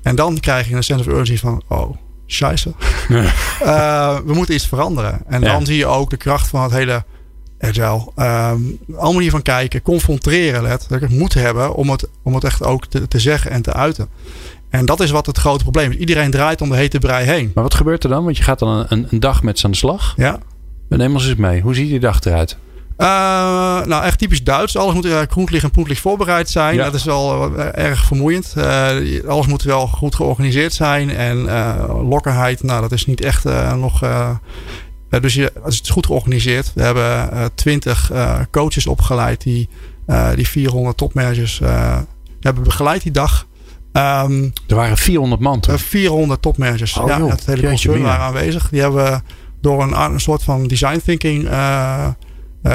En 0.01 0.15
dan 0.15 0.39
krijg 0.39 0.67
je 0.67 0.75
een 0.75 0.83
sense 0.83 1.09
of 1.09 1.15
urgency 1.15 1.37
van, 1.37 1.63
oh, 1.67 1.95
scheisse. 2.25 2.73
We 4.25 4.33
moeten 4.33 4.55
iets 4.55 4.67
veranderen. 4.67 5.21
En 5.27 5.41
ja. 5.41 5.51
dan 5.51 5.65
zie 5.65 5.77
je 5.77 5.85
ook 5.85 6.09
de 6.09 6.17
kracht 6.17 6.47
van 6.47 6.63
het 6.63 6.71
hele 6.71 7.03
agile. 7.59 8.11
Um, 8.15 8.79
al 8.95 9.13
manier 9.13 9.31
van 9.31 9.41
kijken, 9.41 9.81
confronteren 9.81 10.61
letterlijk, 10.61 11.01
het 11.01 11.11
moet 11.11 11.33
hebben 11.33 11.73
om 11.73 11.89
het, 11.89 12.09
om 12.23 12.33
het 12.33 12.43
echt 12.43 12.63
ook 12.63 12.85
te, 12.85 13.07
te 13.07 13.19
zeggen 13.19 13.51
en 13.51 13.61
te 13.61 13.73
uiten. 13.73 14.09
En 14.69 14.85
dat 14.85 14.99
is 14.99 15.11
wat 15.11 15.25
het 15.25 15.37
grote 15.37 15.63
probleem 15.63 15.91
is. 15.91 15.97
Iedereen 15.97 16.31
draait 16.31 16.61
om 16.61 16.69
de 16.69 16.75
hete 16.75 16.99
brei 16.99 17.25
heen. 17.25 17.51
Maar 17.53 17.63
wat 17.63 17.73
gebeurt 17.73 18.03
er 18.03 18.09
dan? 18.09 18.23
Want 18.23 18.37
je 18.37 18.43
gaat 18.43 18.59
dan 18.59 18.85
een, 18.87 19.07
een 19.09 19.19
dag 19.19 19.43
met 19.43 19.57
de 19.57 19.75
slag. 19.75 20.13
Ja. 20.17 20.39
Neem 20.89 21.13
ons 21.13 21.27
eens 21.27 21.35
mee. 21.35 21.61
Hoe 21.61 21.75
ziet 21.75 21.89
die 21.89 21.99
dag 21.99 22.23
eruit? 22.23 22.57
Uh, 22.97 23.07
nou, 23.85 24.03
echt 24.03 24.19
typisch 24.19 24.43
Duits. 24.43 24.77
Alles 24.77 24.93
moet 24.93 25.05
uh, 25.05 25.19
groentelig 25.29 25.63
en 25.63 25.71
poentelig 25.71 25.99
voorbereid 25.99 26.49
zijn. 26.49 26.75
Ja. 26.75 26.83
Dat 26.83 26.93
is 26.93 27.03
wel 27.03 27.51
uh, 27.55 27.65
erg 27.73 28.03
vermoeiend. 28.03 28.55
Alles 29.27 29.47
moet 29.47 29.63
wel 29.63 29.87
goed 29.87 30.15
georganiseerd 30.15 30.73
zijn. 30.73 31.09
En 31.09 31.37
lokkerheid, 32.07 32.63
nou, 32.63 32.81
dat 32.81 32.91
is 32.91 33.05
niet 33.05 33.21
echt 33.21 33.43
nog 33.75 34.01
dus 35.09 35.33
je, 35.33 35.51
het 35.63 35.73
is 35.73 35.89
goed 35.89 36.05
georganiseerd. 36.05 36.71
We 36.73 36.83
hebben 36.83 37.29
uh, 37.33 37.45
20 37.55 38.11
uh, 38.11 38.39
coaches 38.51 38.87
opgeleid 38.87 39.41
die, 39.41 39.69
uh, 40.07 40.29
die 40.35 40.47
400 40.47 40.97
topmanagers 40.97 41.61
hebben 42.39 42.63
begeleid 42.63 43.03
die 43.03 43.11
dag. 43.11 43.47
Um, 43.93 44.53
er 44.67 44.75
waren 44.75 44.97
400 44.97 45.41
man 45.41 45.59
toch? 45.59 45.81
400 45.81 46.41
topmanagers. 46.41 46.97
Oh, 46.97 47.07
ja, 47.07 47.17
joh. 47.17 47.29
het 47.29 47.45
hele 47.45 47.67
concern 47.67 48.01
waren 48.01 48.25
aanwezig. 48.25 48.69
Die 48.69 48.81
hebben 48.81 49.03
we 49.03 49.21
door 49.61 49.81
een, 49.81 50.01
een 50.01 50.19
soort 50.19 50.43
van 50.43 50.67
design 50.67 51.01
thinking 51.05 51.49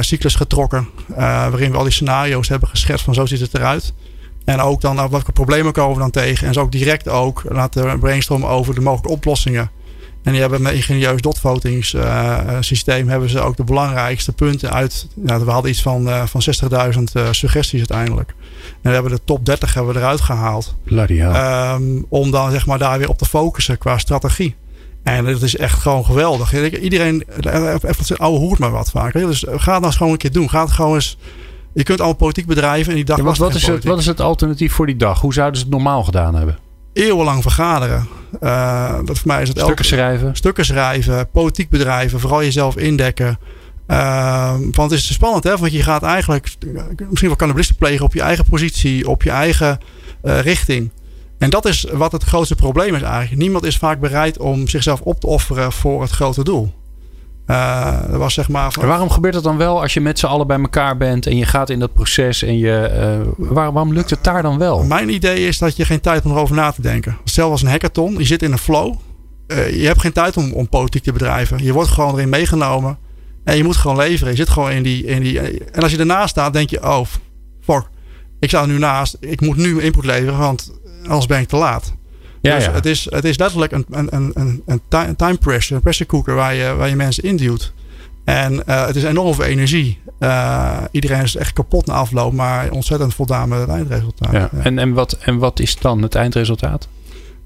cyclus 0.01 0.35
getrokken. 0.35 0.89
waarin 1.17 1.71
we 1.71 1.77
al 1.77 1.83
die 1.83 1.93
scenario's 1.93 2.49
hebben 2.49 2.69
geschetst 2.69 3.05
van 3.05 3.15
zo 3.15 3.27
ziet 3.27 3.41
het 3.41 3.55
eruit. 3.55 3.95
En 4.45 4.61
ook 4.61 4.81
dan 4.81 4.95
nou, 4.97 5.11
welke 5.11 5.33
problemen 5.33 5.73
komen 5.73 5.95
we 5.95 6.01
dan 6.01 6.11
tegen. 6.11 6.47
En 6.47 6.53
zo 6.53 6.61
ook 6.61 6.73
direct 6.73 7.09
ook 7.09 7.43
laten 7.49 7.99
brainstormen 7.99 8.49
over 8.49 8.75
de 8.75 8.81
mogelijke 8.81 9.13
oplossingen. 9.13 9.71
En 10.23 10.33
die 10.33 10.41
hebben 10.41 10.63
met 10.63 10.73
ingenieus 10.73 11.21
dotvotingssysteem 11.21 12.49
uh, 12.49 12.57
systeem 12.61 13.09
hebben 13.09 13.29
ze 13.29 13.41
ook 13.41 13.57
de 13.57 13.65
belangrijkste 13.65 14.33
punten 14.33 14.73
uit. 14.73 15.07
Nou, 15.15 15.45
we 15.45 15.51
hadden 15.51 15.71
iets 15.71 15.83
van, 15.83 16.09
uh, 16.09 16.23
van 16.27 16.43
60.000 16.95 17.03
uh, 17.17 17.29
suggesties 17.31 17.79
uiteindelijk. 17.79 18.35
En 18.83 18.89
we 18.89 18.91
hebben 18.91 19.13
de 19.13 19.21
top 19.25 19.47
30 19.47 19.75
hebben 19.75 19.93
we 19.93 19.99
eruit 20.01 20.21
gehaald. 20.21 20.75
Um, 21.75 22.07
om 22.09 22.31
dan 22.31 22.51
zeg 22.51 22.67
maar 22.67 22.79
daar 22.79 22.99
weer 22.99 23.09
op 23.09 23.19
te 23.19 23.25
focussen 23.25 23.79
qua 23.79 23.99
strategie. 23.99 24.55
En 25.03 25.25
dat 25.25 25.43
is 25.43 25.57
echt 25.57 25.81
gewoon 25.81 26.05
geweldig. 26.05 26.81
Iedereen, 26.81 27.25
even 27.83 28.17
oude 28.17 28.39
hoert 28.39 28.59
maar 28.59 28.71
wat 28.71 28.91
vaak. 28.91 29.13
Dus 29.13 29.45
ga 29.49 29.55
het 29.55 29.65
nou 29.65 29.85
eens 29.85 29.97
gewoon 29.97 30.13
een 30.13 30.19
keer 30.19 30.33
doen. 30.33 30.51
Ga 30.51 30.61
het 30.61 30.71
gewoon 30.71 30.95
eens. 30.95 31.19
Je 31.75 31.83
kunt 31.83 31.99
allemaal 31.99 32.17
politiek 32.17 32.47
bedrijven 32.47 32.89
en 32.89 32.97
die 32.97 33.05
dag 33.05 33.17
ja, 33.17 33.23
wat, 33.23 33.37
wat, 33.37 33.55
is 33.55 33.67
het, 33.67 33.85
wat 33.85 33.99
is 33.99 34.07
het 34.07 34.21
alternatief 34.21 34.73
voor 34.73 34.87
die 34.87 34.97
dag? 34.97 35.21
Hoe 35.21 35.33
zouden 35.33 35.59
ze 35.59 35.65
het 35.65 35.75
normaal 35.75 36.05
gedaan 36.05 36.35
hebben? 36.35 36.59
Eeuwenlang 36.93 37.43
vergaderen. 37.43 38.09
Uh, 38.41 38.99
dat 39.05 39.19
voor 39.19 39.29
mij 39.29 39.43
is 39.43 39.49
het 39.49 39.61
stukken 39.61 39.85
schrijven. 39.85 40.37
Stukken 40.37 40.65
schrijven, 40.65 41.31
politiek 41.31 41.71
bedrijven, 41.71 42.21
vooral 42.21 42.43
jezelf 42.43 42.77
indekken. 42.77 43.39
Uh, 43.89 44.55
want 44.71 44.91
het 44.91 45.01
is 45.01 45.13
spannend, 45.13 45.45
hè? 45.45 45.57
Want 45.57 45.73
je 45.73 45.83
gaat 45.83 46.03
eigenlijk 46.03 46.57
misschien 47.09 47.29
wel 47.29 47.37
cannibalisme 47.37 47.77
plegen 47.77 48.05
op 48.05 48.15
je 48.15 48.21
eigen 48.23 48.45
positie, 48.45 49.09
op 49.09 49.23
je 49.23 49.31
eigen 49.31 49.79
uh, 50.25 50.41
richting. 50.41 50.91
En 51.39 51.51
dat 51.51 51.65
is 51.65 51.87
wat 51.93 52.13
het 52.13 52.23
grootste 52.23 52.55
probleem 52.55 52.95
is 52.95 53.03
eigenlijk. 53.03 53.43
Niemand 53.43 53.65
is 53.65 53.77
vaak 53.77 54.01
bereid 54.01 54.39
om 54.39 54.69
zichzelf 54.69 55.01
op 55.01 55.21
te 55.21 55.27
offeren 55.27 55.73
voor 55.73 56.03
het 56.03 56.11
grote 56.11 56.45
doel. 56.45 56.73
Uh, 57.47 58.01
was 58.11 58.35
zeg 58.35 58.49
maar 58.49 58.73
van... 58.73 58.87
waarom 58.87 59.11
gebeurt 59.11 59.35
het 59.35 59.45
dan 59.45 59.57
wel 59.57 59.81
als 59.81 59.95
je 59.95 60.01
met 60.01 60.19
z'n 60.19 60.27
allen 60.27 60.47
bij 60.47 60.61
elkaar 60.61 60.97
bent 60.97 61.27
en 61.27 61.37
je 61.37 61.47
gaat 61.47 61.71
in 61.71 61.79
dat 61.79 61.93
proces 61.93 62.43
en 62.43 62.59
je. 62.59 62.91
Uh, 63.39 63.47
waar, 63.49 63.73
waarom 63.73 63.93
lukt 63.93 64.11
het 64.11 64.25
daar 64.25 64.43
dan 64.43 64.59
wel? 64.59 64.85
Mijn 64.85 65.09
idee 65.09 65.47
is 65.47 65.59
dat 65.59 65.77
je 65.77 65.85
geen 65.85 66.01
tijd 66.01 66.15
hebt 66.15 66.27
om 66.27 66.33
erover 66.33 66.57
na 66.57 66.71
te 66.71 66.83
denken. 66.83 67.17
Stel 67.25 67.51
als 67.51 67.63
een 67.63 67.69
hackathon, 67.69 68.19
je 68.19 68.25
zit 68.25 68.43
in 68.43 68.53
een 68.53 68.59
flow. 68.59 68.95
eh, 69.47 69.81
je 69.81 69.87
hebt 69.87 70.01
geen 70.01 70.13
tijd 70.13 70.37
om, 70.37 70.53
om 70.53 70.69
politiek 70.69 71.03
te 71.03 71.13
bedrijven. 71.13 71.65
Je 71.65 71.73
wordt 71.73 71.91
gewoon 71.91 72.15
erin 72.15 72.29
meegenomen. 72.29 72.99
En 73.45 73.57
je 73.57 73.65
moet 73.65 73.77
gewoon 73.77 73.97
leveren. 73.97 74.31
Je 74.33 74.39
zit 74.39 74.51
gewoon 74.51 74.71
in 74.71 74.83
die, 74.83 75.05
in 75.05 75.23
die. 75.23 75.41
En 75.65 75.83
als 75.83 75.93
je 75.93 75.99
ernaast 75.99 76.31
staat, 76.31 76.53
denk 76.53 76.71
je: 76.71 76.83
oh, 76.83 77.07
fuck. 77.61 77.89
Ik 78.41 78.49
sta 78.49 78.61
er 78.61 78.69
nu 78.69 78.79
naast. 78.79 79.17
Ik 79.21 79.41
moet 79.41 79.57
nu 79.57 79.75
mijn 79.75 79.87
input 79.87 80.05
leveren, 80.05 80.39
want 80.39 80.73
anders 81.03 81.27
ben 81.27 81.41
ik 81.41 81.49
te 81.49 81.57
laat. 81.57 81.93
Ja, 82.43 82.55
dus 82.55 82.65
ja. 82.65 82.73
Het, 82.73 82.87
is, 82.87 83.07
het 83.11 83.25
is 83.25 83.39
letterlijk 83.39 83.73
een, 83.73 83.87
een, 83.91 84.09
een, 84.11 84.31
een, 84.35 84.63
een 84.67 84.81
ti- 84.89 85.17
time 85.17 85.37
pressure, 85.37 85.75
een 85.75 85.81
pressure 85.81 86.09
cooker 86.09 86.35
waar 86.35 86.55
je, 86.55 86.75
waar 86.75 86.89
je 86.89 86.97
mensen 86.97 87.23
induwt. 87.23 87.73
En 88.25 88.67
eh, 88.67 88.87
het 88.87 88.97
is 88.97 89.05
enorm 89.05 89.35
veel 89.35 89.45
energie. 89.45 90.01
Eh, 90.19 90.79
iedereen 90.91 91.23
is 91.23 91.37
echt 91.37 91.53
kapot 91.53 91.87
na 91.87 91.95
afloop, 91.95 92.33
maar 92.33 92.71
ontzettend 92.71 93.15
voldaan 93.15 93.49
met 93.49 93.61
het 93.61 93.69
eindresultaat. 93.69 94.33
Ja. 94.33 94.51
En, 94.63 94.79
en, 94.79 94.93
wat, 94.93 95.13
en 95.13 95.39
wat 95.39 95.61
is 95.61 95.77
dan 95.77 96.03
het 96.03 96.15
eindresultaat? 96.15 96.89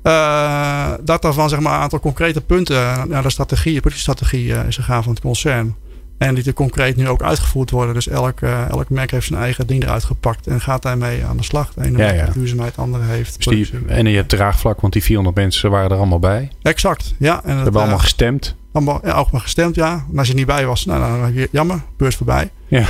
Eh, 0.03 0.93
dat 1.03 1.23
daarvan 1.23 1.49
zeg 1.49 1.61
maar 1.61 1.75
een 1.75 1.81
aantal 1.81 2.01
concrete 2.01 2.41
punten 2.41 3.09
naar 3.09 3.23
de 3.23 3.31
strategie, 3.31 3.81
productiestrategie 3.81 4.53
is 4.67 4.77
gegaan 4.77 5.03
van 5.03 5.13
het 5.13 5.23
concern. 5.23 5.77
En 6.19 6.35
die 6.35 6.45
er 6.45 6.53
concreet 6.53 6.97
nu 6.97 7.09
ook 7.09 7.23
uitgevoerd 7.23 7.71
worden. 7.71 7.95
Dus 7.95 8.09
elk, 8.09 8.41
eh, 8.41 8.69
elk 8.69 8.91
merk 8.91 9.11
heeft 9.11 9.27
zijn 9.27 9.41
eigen 9.41 9.67
ding 9.67 9.83
eruit 9.83 10.05
gepakt 10.05 10.47
en 10.47 10.61
gaat 10.61 10.83
daarmee 10.83 11.25
aan 11.25 11.37
de 11.37 11.43
slag. 11.45 11.73
De 11.75 11.85
ene 11.85 11.99
Ja, 12.15 12.29
duurzaamheid, 12.35 12.75
de 12.75 12.81
andere 12.81 13.05
heeft. 13.05 13.37
Dus 13.37 13.47
die, 13.47 13.71
en 13.89 14.07
je 14.07 14.17
hebt 14.17 14.29
draagvlak, 14.29 14.81
want 14.81 14.93
die 14.93 15.03
400 15.03 15.37
mensen 15.37 15.71
waren 15.71 15.91
er 15.91 15.97
allemaal 15.97 16.19
bij. 16.19 16.49
Exact, 16.63 17.15
ja. 17.19 17.35
En 17.35 17.41
Ze 17.43 17.49
het, 17.49 17.63
hebben 17.63 17.81
allemaal 17.81 17.97
eh, 17.99 18.03
gestemd. 18.03 18.55
allemaal, 18.73 19.01
ja, 19.05 19.13
ook 19.13 19.31
maar 19.31 19.41
gestemd, 19.41 19.75
ja. 19.75 20.05
En 20.13 20.19
als 20.19 20.29
je 20.29 20.35
niet 20.35 20.47
bij 20.47 20.67
was, 20.67 20.85
nou, 20.85 21.21
dan 21.21 21.33
je 21.35 21.49
jammer, 21.53 21.81
beurs 21.97 22.17
voorbij. 22.17 22.51
Ja. 22.67 22.85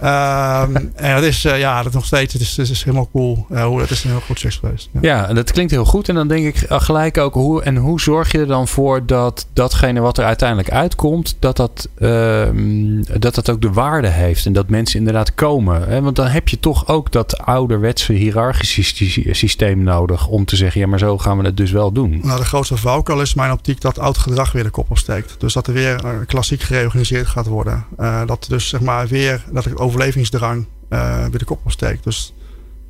Ehm, 0.00 0.76
en 0.94 1.14
dat 1.14 1.24
is, 1.24 1.44
eh, 1.44 1.58
ja, 1.58 1.82
dat 1.82 1.92
nog 1.92 2.04
steeds, 2.04 2.32
het 2.32 2.42
is, 2.42 2.56
het 2.56 2.68
is 2.70 2.82
helemaal 2.84 3.08
cool. 3.12 3.46
hoe 3.48 3.80
het 3.80 3.90
is 3.90 4.04
een 4.04 4.10
heel 4.10 4.20
goed 4.20 4.38
succes 4.38 4.60
geweest. 4.60 4.88
Ja. 4.92 4.98
Ja, 5.02 5.28
en 5.28 5.34
dat 5.34 5.52
klinkt 5.52 5.70
heel 5.72 5.84
goed. 5.84 6.08
En 6.08 6.14
dan 6.14 6.28
denk 6.28 6.46
ik 6.46 6.62
eh, 6.62 6.80
gelijk 6.80 7.18
ook, 7.18 7.34
hoe, 7.34 7.62
en 7.62 7.76
hoe 7.76 8.00
zorg 8.00 8.32
je 8.32 8.38
er 8.38 8.46
dan 8.46 8.68
voor 8.68 9.06
dat 9.06 9.46
datgene 9.52 10.00
wat 10.00 10.18
er 10.18 10.24
uiteindelijk 10.24 10.70
uitkomt, 10.70 11.36
dat 11.38 11.56
dat, 11.56 11.88
ehm, 11.98 13.02
dat 13.18 13.34
dat 13.34 13.50
ook 13.50 13.62
de 13.62 13.72
waarde 13.72 14.08
heeft 14.08 14.46
en 14.46 14.52
dat 14.52 14.68
mensen 14.68 14.98
inderdaad 14.98 15.34
komen. 15.34 15.88
Hè? 15.88 16.02
Want 16.02 16.16
dan 16.16 16.26
heb 16.26 16.48
je 16.48 16.60
toch 16.60 16.88
ook 16.88 17.12
dat 17.12 17.38
ouderwetse 17.38 18.12
hiërarchische 18.12 18.82
sy- 18.82 19.28
systeem 19.32 19.82
nodig 19.82 20.26
om 20.26 20.44
te 20.44 20.56
zeggen, 20.56 20.80
ja, 20.80 20.86
maar 20.86 20.98
zo 20.98 21.18
gaan 21.18 21.38
we 21.38 21.44
het 21.44 21.56
dus 21.56 21.70
wel 21.70 21.92
doen. 21.92 22.20
Nou, 22.22 22.38
de 22.38 22.44
grootste 22.46 22.76
valkuil 22.76 23.20
is 23.20 23.34
mijn 23.34 23.52
optiek 23.52 23.80
dat 23.80 23.98
oud 23.98 24.18
gedrag 24.18 24.52
weer 24.52 24.62
de 24.64 24.70
koppel 24.70 24.96
steekt. 24.96 25.34
Dus 25.38 25.52
dat 25.52 25.66
er 25.66 25.72
weer 25.72 26.00
klassiek 26.26 26.62
gereorganiseerd 26.62 27.26
gaat 27.26 27.46
worden. 27.46 27.84
Dat 28.26 28.46
dus 28.48 28.68
zeg 28.68 28.80
maar 28.80 29.06
weer 29.06 29.44
dat 29.50 29.64
het 29.64 29.78
overlevingsdrang 29.88 30.66
eh, 30.88 31.20
weer 31.20 31.38
de 31.38 31.44
koppel 31.44 31.70
steekt. 31.70 32.04
Dus 32.04 32.34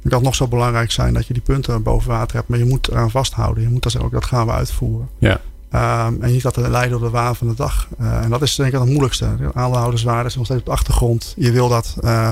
het 0.03 0.13
kan 0.13 0.23
nog 0.23 0.35
zo 0.35 0.49
belangrijk 0.49 0.91
zijn 0.91 1.15
dat 1.15 1.27
je 1.27 1.33
die 1.33 1.43
punten 1.43 1.83
boven 1.83 2.09
water 2.11 2.37
hebt, 2.37 2.49
maar 2.49 2.59
je 2.59 2.65
moet 2.65 2.89
eraan 2.89 3.11
vasthouden. 3.11 3.63
Je 3.63 3.69
moet 3.69 3.83
dat 3.83 3.93
zeggen, 3.93 4.11
ook 4.11 4.21
dat 4.21 4.27
gaan 4.31 4.47
we 4.47 4.53
uitvoeren. 4.53 5.09
Ja. 5.19 5.41
Ehm, 5.71 6.15
en 6.21 6.33
niet 6.33 6.43
dat 6.43 6.57
we 6.57 6.71
leiden 6.71 6.97
op 6.97 7.03
de 7.03 7.11
waan 7.11 7.37
van 7.37 7.49
de 7.49 7.55
dag. 7.55 7.89
Eh, 7.99 8.23
en 8.23 8.31
dat 8.31 8.43
is 8.43 8.55
denk 8.55 8.73
ik 8.73 8.79
het 8.79 8.89
moeilijkste. 8.89 9.37
De 9.37 9.51
aandeelhouderswaarde 9.55 10.29
is 10.29 10.35
nog 10.37 10.45
steeds 10.45 10.61
op 10.61 10.67
de 10.67 10.73
achtergrond. 10.73 11.35
Je 11.37 11.51
wil 11.53 11.69
dat. 11.69 11.97
eh, 12.01 12.31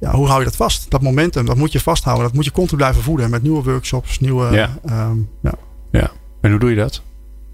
ja, 0.00 0.10
hoe 0.14 0.26
hou 0.26 0.38
je 0.38 0.44
dat 0.44 0.56
vast? 0.56 0.90
Dat 0.90 1.02
momentum, 1.02 1.46
dat 1.46 1.56
moet 1.56 1.72
je 1.72 1.80
vasthouden. 1.80 2.24
Dat 2.24 2.34
moet 2.34 2.44
je 2.44 2.52
continu 2.52 2.76
blijven 2.78 3.02
voeden 3.02 3.30
met 3.30 3.42
nieuwe 3.42 3.62
workshops, 3.62 4.18
nieuwe. 4.18 4.50
Ja. 4.52 4.78
ehm, 4.84 5.16
ja. 5.40 5.52
Ja. 5.90 6.10
En 6.40 6.50
hoe 6.50 6.60
doe 6.60 6.70
je 6.70 6.76
dat? 6.76 7.02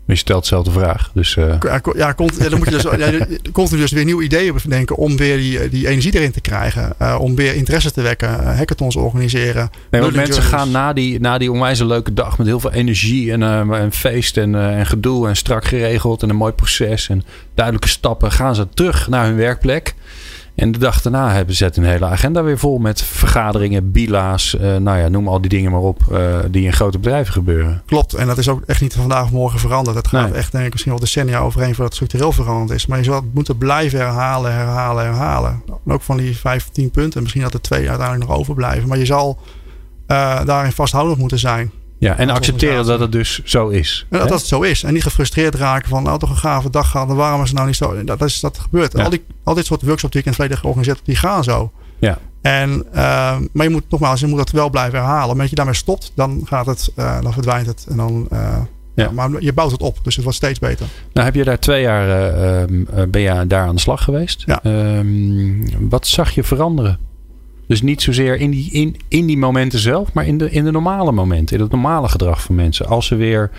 Je 0.06 0.14
stelt 0.14 0.42
dezelfde 0.42 0.70
vraag. 0.70 1.10
Dus, 1.14 1.36
eh, 1.36 1.54
Ja, 1.60 1.80
ja, 1.96 2.14
dan 2.48 2.58
moet 2.58 2.68
je 2.68 2.70
dus, 2.70 2.82
ja, 2.98 3.26
continu 3.52 3.80
dus 3.80 3.92
weer 3.92 4.04
nieuwe 4.04 4.22
ideeën 4.22 4.54
bedenken 4.62 4.96
om 4.96 5.16
weer 5.16 5.36
die, 5.36 5.68
die 5.68 5.88
energie 5.88 6.14
erin 6.14 6.32
te 6.32 6.40
krijgen. 6.40 6.94
Eh, 6.98 7.16
om 7.20 7.34
weer 7.34 7.54
interesse 7.54 7.92
te 7.92 8.02
wekken. 8.02 8.28
eh, 8.40 8.56
hackathons 8.56 8.96
organiseren. 8.96 9.70
Nee, 9.90 10.00
want 10.00 10.14
mensen 10.14 10.34
journeys. 10.34 10.54
gaan 10.60 10.70
na 10.70 10.92
die, 10.92 11.20
na 11.20 11.38
die 11.38 11.52
onwijs 11.52 11.80
leuke 11.80 12.14
dag 12.14 12.38
met 12.38 12.46
heel 12.46 12.60
veel 12.60 12.72
energie 12.72 13.32
en, 13.32 13.42
eh, 13.42 13.80
en 13.80 13.92
feest 13.92 14.36
en, 14.36 14.54
eh, 14.54 14.78
en 14.78 14.86
gedoe 14.86 15.28
en 15.28 15.36
strak 15.36 15.64
geregeld 15.64 16.22
en 16.22 16.28
een 16.30 16.36
mooi 16.36 16.52
proces 16.52 17.08
en 17.08 17.22
duidelijke 17.54 17.88
stappen, 17.88 18.32
gaan 18.32 18.54
ze 18.54 18.66
terug 18.74 19.08
naar 19.08 19.24
hun 19.24 19.36
werkplek. 19.36 19.94
En 20.54 20.72
de 20.72 20.78
dag 20.78 21.02
daarna 21.02 21.32
hebben 21.32 21.54
ze 21.54 21.70
een 21.74 21.84
hele 21.84 22.06
agenda 22.06 22.42
weer 22.42 22.58
vol 22.58 22.78
met 22.78 23.02
vergaderingen, 23.02 23.90
bila's, 23.90 24.56
eh, 24.56 24.76
nou 24.76 24.98
ja, 24.98 25.08
noem 25.08 25.28
al 25.28 25.40
die 25.40 25.50
dingen 25.50 25.70
maar 25.70 25.80
op, 25.80 26.00
eh, 26.12 26.38
die 26.50 26.64
in 26.64 26.72
grote 26.72 26.98
bedrijven 26.98 27.32
gebeuren. 27.32 27.82
Klopt. 27.86 28.14
En 28.14 28.26
dat 28.26 28.38
is 28.38 28.48
ook 28.48 28.62
echt 28.66 28.80
niet 28.80 28.92
van 28.92 29.00
vandaag 29.00 29.24
of 29.24 29.30
morgen 29.30 29.58
veranderd. 29.58 29.96
Het 29.96 30.08
gaat 30.08 30.28
Nee. 30.28 30.38
echt 30.38 30.52
denk 30.52 30.64
ik 30.64 30.70
misschien 30.70 30.92
wel 30.92 31.00
decennia 31.00 31.38
overheen 31.38 31.74
voordat 31.74 31.84
het 31.84 31.94
structureel 31.94 32.32
veranderd 32.32 32.70
is. 32.78 32.86
Maar 32.86 32.98
je 32.98 33.04
zal 33.04 33.14
het 33.14 33.34
moeten 33.34 33.58
blijven 33.58 33.98
herhalen, 33.98 34.52
herhalen, 34.52 35.04
herhalen. 35.04 35.62
En 35.86 35.92
ook 35.92 36.02
van 36.02 36.16
die 36.16 36.36
15 36.36 36.90
punten. 36.90 37.20
Misschien 37.22 37.42
dat 37.42 37.54
er 37.54 37.60
twee 37.60 37.88
uiteindelijk 37.88 38.28
nog 38.30 38.38
overblijven. 38.38 38.88
Maar 38.88 38.98
je 38.98 39.06
zal 39.06 39.38
eh, 40.06 40.44
daarin 40.44 40.72
vasthoudend 40.72 41.18
moeten 41.18 41.38
zijn. 41.38 41.70
Ja, 42.02 42.16
en 42.16 42.30
accepteren 42.30 42.86
dat 42.86 43.00
het 43.00 43.12
dus 43.12 43.40
zo 43.44 43.68
is. 43.68 44.06
Dat, 44.10 44.30
het 44.30 44.46
zo 44.46 44.60
is. 44.60 44.82
En 44.82 44.92
niet 44.92 45.02
gefrustreerd 45.02 45.54
raken 45.54 45.88
van, 45.88 46.02
nou 46.02 46.18
toch 46.18 46.30
een 46.30 46.36
gave 46.36 46.70
dag. 46.70 46.94
En 46.94 47.14
waarom 47.14 47.40
is 47.42 47.46
het 47.48 47.56
nou 47.56 47.66
niet 47.66 47.76
zo? 47.76 48.04
Dat, 48.04 48.22
is, 48.22 48.40
dat 48.40 48.58
gebeurt. 48.58 48.92
Ja. 48.92 49.04
Al, 49.04 49.10
die, 49.10 49.24
al 49.44 49.54
dit 49.54 49.66
soort 49.66 49.82
workshops 49.82 50.12
die 50.12 50.20
ik 50.20 50.26
in 50.26 50.32
het 50.32 50.40
verleden 50.40 50.58
georganiseerd 50.58 50.96
heb, 50.96 51.06
die 51.06 51.16
gaan 51.16 51.44
zo. 51.44 51.72
Ja. 51.98 52.18
En, 52.40 52.84
eh, 52.92 53.36
maar 53.52 53.66
je 53.66 53.70
moet 53.70 53.84
nogmaals, 53.88 54.20
je 54.20 54.26
moet 54.26 54.38
dat 54.38 54.50
wel 54.50 54.70
blijven 54.70 54.98
herhalen. 54.98 55.30
Maar 55.30 55.40
als 55.40 55.50
je 55.50 55.56
daarmee 55.56 55.74
stopt, 55.74 56.12
dan 56.14 56.42
gaat 56.44 56.66
het, 56.66 56.92
eh, 56.96 57.20
dan 57.20 57.32
verdwijnt 57.32 57.66
het. 57.66 57.86
En 57.88 57.96
dan, 57.96 58.26
eh, 58.30 58.56
ja. 58.94 59.10
maar 59.10 59.30
je 59.38 59.52
bouwt 59.52 59.72
het 59.72 59.82
op. 59.82 59.98
Dus 60.02 60.14
het 60.14 60.24
wordt 60.24 60.38
steeds 60.38 60.58
beter. 60.58 60.86
Nou 61.12 61.26
heb 61.26 61.34
je 61.34 61.44
daar 61.44 61.58
twee 61.58 61.82
jaar, 61.82 62.08
eh, 62.08 62.62
ehm, 62.62 62.84
eh, 62.94 63.04
ben 63.08 63.20
je 63.20 63.46
daar 63.46 63.66
aan 63.66 63.74
de 63.74 63.80
slag 63.80 64.04
geweest. 64.04 64.42
Ja. 64.46 64.62
Ehm, 64.62 65.88
wat 65.88 66.06
zag 66.06 66.30
je 66.30 66.44
veranderen? 66.44 66.98
Dus 67.72 67.82
niet 67.82 68.02
zozeer 68.02 68.36
in 68.36 68.50
die, 68.50 68.70
in, 68.70 68.96
in 69.08 69.26
die 69.26 69.38
momenten 69.38 69.78
zelf, 69.78 70.12
maar 70.12 70.26
in 70.26 70.38
de, 70.38 70.50
in 70.50 70.64
de 70.64 70.70
normale 70.70 71.12
momenten. 71.12 71.56
In 71.56 71.62
het 71.62 71.72
normale 71.72 72.08
gedrag 72.08 72.42
van 72.42 72.54
mensen. 72.54 72.86
Als 72.86 73.06
ze 73.06 73.14
weer 73.14 73.50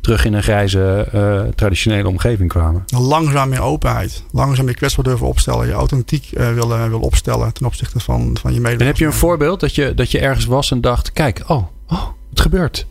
terug 0.00 0.24
in 0.24 0.32
een 0.32 0.42
grijze, 0.42 1.08
eh, 1.12 1.42
traditionele 1.54 2.08
omgeving 2.08 2.48
kwamen. 2.48 2.84
Langzaam 2.86 3.48
meer 3.48 3.60
openheid. 3.60 4.22
Langzaam 4.32 4.68
je 4.68 4.74
kwetsbaar 4.74 5.04
durven 5.04 5.26
opstellen. 5.26 5.66
Je 5.66 5.72
authentiek 5.72 6.32
eh 6.32 6.52
willen 6.52 6.88
wil 6.88 7.00
opstellen 7.00 7.52
ten 7.52 7.66
opzichte 7.66 8.00
van, 8.00 8.36
van 8.40 8.50
je 8.50 8.56
En 8.56 8.62
medewerkers. 8.62 8.86
heb 8.86 8.96
je 8.96 9.04
een 9.04 9.12
voorbeeld 9.12 9.60
dat 9.60 9.74
je, 9.74 9.94
dat 9.94 10.10
je 10.10 10.18
ergens 10.18 10.44
was 10.44 10.70
en 10.70 10.80
dacht: 10.80 11.12
kijk, 11.12 11.42
oh, 11.46 11.66
oh 11.86 12.08
het 12.30 12.40
gebeurt. 12.40 12.86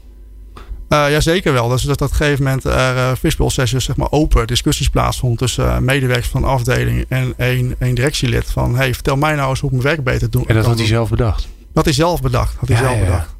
Uh, 0.90 1.12
ja, 1.12 1.20
zeker 1.20 1.54
wel. 1.54 1.68
Dus 1.68 1.82
dat 1.82 2.02
op 2.02 2.10
een 2.10 2.16
gegeven 2.16 2.44
moment 2.44 2.64
er 2.64 2.96
uh, 2.96 3.12
fishbowl 3.20 3.50
sessies, 3.52 3.84
zeg 3.86 3.96
maar 3.96 4.12
open 4.12 4.48
discussies 4.48 4.90
plaatsvonden 4.90 5.38
tussen 5.40 5.84
medewerkers 5.86 6.28
van 6.28 6.44
een 6.44 6.50
afdeling 6.50 7.06
en 7.10 7.34
één, 7.38 7.76
één 7.80 7.96
directielid. 7.96 8.46
Van 8.46 8.76
hey, 8.76 8.94
vertel 8.94 9.16
mij 9.16 9.36
nou 9.36 9.50
eens 9.50 9.60
hoe 9.60 9.70
ik 9.70 9.76
mijn 9.76 9.88
werk 9.88 10.04
beter 10.04 10.30
doe. 10.30 10.46
En 10.48 10.56
dat 10.56 10.66
had 10.66 10.78
hij 10.78 10.88
zelf 10.88 11.10
bedacht. 11.10 11.48
Dat 11.74 11.86
hij 11.86 11.94
zelf 11.94 12.22
bedacht. 12.22 12.56
Had 12.58 12.70
hij 12.70 12.78
Ja, 12.78 12.84
zelf 12.84 13.00
bedacht. 13.00 13.36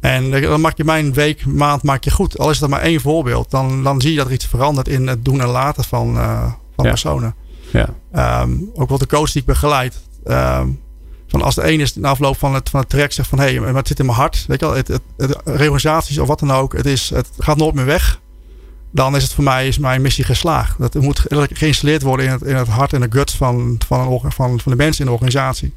En 0.00 0.30
dan 0.30 0.60
maak 0.60 0.76
je 0.76 0.84
mijn 0.84 1.12
week, 1.12 1.46
maand 1.46 1.82
maak 1.82 2.04
je 2.04 2.10
goed. 2.10 2.38
Al 2.38 2.50
is 2.50 2.60
het 2.60 2.70
maar 2.70 2.80
één 2.80 3.00
voorbeeld. 3.00 3.50
Dan, 3.50 3.82
dan 3.82 4.00
zie 4.00 4.10
je 4.10 4.16
dat 4.16 4.26
er 4.26 4.32
iets 4.32 4.46
verandert 4.46 4.88
in 4.88 5.06
het 5.06 5.24
doen 5.24 5.40
en 5.40 5.48
laten 5.48 5.84
van, 5.84 6.16
uh, 6.16 6.42
van 6.74 6.84
Ja. 6.84 6.90
personen. 6.90 7.34
Ja. 7.72 8.42
Um, 8.42 8.70
ook 8.74 8.88
wel 8.88 8.98
de 8.98 9.06
coach 9.06 9.30
die 9.32 9.40
ik 9.40 9.46
begeleid. 9.46 9.96
Um, 10.24 10.80
van 11.26 11.42
als 11.42 11.54
de 11.54 11.72
een 11.72 11.80
is 11.80 11.94
na 11.94 12.08
afloop 12.08 12.38
van 12.38 12.54
het, 12.54 12.68
van 12.68 12.80
het 12.80 12.88
traject 12.88 13.14
zegt 13.14 13.28
van 13.28 13.38
hé, 13.38 13.44
hey, 13.44 13.60
maar 13.60 13.74
het 13.74 13.88
zit 13.88 13.98
in 13.98 14.06
mijn 14.06 14.18
hart. 14.18 14.44
Weet 14.46 14.60
je 14.60 14.66
wel, 14.66 14.74
het, 14.74 14.88
het, 14.88 16.20
of 16.20 16.26
wat 16.26 16.38
dan 16.38 16.52
ook. 16.52 16.76
Het, 16.76 16.86
is, 16.86 17.10
het 17.10 17.28
gaat 17.38 17.56
nooit 17.56 17.74
meer 17.74 17.84
weg. 17.84 18.20
Dan 18.90 19.16
is 19.16 19.22
het 19.22 19.32
voor 19.32 19.44
mij 19.44 19.68
is 19.68 19.78
mijn 19.78 20.02
missie 20.02 20.24
geslaagd. 20.24 20.78
Dat 20.78 20.94
moet 20.94 21.22
geïnstalleerd 21.52 22.02
worden 22.02 22.26
in 22.26 22.32
het, 22.32 22.42
in 22.42 22.54
het 22.54 22.68
hart 22.68 22.92
en 22.92 23.00
de 23.00 23.06
guts 23.10 23.36
van, 23.36 23.78
van, 23.86 24.00
een, 24.00 24.32
van, 24.32 24.60
van 24.60 24.72
de 24.72 24.78
mensen 24.78 25.00
in 25.00 25.06
de 25.06 25.12
organisatie. 25.12 25.72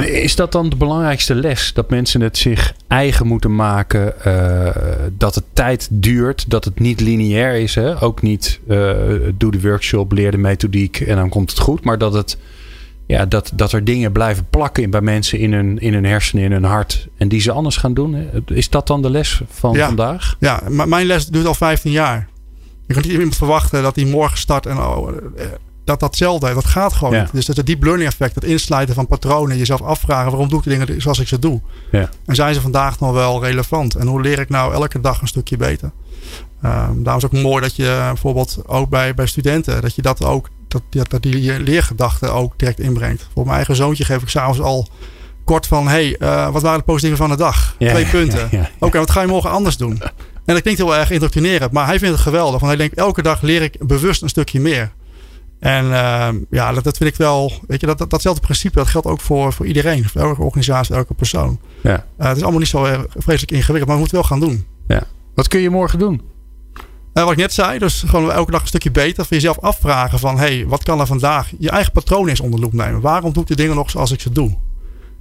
Is 0.00 0.36
dat 0.36 0.52
dan 0.52 0.68
de 0.68 0.76
belangrijkste 0.76 1.34
les? 1.34 1.72
Dat 1.74 1.90
mensen 1.90 2.20
het 2.20 2.38
zich 2.38 2.74
eigen 2.86 3.26
moeten 3.26 3.54
maken. 3.54 4.14
Uh, 4.26 4.68
dat 5.12 5.34
het 5.34 5.44
tijd 5.52 5.88
duurt. 5.90 6.50
Dat 6.50 6.64
het 6.64 6.78
niet 6.78 7.00
lineair 7.00 7.54
is. 7.54 7.74
Hè? 7.74 8.02
Ook 8.02 8.22
niet 8.22 8.60
uh, 8.68 8.92
doe 9.34 9.50
de 9.50 9.60
workshop, 9.60 10.12
leer 10.12 10.30
de 10.30 10.38
methodiek 10.38 11.00
en 11.00 11.16
dan 11.16 11.28
komt 11.28 11.50
het 11.50 11.58
goed. 11.58 11.84
Maar 11.84 11.98
dat, 11.98 12.12
het, 12.12 12.38
ja, 13.08 13.26
dat, 13.26 13.52
dat 13.54 13.72
er 13.72 13.84
dingen 13.84 14.12
blijven 14.12 14.46
plakken 14.50 14.90
bij 14.90 15.00
mensen 15.00 15.38
in 15.38 15.52
hun, 15.52 15.78
in 15.78 15.94
hun 15.94 16.04
hersenen, 16.04 16.44
in 16.44 16.52
hun 16.52 16.64
hart. 16.64 17.08
En 17.16 17.28
die 17.28 17.40
ze 17.40 17.52
anders 17.52 17.76
gaan 17.76 17.94
doen. 17.94 18.30
Is 18.46 18.68
dat 18.68 18.86
dan 18.86 19.02
de 19.02 19.10
les 19.10 19.40
van 19.50 19.72
ja. 19.72 19.86
vandaag? 19.86 20.36
Ja, 20.38 20.62
maar 20.68 20.88
mijn 20.88 21.06
les 21.06 21.26
duurt 21.26 21.46
al 21.46 21.54
15 21.54 21.90
jaar. 21.90 22.28
Je 22.86 22.92
kunt 22.92 23.04
niet 23.06 23.14
iemand 23.14 23.36
verwachten 23.36 23.82
dat 23.82 23.96
hij 23.96 24.04
morgen 24.04 24.38
start 24.38 24.66
en 24.66 24.76
oh, 24.76 25.08
dat 25.84 26.00
datzelfde. 26.00 26.54
Dat 26.54 26.64
gaat 26.64 26.92
gewoon 26.92 27.14
Ja. 27.14 27.22
niet. 27.22 27.32
Dus 27.32 27.46
dat 27.46 27.56
het 27.56 27.66
deep 27.66 27.82
learning 27.82 28.08
effect, 28.08 28.34
het 28.34 28.44
insluiten 28.44 28.94
van 28.94 29.06
patronen, 29.06 29.56
jezelf 29.56 29.82
afvragen 29.82 30.30
waarom 30.30 30.48
doe 30.48 30.58
ik 30.58 30.64
de 30.64 30.70
dingen 30.70 31.02
zoals 31.02 31.18
ik 31.18 31.28
ze 31.28 31.38
doe. 31.38 31.60
Ja. 31.90 32.08
En 32.26 32.34
zijn 32.34 32.54
ze 32.54 32.60
vandaag 32.60 33.00
nog 33.00 33.12
wel 33.12 33.44
relevant? 33.44 33.94
En 33.94 34.06
hoe 34.06 34.20
leer 34.20 34.38
ik 34.38 34.48
nou 34.48 34.72
elke 34.72 35.00
dag 35.00 35.20
een 35.20 35.26
stukje 35.28 35.56
beter? 35.56 35.90
Um, 36.64 37.02
daarom 37.02 37.16
is 37.16 37.22
het 37.22 37.24
ook 37.24 37.32
mooi 37.32 37.62
dat 37.62 37.76
je 37.76 37.98
bijvoorbeeld 38.06 38.58
ook 38.66 38.88
bij, 38.88 39.14
bij 39.14 39.26
studenten, 39.26 39.80
dat 39.82 39.94
je 39.94 40.02
dat 40.02 40.24
ook, 40.24 40.48
dat, 40.68 41.10
dat 41.10 41.22
die 41.22 41.60
leergedachten 41.60 42.32
ook 42.32 42.58
direct 42.58 42.80
inbrengt. 42.80 43.28
Voor 43.34 43.44
mijn 43.44 43.56
eigen 43.56 43.76
zoontje 43.76 44.04
geef 44.04 44.22
ik 44.22 44.28
s'avonds 44.28 44.60
al 44.60 44.88
kort 45.44 45.66
van, 45.66 45.88
hey, 45.88 46.16
uh, 46.18 46.50
wat 46.50 46.62
waren 46.62 46.78
de 46.78 46.84
positieve 46.84 47.16
van 47.16 47.30
de 47.30 47.36
dag? 47.36 47.74
Ja, 47.78 47.90
Twee 47.90 48.04
ja, 48.04 48.10
punten. 48.10 48.38
ja, 48.38 48.58
ja. 48.58 48.70
Oké, 48.74 48.86
okay, 48.86 49.00
wat 49.00 49.10
ga 49.10 49.20
je 49.20 49.26
morgen 49.26 49.50
anders 49.50 49.76
doen? 49.76 50.02
En 50.44 50.54
dat 50.54 50.62
klinkt 50.62 50.80
heel 50.80 50.96
erg 50.96 51.10
indoctrinerend, 51.10 51.72
maar 51.72 51.86
hij 51.86 51.98
vindt 51.98 52.14
het 52.14 52.22
geweldig. 52.22 52.60
Want 52.60 52.66
hij 52.66 52.76
denkt, 52.76 52.96
elke 52.96 53.22
dag 53.22 53.40
leer 53.40 53.62
ik 53.62 53.86
bewust 53.86 54.22
een 54.22 54.28
stukje 54.28 54.60
meer. 54.60 54.92
En 55.60 55.84
uh, 55.84 56.28
ja, 56.50 56.72
dat, 56.72 56.84
dat 56.84 56.96
vind 56.96 57.10
ik 57.10 57.16
wel, 57.16 57.52
weet 57.66 57.80
je, 57.80 57.86
dat, 57.86 57.98
dat, 57.98 58.10
datzelfde 58.10 58.40
principe, 58.42 58.76
dat 58.78 58.86
geldt 58.86 59.06
ook 59.06 59.20
voor, 59.20 59.52
voor 59.52 59.66
iedereen. 59.66 60.08
Voor 60.08 60.20
elke 60.20 60.42
organisatie, 60.42 60.94
elke 60.94 61.14
persoon. 61.14 61.60
Ja. 61.82 62.04
Uh, 62.18 62.26
het 62.26 62.36
is 62.36 62.42
allemaal 62.42 62.60
niet 62.60 62.68
zo 62.68 62.82
vreselijk 63.16 63.50
ingewikkeld, 63.50 63.86
maar 63.86 63.94
we 63.94 63.98
moeten 63.98 64.16
wel 64.16 64.24
gaan 64.28 64.40
doen. 64.40 64.66
Ja. 64.88 65.02
Wat 65.34 65.48
kun 65.48 65.60
je 65.60 65.70
morgen 65.70 65.98
doen? 65.98 66.22
Uh, 67.14 67.22
wat 67.22 67.32
ik 67.32 67.38
net 67.38 67.52
zei, 67.52 67.78
dus 67.78 68.02
gewoon 68.06 68.32
elke 68.32 68.50
dag 68.50 68.60
een 68.60 68.66
stukje 68.66 68.90
beter. 68.90 69.24
Voor 69.24 69.36
jezelf 69.36 69.58
afvragen 69.58 70.18
van, 70.18 70.38
hey, 70.38 70.66
wat 70.66 70.82
kan 70.82 71.00
er 71.00 71.06
vandaag? 71.06 71.52
Je 71.58 71.70
eigen 71.70 71.92
patroon 71.92 72.28
eens 72.28 72.40
onder 72.40 72.60
loep 72.60 72.72
nemen. 72.72 73.00
Waarom 73.00 73.32
doe 73.32 73.42
ik 73.42 73.48
de 73.48 73.56
dingen 73.56 73.76
nog 73.76 73.90
zoals 73.90 74.10
ik 74.10 74.20
ze 74.20 74.32
doe? 74.32 74.56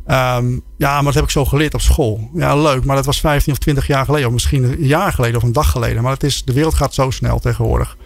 Um, 0.07 0.61
ja, 0.77 0.93
maar 0.93 1.03
dat 1.03 1.13
heb 1.13 1.23
ik 1.23 1.29
zo 1.29 1.45
geleerd 1.45 1.73
op 1.73 1.81
school. 1.81 2.29
Ja, 2.33 2.55
leuk, 2.55 2.85
maar 2.85 2.95
dat 2.95 3.05
was 3.05 3.19
15 3.19 3.53
of 3.53 3.59
20 3.59 3.87
jaar 3.87 4.05
geleden. 4.05 4.27
Of 4.27 4.33
misschien 4.33 4.63
een 4.63 4.77
jaar 4.79 5.13
geleden 5.13 5.37
of 5.37 5.43
een 5.43 5.51
dag 5.51 5.71
geleden. 5.71 6.03
Maar 6.03 6.11
het 6.11 6.23
is, 6.23 6.43
de 6.43 6.53
wereld 6.53 6.73
gaat 6.73 6.93
zo 6.93 7.09
snel 7.09 7.39
tegenwoordig. 7.39 7.97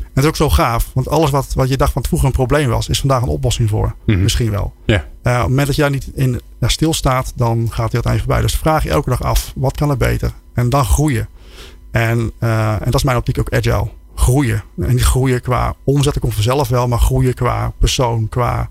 En 0.00 0.10
het 0.22 0.24
is 0.24 0.28
ook 0.28 0.50
zo 0.50 0.50
gaaf. 0.50 0.90
Want 0.94 1.08
alles 1.08 1.30
wat, 1.30 1.52
wat 1.54 1.68
je 1.68 1.76
dacht 1.76 1.92
van 1.92 2.04
vroeger 2.04 2.28
een 2.28 2.34
probleem 2.34 2.68
was, 2.68 2.88
is 2.88 3.00
vandaag 3.00 3.22
een 3.22 3.28
oplossing 3.28 3.68
voor. 3.68 3.86
Mm 3.86 4.14
-hmm. 4.14 4.22
Misschien 4.22 4.50
wel. 4.50 4.72
Uh, 4.96 5.32
op 5.32 5.40
het 5.40 5.48
moment 5.48 5.66
dat 5.66 5.76
jij 5.76 5.88
niet 5.88 6.10
in, 6.14 6.40
ja, 6.60 6.68
stilstaat, 6.68 7.32
dan 7.36 7.58
gaat 7.58 7.92
hij 7.92 8.02
uiteindelijk 8.02 8.22
voorbij. 8.22 8.40
Dus 8.40 8.56
vraag 8.56 8.82
je 8.82 8.90
elke 8.90 9.10
dag 9.10 9.22
af, 9.22 9.52
wat 9.54 9.76
kan 9.76 9.90
er 9.90 9.96
beter? 9.96 10.32
En 10.54 10.68
dan 10.68 10.84
groeien. 10.84 11.28
En, 11.94 12.32
uh, 12.40 12.72
en 12.72 12.84
dat 12.84 12.94
is 12.94 13.02
mijn 13.02 13.16
optiek 13.16 13.38
ook 13.38 13.54
agile. 13.54 13.88
Groeien. 14.14 14.62
En 14.78 14.90
niet 14.90 15.04
groeien 15.04 15.40
qua 15.40 15.74
omzet, 15.84 16.18
komt 16.18 16.34
vanzelf 16.34 16.68
wel. 16.68 16.88
Maar 16.88 16.98
groeien 16.98 17.34
qua 17.34 17.72
persoon, 17.78 18.28
qua... 18.28 18.68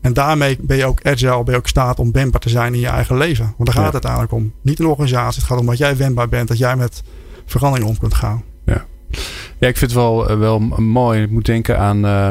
En 0.00 0.12
daarmee 0.12 0.58
ben 0.60 0.76
je 0.76 0.84
ook 0.84 1.06
agile, 1.06 1.42
ben 1.42 1.54
je 1.54 1.60
ook 1.60 1.68
staat 1.68 1.98
om 1.98 2.12
wendbaar 2.12 2.40
te 2.40 2.48
zijn 2.48 2.74
in 2.74 2.80
je 2.80 2.86
eigen 2.86 3.16
leven. 3.16 3.44
Want 3.44 3.64
daar 3.64 3.74
gaat 3.74 3.84
het 3.84 3.92
uiteindelijk 3.92 4.32
om. 4.32 4.52
Niet 4.62 4.78
een 4.78 4.86
organisatie. 4.86 5.40
Het 5.40 5.50
gaat 5.50 5.58
om 5.58 5.66
dat 5.66 5.78
jij 5.78 5.96
wendbaar 5.96 6.28
bent. 6.28 6.48
Dat 6.48 6.58
jij 6.58 6.76
met 6.76 7.02
verandering 7.46 7.88
om 7.88 7.98
kunt 7.98 8.14
gaan. 8.14 8.42
Ja. 8.64 8.84
Ja, 9.60 9.68
ik 9.68 9.76
vind 9.76 9.90
het 9.90 10.00
wel, 10.00 10.38
wel 10.38 10.58
mooi. 10.76 11.22
Ik 11.22 11.30
moet 11.30 11.46
denken 11.46 11.78
aan, 11.78 12.04
uh, 12.04 12.28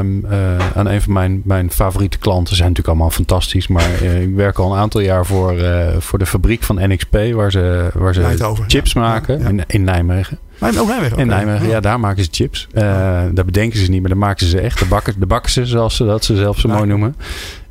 aan 0.74 0.86
een 0.86 1.02
van 1.02 1.12
mijn, 1.12 1.42
mijn 1.44 1.70
favoriete 1.70 2.18
klanten. 2.18 2.48
Ze 2.48 2.54
zijn 2.54 2.68
natuurlijk 2.68 2.96
allemaal 2.96 3.14
fantastisch. 3.16 3.68
Maar 3.68 4.02
uh, 4.02 4.22
ik 4.22 4.34
werk 4.34 4.58
al 4.58 4.72
een 4.72 4.78
aantal 4.78 5.00
jaar 5.00 5.26
voor, 5.26 5.54
uh, 5.54 5.96
voor 5.98 6.18
de 6.18 6.26
fabriek 6.26 6.62
van 6.62 6.78
NXP. 6.80 7.16
Waar 7.32 7.50
ze, 7.50 7.90
waar 7.94 8.14
ze 8.14 8.54
chips 8.66 8.92
ja. 8.92 9.00
maken. 9.00 9.38
Ja, 9.38 9.44
ja. 9.44 9.48
In, 9.48 9.64
in 9.66 9.84
Nijmegen. 9.84 10.38
Oh, 10.60 10.86
Nijmegen. 10.86 11.18
In 11.18 11.26
Nijmegen, 11.26 11.68
ja, 11.68 11.80
daar 11.80 12.00
maken 12.00 12.24
ze 12.24 12.28
chips. 12.32 12.68
daar 12.72 13.44
bedenken 13.44 13.78
ze 13.78 13.90
niet, 13.90 14.00
maar 14.00 14.10
daar 14.10 14.18
maken 14.18 14.46
ze 14.46 14.50
ze 14.50 14.60
echt. 14.60 14.78
De 14.78 14.86
bakken, 14.86 15.14
de 15.18 15.26
bakken 15.26 15.50
ze, 15.50 15.66
zoals 15.66 15.96
ze 15.96 16.04
dat 16.04 16.24
ze 16.24 16.36
zelf 16.36 16.58
zo 16.58 16.68
mooi 16.68 16.86
noemen. 16.86 17.16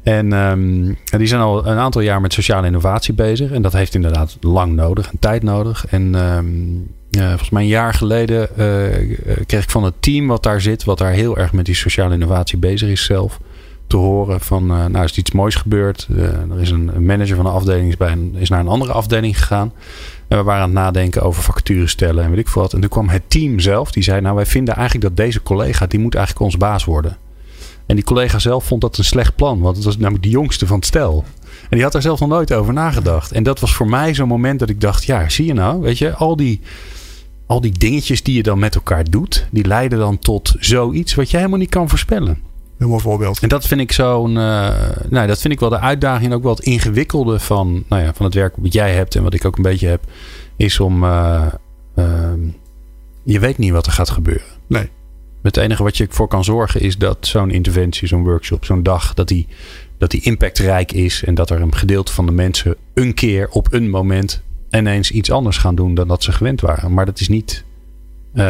En 0.04 0.32
um, 0.32 0.98
die 1.18 1.28
zijn 1.28 1.42
al 1.42 1.68
een 1.68 1.78
aantal 1.78 2.02
jaar 2.02 2.22
met 2.22 2.34
sociale 2.34 2.68
innovatie 2.68 3.14
bezig. 3.14 3.52
En 3.52 3.62
dat 3.62 3.74
heeft 3.74 3.96
inderdaad 3.96 4.38
lang 4.42 4.76
nodig 4.76 5.12
en 5.12 5.20
tijd 5.20 5.44
nodig. 5.44 5.86
En 5.88 6.16
um, 6.16 6.88
volgens 7.12 7.50
mij 7.50 7.62
een 7.62 7.68
jaar 7.68 7.94
geleden 7.94 8.50
uh, 8.52 9.16
kreeg 9.46 9.64
ik 9.64 9.70
van 9.70 9.84
het 9.84 9.94
team 10.00 10.28
wat 10.28 10.44
daar 10.44 10.62
zit, 10.62 10.84
wat 10.84 10.98
daar 10.98 11.12
heel 11.12 11.38
erg 11.38 11.54
met 11.54 11.66
die 11.66 11.76
sociale 11.76 12.14
innovatie 12.14 12.58
bezig 12.58 12.90
is 12.90 13.04
zelf, 13.04 13.40
te 13.88 13.98
horen 13.98 14.42
van, 14.42 14.72
uh, 14.72 14.86
nou 14.86 15.04
is 15.06 15.18
iets 15.18 15.32
moois 15.32 15.56
gebeurd. 15.56 16.08
er 16.52 16.62
is 16.62 16.72
een 16.72 17.06
manager 17.06 17.36
van 17.36 17.46
de 17.46 17.52
afdeling 17.52 17.88
is, 17.88 17.98
bij 17.98 18.12
een, 18.12 18.36
is 18.38 18.50
naar 18.50 18.60
een 18.60 18.68
andere 18.68 18.92
afdeling 18.92 19.38
gegaan. 19.38 19.74
En 20.28 20.38
we 20.38 20.44
waren 20.44 20.62
aan 20.62 20.70
het 20.70 20.78
nadenken 20.78 21.22
over 21.22 21.44
vacatures 21.44 21.92
stellen 21.92 22.24
en 22.24 22.30
weet 22.30 22.40
ik 22.40 22.48
veel 22.48 22.62
wat. 22.62 22.74
En 22.74 22.80
toen 22.80 22.90
kwam 22.90 23.10
het 23.10 23.24
team 23.28 23.60
zelf, 23.60 23.92
die 23.92 24.04
zei, 24.04 24.22
nou 24.22 24.36
wij 24.36 24.46
vinden 24.46 24.76
eigenlijk 24.76 25.08
dat 25.08 25.26
deze 25.26 25.44
collega, 25.44 25.86
die 25.86 26.00
moet 26.00 26.16
eigenlijk 26.16 26.46
ons 26.46 26.58
baas 26.58 26.86
worden. 26.86 27.18
En 27.86 27.96
die 27.96 28.04
collega 28.04 28.40
zelf 28.40 28.66
vond 28.66 28.82
dat 28.82 28.98
een 28.98 29.04
slecht 29.04 29.36
plan, 29.36 29.60
want 29.60 29.76
het 29.76 29.86
was 29.86 29.98
namelijk 29.98 30.24
de 30.24 30.30
jongste 30.30 30.68
van 30.68 30.78
het 30.78 30.86
stel. 30.86 31.24
En 31.62 31.76
die 31.76 31.84
had 31.84 31.96
er 31.96 32.02
zelf 32.02 32.20
nog 32.20 32.30
nooit 32.30 32.54
over 32.54 32.74
nagedacht. 32.74 33.32
En 33.32 33.44
dat 33.44 33.60
was 33.60 33.76
voor 33.76 33.90
mij 33.90 34.14
zo'n 34.14 34.28
moment 34.28 34.60
dat 34.60 34.70
ik 34.70 34.82
dacht, 34.82 35.04
ja, 35.04 35.30
zie 35.30 35.46
je 35.46 35.54
nou, 35.54 35.82
weet 35.82 35.98
je, 35.98 36.14
al 36.14 36.36
die, 36.36 36.62
al 37.50 37.62
die 37.62 37.72
dingetjes 37.72 38.24
die 38.24 38.36
je 38.36 38.44
dan 38.44 38.60
met 38.60 38.76
elkaar 38.76 39.10
doet, 39.10 39.48
die 39.52 39.66
leiden 39.66 40.00
dan 40.00 40.20
tot 40.20 40.56
zoiets 40.60 41.16
wat 41.16 41.32
je 41.32 41.38
helemaal 41.38 41.60
niet 41.60 41.70
kan 41.70 41.90
voorspellen. 41.90 42.38
Mooi 42.78 43.02
voorbeeld. 43.02 43.40
En 43.40 43.50
dat 43.50 43.68
vind 43.68 43.82
ik 43.82 43.92
zo'n, 43.92 44.30
uh, 44.30 44.70
nou, 45.10 45.28
dat 45.28 45.42
vind 45.42 45.54
ik 45.54 45.60
wel 45.60 45.70
de 45.70 45.80
uitdaging 45.80 46.26
en 46.26 46.38
ook 46.38 46.44
wel 46.44 46.56
het 46.56 46.64
ingewikkelde 46.64 47.40
van, 47.40 47.84
nou 47.88 48.04
ja, 48.04 48.14
van 48.14 48.26
het 48.26 48.34
werk 48.34 48.54
wat 48.58 48.74
jij 48.74 48.94
hebt 48.94 49.16
en 49.16 49.24
wat 49.24 49.34
ik 49.34 49.46
ook 49.46 49.58
een 49.58 49.64
beetje 49.64 49.88
heb, 49.88 50.04
is 50.56 50.80
om, 50.80 51.04
uh, 51.04 51.46
uh, 51.96 52.06
je 53.24 53.40
weet 53.40 53.58
niet 53.58 53.72
wat 53.72 53.86
er 53.86 53.92
gaat 53.92 54.10
gebeuren. 54.10 54.48
Nee. 54.68 54.90
Het 55.42 55.58
enige 55.58 55.84
wat 55.84 55.98
je 55.98 56.08
voor 56.10 56.28
kan 56.28 56.44
zorgen 56.44 56.82
is 56.82 56.98
dat 56.98 57.18
zo'n 57.22 57.52
interventie, 57.52 58.08
zo'n 58.08 58.24
workshop, 58.24 58.66
zo'n 58.66 58.84
dag, 58.84 59.14
dat 59.14 59.28
die, 59.28 59.48
dat 59.98 60.12
die 60.12 60.22
impactrijk 60.22 60.92
is. 60.92 61.24
En 61.24 61.36
dat 61.36 61.50
er 61.50 61.62
een 61.62 61.76
gedeelte 61.76 62.14
van 62.14 62.26
de 62.26 62.32
mensen 62.32 62.76
een 62.94 63.14
keer 63.14 63.50
op 63.50 63.74
een 63.74 63.90
moment 63.90 64.44
ineens 64.72 65.12
iets 65.12 65.32
anders 65.32 65.58
gaan 65.58 65.76
doen 65.76 65.94
dan 65.94 66.08
dat 66.08 66.24
ze 66.24 66.32
gewend 66.32 66.62
waren. 66.62 66.94
Maar 66.94 67.06
dat 67.06 67.20
is 67.20 67.28
niet. 67.28 67.64
Uh, 68.34 68.46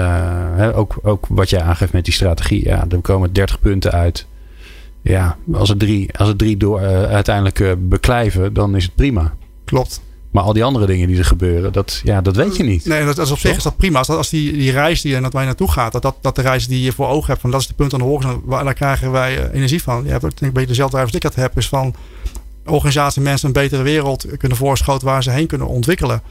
hè, 0.56 0.76
ook, 0.76 1.00
ook 1.02 1.26
wat 1.30 1.50
jij 1.50 1.62
aangeeft 1.62 1.94
met 1.94 2.06
die 2.06 2.14
strategie. 2.14 2.64
Ja, 2.64 2.86
er 2.90 3.02
komen 3.02 3.34
30 3.34 3.60
punten 3.60 3.92
uit. 3.92 4.28
Ja, 5.02 5.38
als 5.54 5.70
het 5.70 5.80
drie, 5.80 6.18
als 6.18 6.28
het 6.28 6.38
drie 6.38 6.58
door, 6.58 6.82
uh, 6.82 7.04
uiteindelijk 7.04 7.60
uh, 7.60 7.72
beklijven, 7.78 8.54
dan 8.54 8.76
is 8.76 8.84
het 8.84 8.96
prima. 8.96 9.34
Klopt. 9.66 10.02
Maar 10.32 10.44
al 10.44 10.54
die 10.54 10.64
andere 10.64 10.86
dingen 10.86 11.08
die 11.08 11.18
er 11.18 11.26
gebeuren, 11.26 11.74
dat, 11.74 12.02
ja, 12.04 12.22
dat 12.22 12.36
weet 12.36 12.56
je 12.56 12.64
niet. 12.64 12.86
Nee, 12.86 13.06
dat, 13.06 13.16
dat 13.16 13.32
op 13.32 13.38
zich 13.38 13.58
is 13.58 13.64
dat 13.64 13.78
prima. 13.78 13.98
Als, 13.98 14.10
als 14.10 14.30
die, 14.30 14.52
die 14.52 14.72
reis 14.72 15.02
die, 15.02 15.20
waar 15.20 15.32
je 15.32 15.40
naartoe 15.40 15.72
gaat, 15.72 15.92
dat, 15.92 16.02
dat, 16.02 16.16
dat 16.22 16.36
de 16.36 16.42
reis 16.42 16.68
die 16.68 16.82
je 16.82 16.92
voor 16.92 17.08
ogen 17.08 17.28
hebt, 17.28 17.42
van 17.42 17.52
dat 17.52 17.62
is 17.62 17.68
de 17.68 17.74
punt 17.74 17.94
aan 17.94 18.00
de 18.00 18.06
horizon, 18.06 18.42
waar 18.46 18.64
daar 18.64 18.74
krijgen 18.74 19.12
wij 19.12 19.52
energie 19.52 19.82
van. 19.82 20.04
Je 20.04 20.10
hebt 20.10 20.24
ook 20.24 20.30
denk 20.30 20.42
ik 20.42 20.48
een 20.48 20.54
beetje 20.54 20.68
dezelfde 20.68 20.96
drive 20.96 21.12
als 21.12 21.24
ik 21.24 21.36
dat 21.36 21.44
heb, 21.44 21.58
is 21.58 21.68
van 21.68 21.96
organisatie 22.70 23.22
mensen 23.22 23.48
een 23.48 23.54
betere 23.54 23.82
wereld 23.82 24.26
kunnen 24.38 24.58
voorschoten 24.58 25.08
waar 25.08 25.24
ze 25.24 25.32
heen 25.32 25.48
kunnen 25.48 25.68
ontwikkelen. 25.68 26.22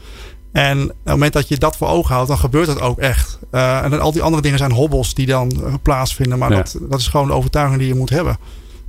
En 0.51 0.81
op 0.81 0.87
het 0.87 1.13
moment 1.13 1.33
dat 1.33 1.47
je 1.47 1.57
dat 1.57 1.77
voor 1.77 1.87
ogen 1.87 2.13
houdt, 2.13 2.29
dan 2.29 2.37
gebeurt 2.37 2.67
het 2.67 2.81
ook 2.81 2.99
echt. 2.99 3.39
Uh, 3.51 3.83
en 3.83 3.89
dan, 3.89 3.99
al 3.99 4.11
die 4.11 4.21
andere 4.21 4.41
dingen 4.41 4.57
zijn 4.57 4.71
hobbels 4.71 5.13
die 5.13 5.25
dan 5.25 5.51
uh, 5.55 5.73
plaatsvinden. 5.81 6.37
Maar 6.37 6.49
ja. 6.49 6.55
dat, 6.55 6.77
dat 6.81 6.99
is 6.99 7.07
gewoon 7.07 7.27
de 7.27 7.33
overtuiging 7.33 7.79
die 7.79 7.87
je 7.87 7.95
moet 7.95 8.09
hebben. 8.09 8.37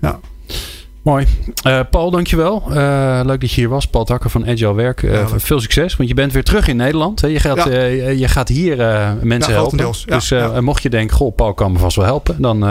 Ja. 0.00 0.20
Mooi. 1.02 1.26
Uh, 1.66 1.80
Paul, 1.90 2.10
dankjewel. 2.10 2.62
Uh, 2.68 3.20
leuk 3.24 3.40
dat 3.40 3.50
je 3.50 3.60
hier 3.60 3.68
was. 3.68 3.86
Paul 3.86 4.04
Takker 4.04 4.30
van 4.30 4.46
Agile 4.46 4.74
Werk. 4.74 5.02
Uh, 5.02 5.12
ja, 5.12 5.38
veel 5.38 5.60
succes, 5.60 5.96
want 5.96 6.08
je 6.08 6.14
bent 6.14 6.32
weer 6.32 6.42
terug 6.42 6.68
in 6.68 6.76
Nederland. 6.76 7.20
Hè? 7.20 7.28
Je, 7.28 7.40
gaat, 7.40 7.64
ja. 7.64 7.74
je 8.08 8.28
gaat 8.28 8.48
hier 8.48 8.76
mensen 9.22 9.52
helpen. 9.52 9.78
dus 10.06 10.34
mocht 10.60 10.82
je 10.82 10.90
denken, 10.90 11.16
goh, 11.16 11.34
Paul 11.34 11.54
kan 11.54 11.72
me 11.72 11.78
vast 11.78 11.96
wel 11.96 12.04
helpen. 12.04 12.42
Dan 12.42 12.62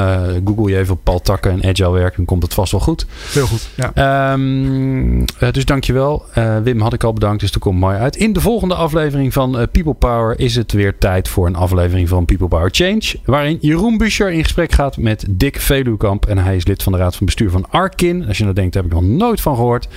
google 0.46 0.72
je 0.72 0.78
even 0.78 0.94
op 0.94 1.04
Paul 1.04 1.22
Takker 1.22 1.52
en 1.52 1.64
Agile 1.64 1.92
Werk. 1.92 2.16
Dan 2.16 2.26
komt 2.26 2.44
het 2.44 2.54
vast 2.54 2.72
wel 2.72 2.82
goed. 2.82 3.06
Heel 3.32 3.46
goed, 3.46 3.70
ja. 3.76 4.32
Um, 4.32 5.26
dus 5.52 5.66
dankjewel. 5.66 6.26
Wim 6.64 6.82
had 6.82 6.94
ik 6.94 7.04
al 7.04 7.14
bedankt, 7.14 7.40
dus 7.40 7.52
dat 7.52 7.62
komt 7.62 7.80
mooi 7.80 7.98
uit. 7.98 8.16
In 8.16 8.34
de 8.34 8.42
volgende 8.42 8.76
aflevering 8.76 9.34
van 9.34 9.52
People 9.72 9.94
Power 9.94 10.40
is 10.40 10.56
het 10.56 10.72
weer 10.72 10.98
tijd 10.98 11.28
voor 11.28 11.48
een 11.48 11.56
aflevering 11.56 12.10
van 12.10 12.26
People 12.26 12.48
Power 12.48 12.70
Change. 12.72 13.16
Waarin 13.26 13.58
Jeroen 13.62 13.98
Buscher 13.98 14.32
in 14.32 14.44
gesprek 14.44 14.72
gaat 14.72 14.98
met 14.98 15.26
Dick 15.30 15.60
Veluwkamp. 15.60 16.26
En 16.26 16.38
hij 16.38 16.56
is 16.56 16.66
lid 16.66 16.84
van 16.84 16.92
de 16.92 16.98
raad 16.98 17.16
van 17.16 17.26
bestuur 17.26 17.50
van 17.50 17.66
Arkin. 17.70 18.18
Als 18.28 18.38
je 18.38 18.44
nou 18.44 18.56
denkt, 18.56 18.74
daar 18.74 18.84
heb 18.84 18.92
ik 18.92 19.00
nog 19.00 19.10
nooit 19.10 19.42
van 19.42 19.56
gehoord. 19.56 19.88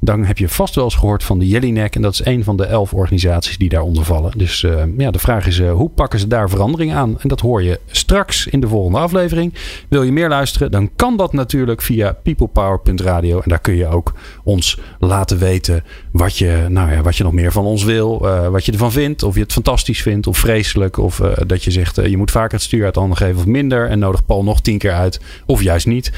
Dan 0.00 0.24
heb 0.24 0.38
je 0.38 0.48
vast 0.48 0.74
wel 0.74 0.84
eens 0.84 0.94
gehoord 0.94 1.24
van 1.24 1.38
de 1.38 1.48
Jellinek. 1.48 1.94
En 1.94 2.02
dat 2.02 2.12
is 2.12 2.24
een 2.24 2.44
van 2.44 2.56
de 2.56 2.64
elf 2.64 2.94
organisaties 2.94 3.58
die 3.58 3.68
daaronder 3.68 4.04
vallen. 4.04 4.32
Dus 4.36 4.62
uh, 4.62 4.82
ja, 4.96 5.10
de 5.10 5.18
vraag 5.18 5.46
is, 5.46 5.58
uh, 5.58 5.72
hoe 5.72 5.88
pakken 5.88 6.18
ze 6.18 6.26
daar 6.26 6.50
verandering 6.50 6.92
aan? 6.94 7.20
En 7.20 7.28
dat 7.28 7.40
hoor 7.40 7.62
je 7.62 7.80
straks 7.86 8.46
in 8.46 8.60
de 8.60 8.68
volgende 8.68 8.98
aflevering. 8.98 9.54
Wil 9.88 10.02
je 10.02 10.12
meer 10.12 10.28
luisteren? 10.28 10.70
Dan 10.70 10.90
kan 10.96 11.16
dat 11.16 11.32
natuurlijk 11.32 11.82
via 11.82 12.12
peoplepower.radio. 12.22 13.40
En 13.40 13.48
daar 13.48 13.60
kun 13.60 13.74
je 13.74 13.86
ook 13.86 14.12
ons 14.44 14.78
laten 14.98 15.38
weten 15.38 15.84
wat 16.12 16.38
je, 16.38 16.66
nou 16.68 16.92
ja, 16.92 17.02
wat 17.02 17.16
je 17.16 17.24
nog 17.24 17.32
meer 17.32 17.52
van 17.52 17.64
ons 17.64 17.84
wil. 17.84 18.26
Uh, 18.26 18.48
wat 18.48 18.64
je 18.64 18.72
ervan 18.72 18.92
vindt. 18.92 19.22
Of 19.22 19.34
je 19.34 19.40
het 19.40 19.52
fantastisch 19.52 20.02
vindt 20.02 20.26
of 20.26 20.38
vreselijk. 20.38 20.96
Of 20.96 21.20
dat 21.46 21.64
je 21.64 21.70
zegt, 21.70 21.96
je 21.96 22.16
moet 22.16 22.30
vaker 22.30 22.52
het 22.52 22.62
stuur 22.62 22.84
uit 22.84 22.94
handen 22.94 23.16
geven 23.16 23.36
of 23.36 23.46
minder. 23.46 23.88
En 23.88 23.98
nodig 23.98 24.24
Paul 24.24 24.44
nog 24.44 24.60
tien 24.60 24.78
keer 24.78 24.92
uit. 24.92 25.20
Of 25.46 25.62
juist 25.62 25.86
niet. 25.86 26.12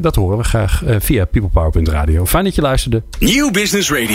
Dat 0.00 0.14
horen 0.14 0.38
we 0.38 0.44
graag 0.44 0.82
via 0.98 1.24
peoplepower.radio. 1.24 2.26
Fijn 2.26 2.44
dat 2.44 2.54
je 2.54 2.62
luisterde. 2.62 3.02
Nieuw 3.18 3.50
Business 3.50 3.90
Radio. 3.90 4.06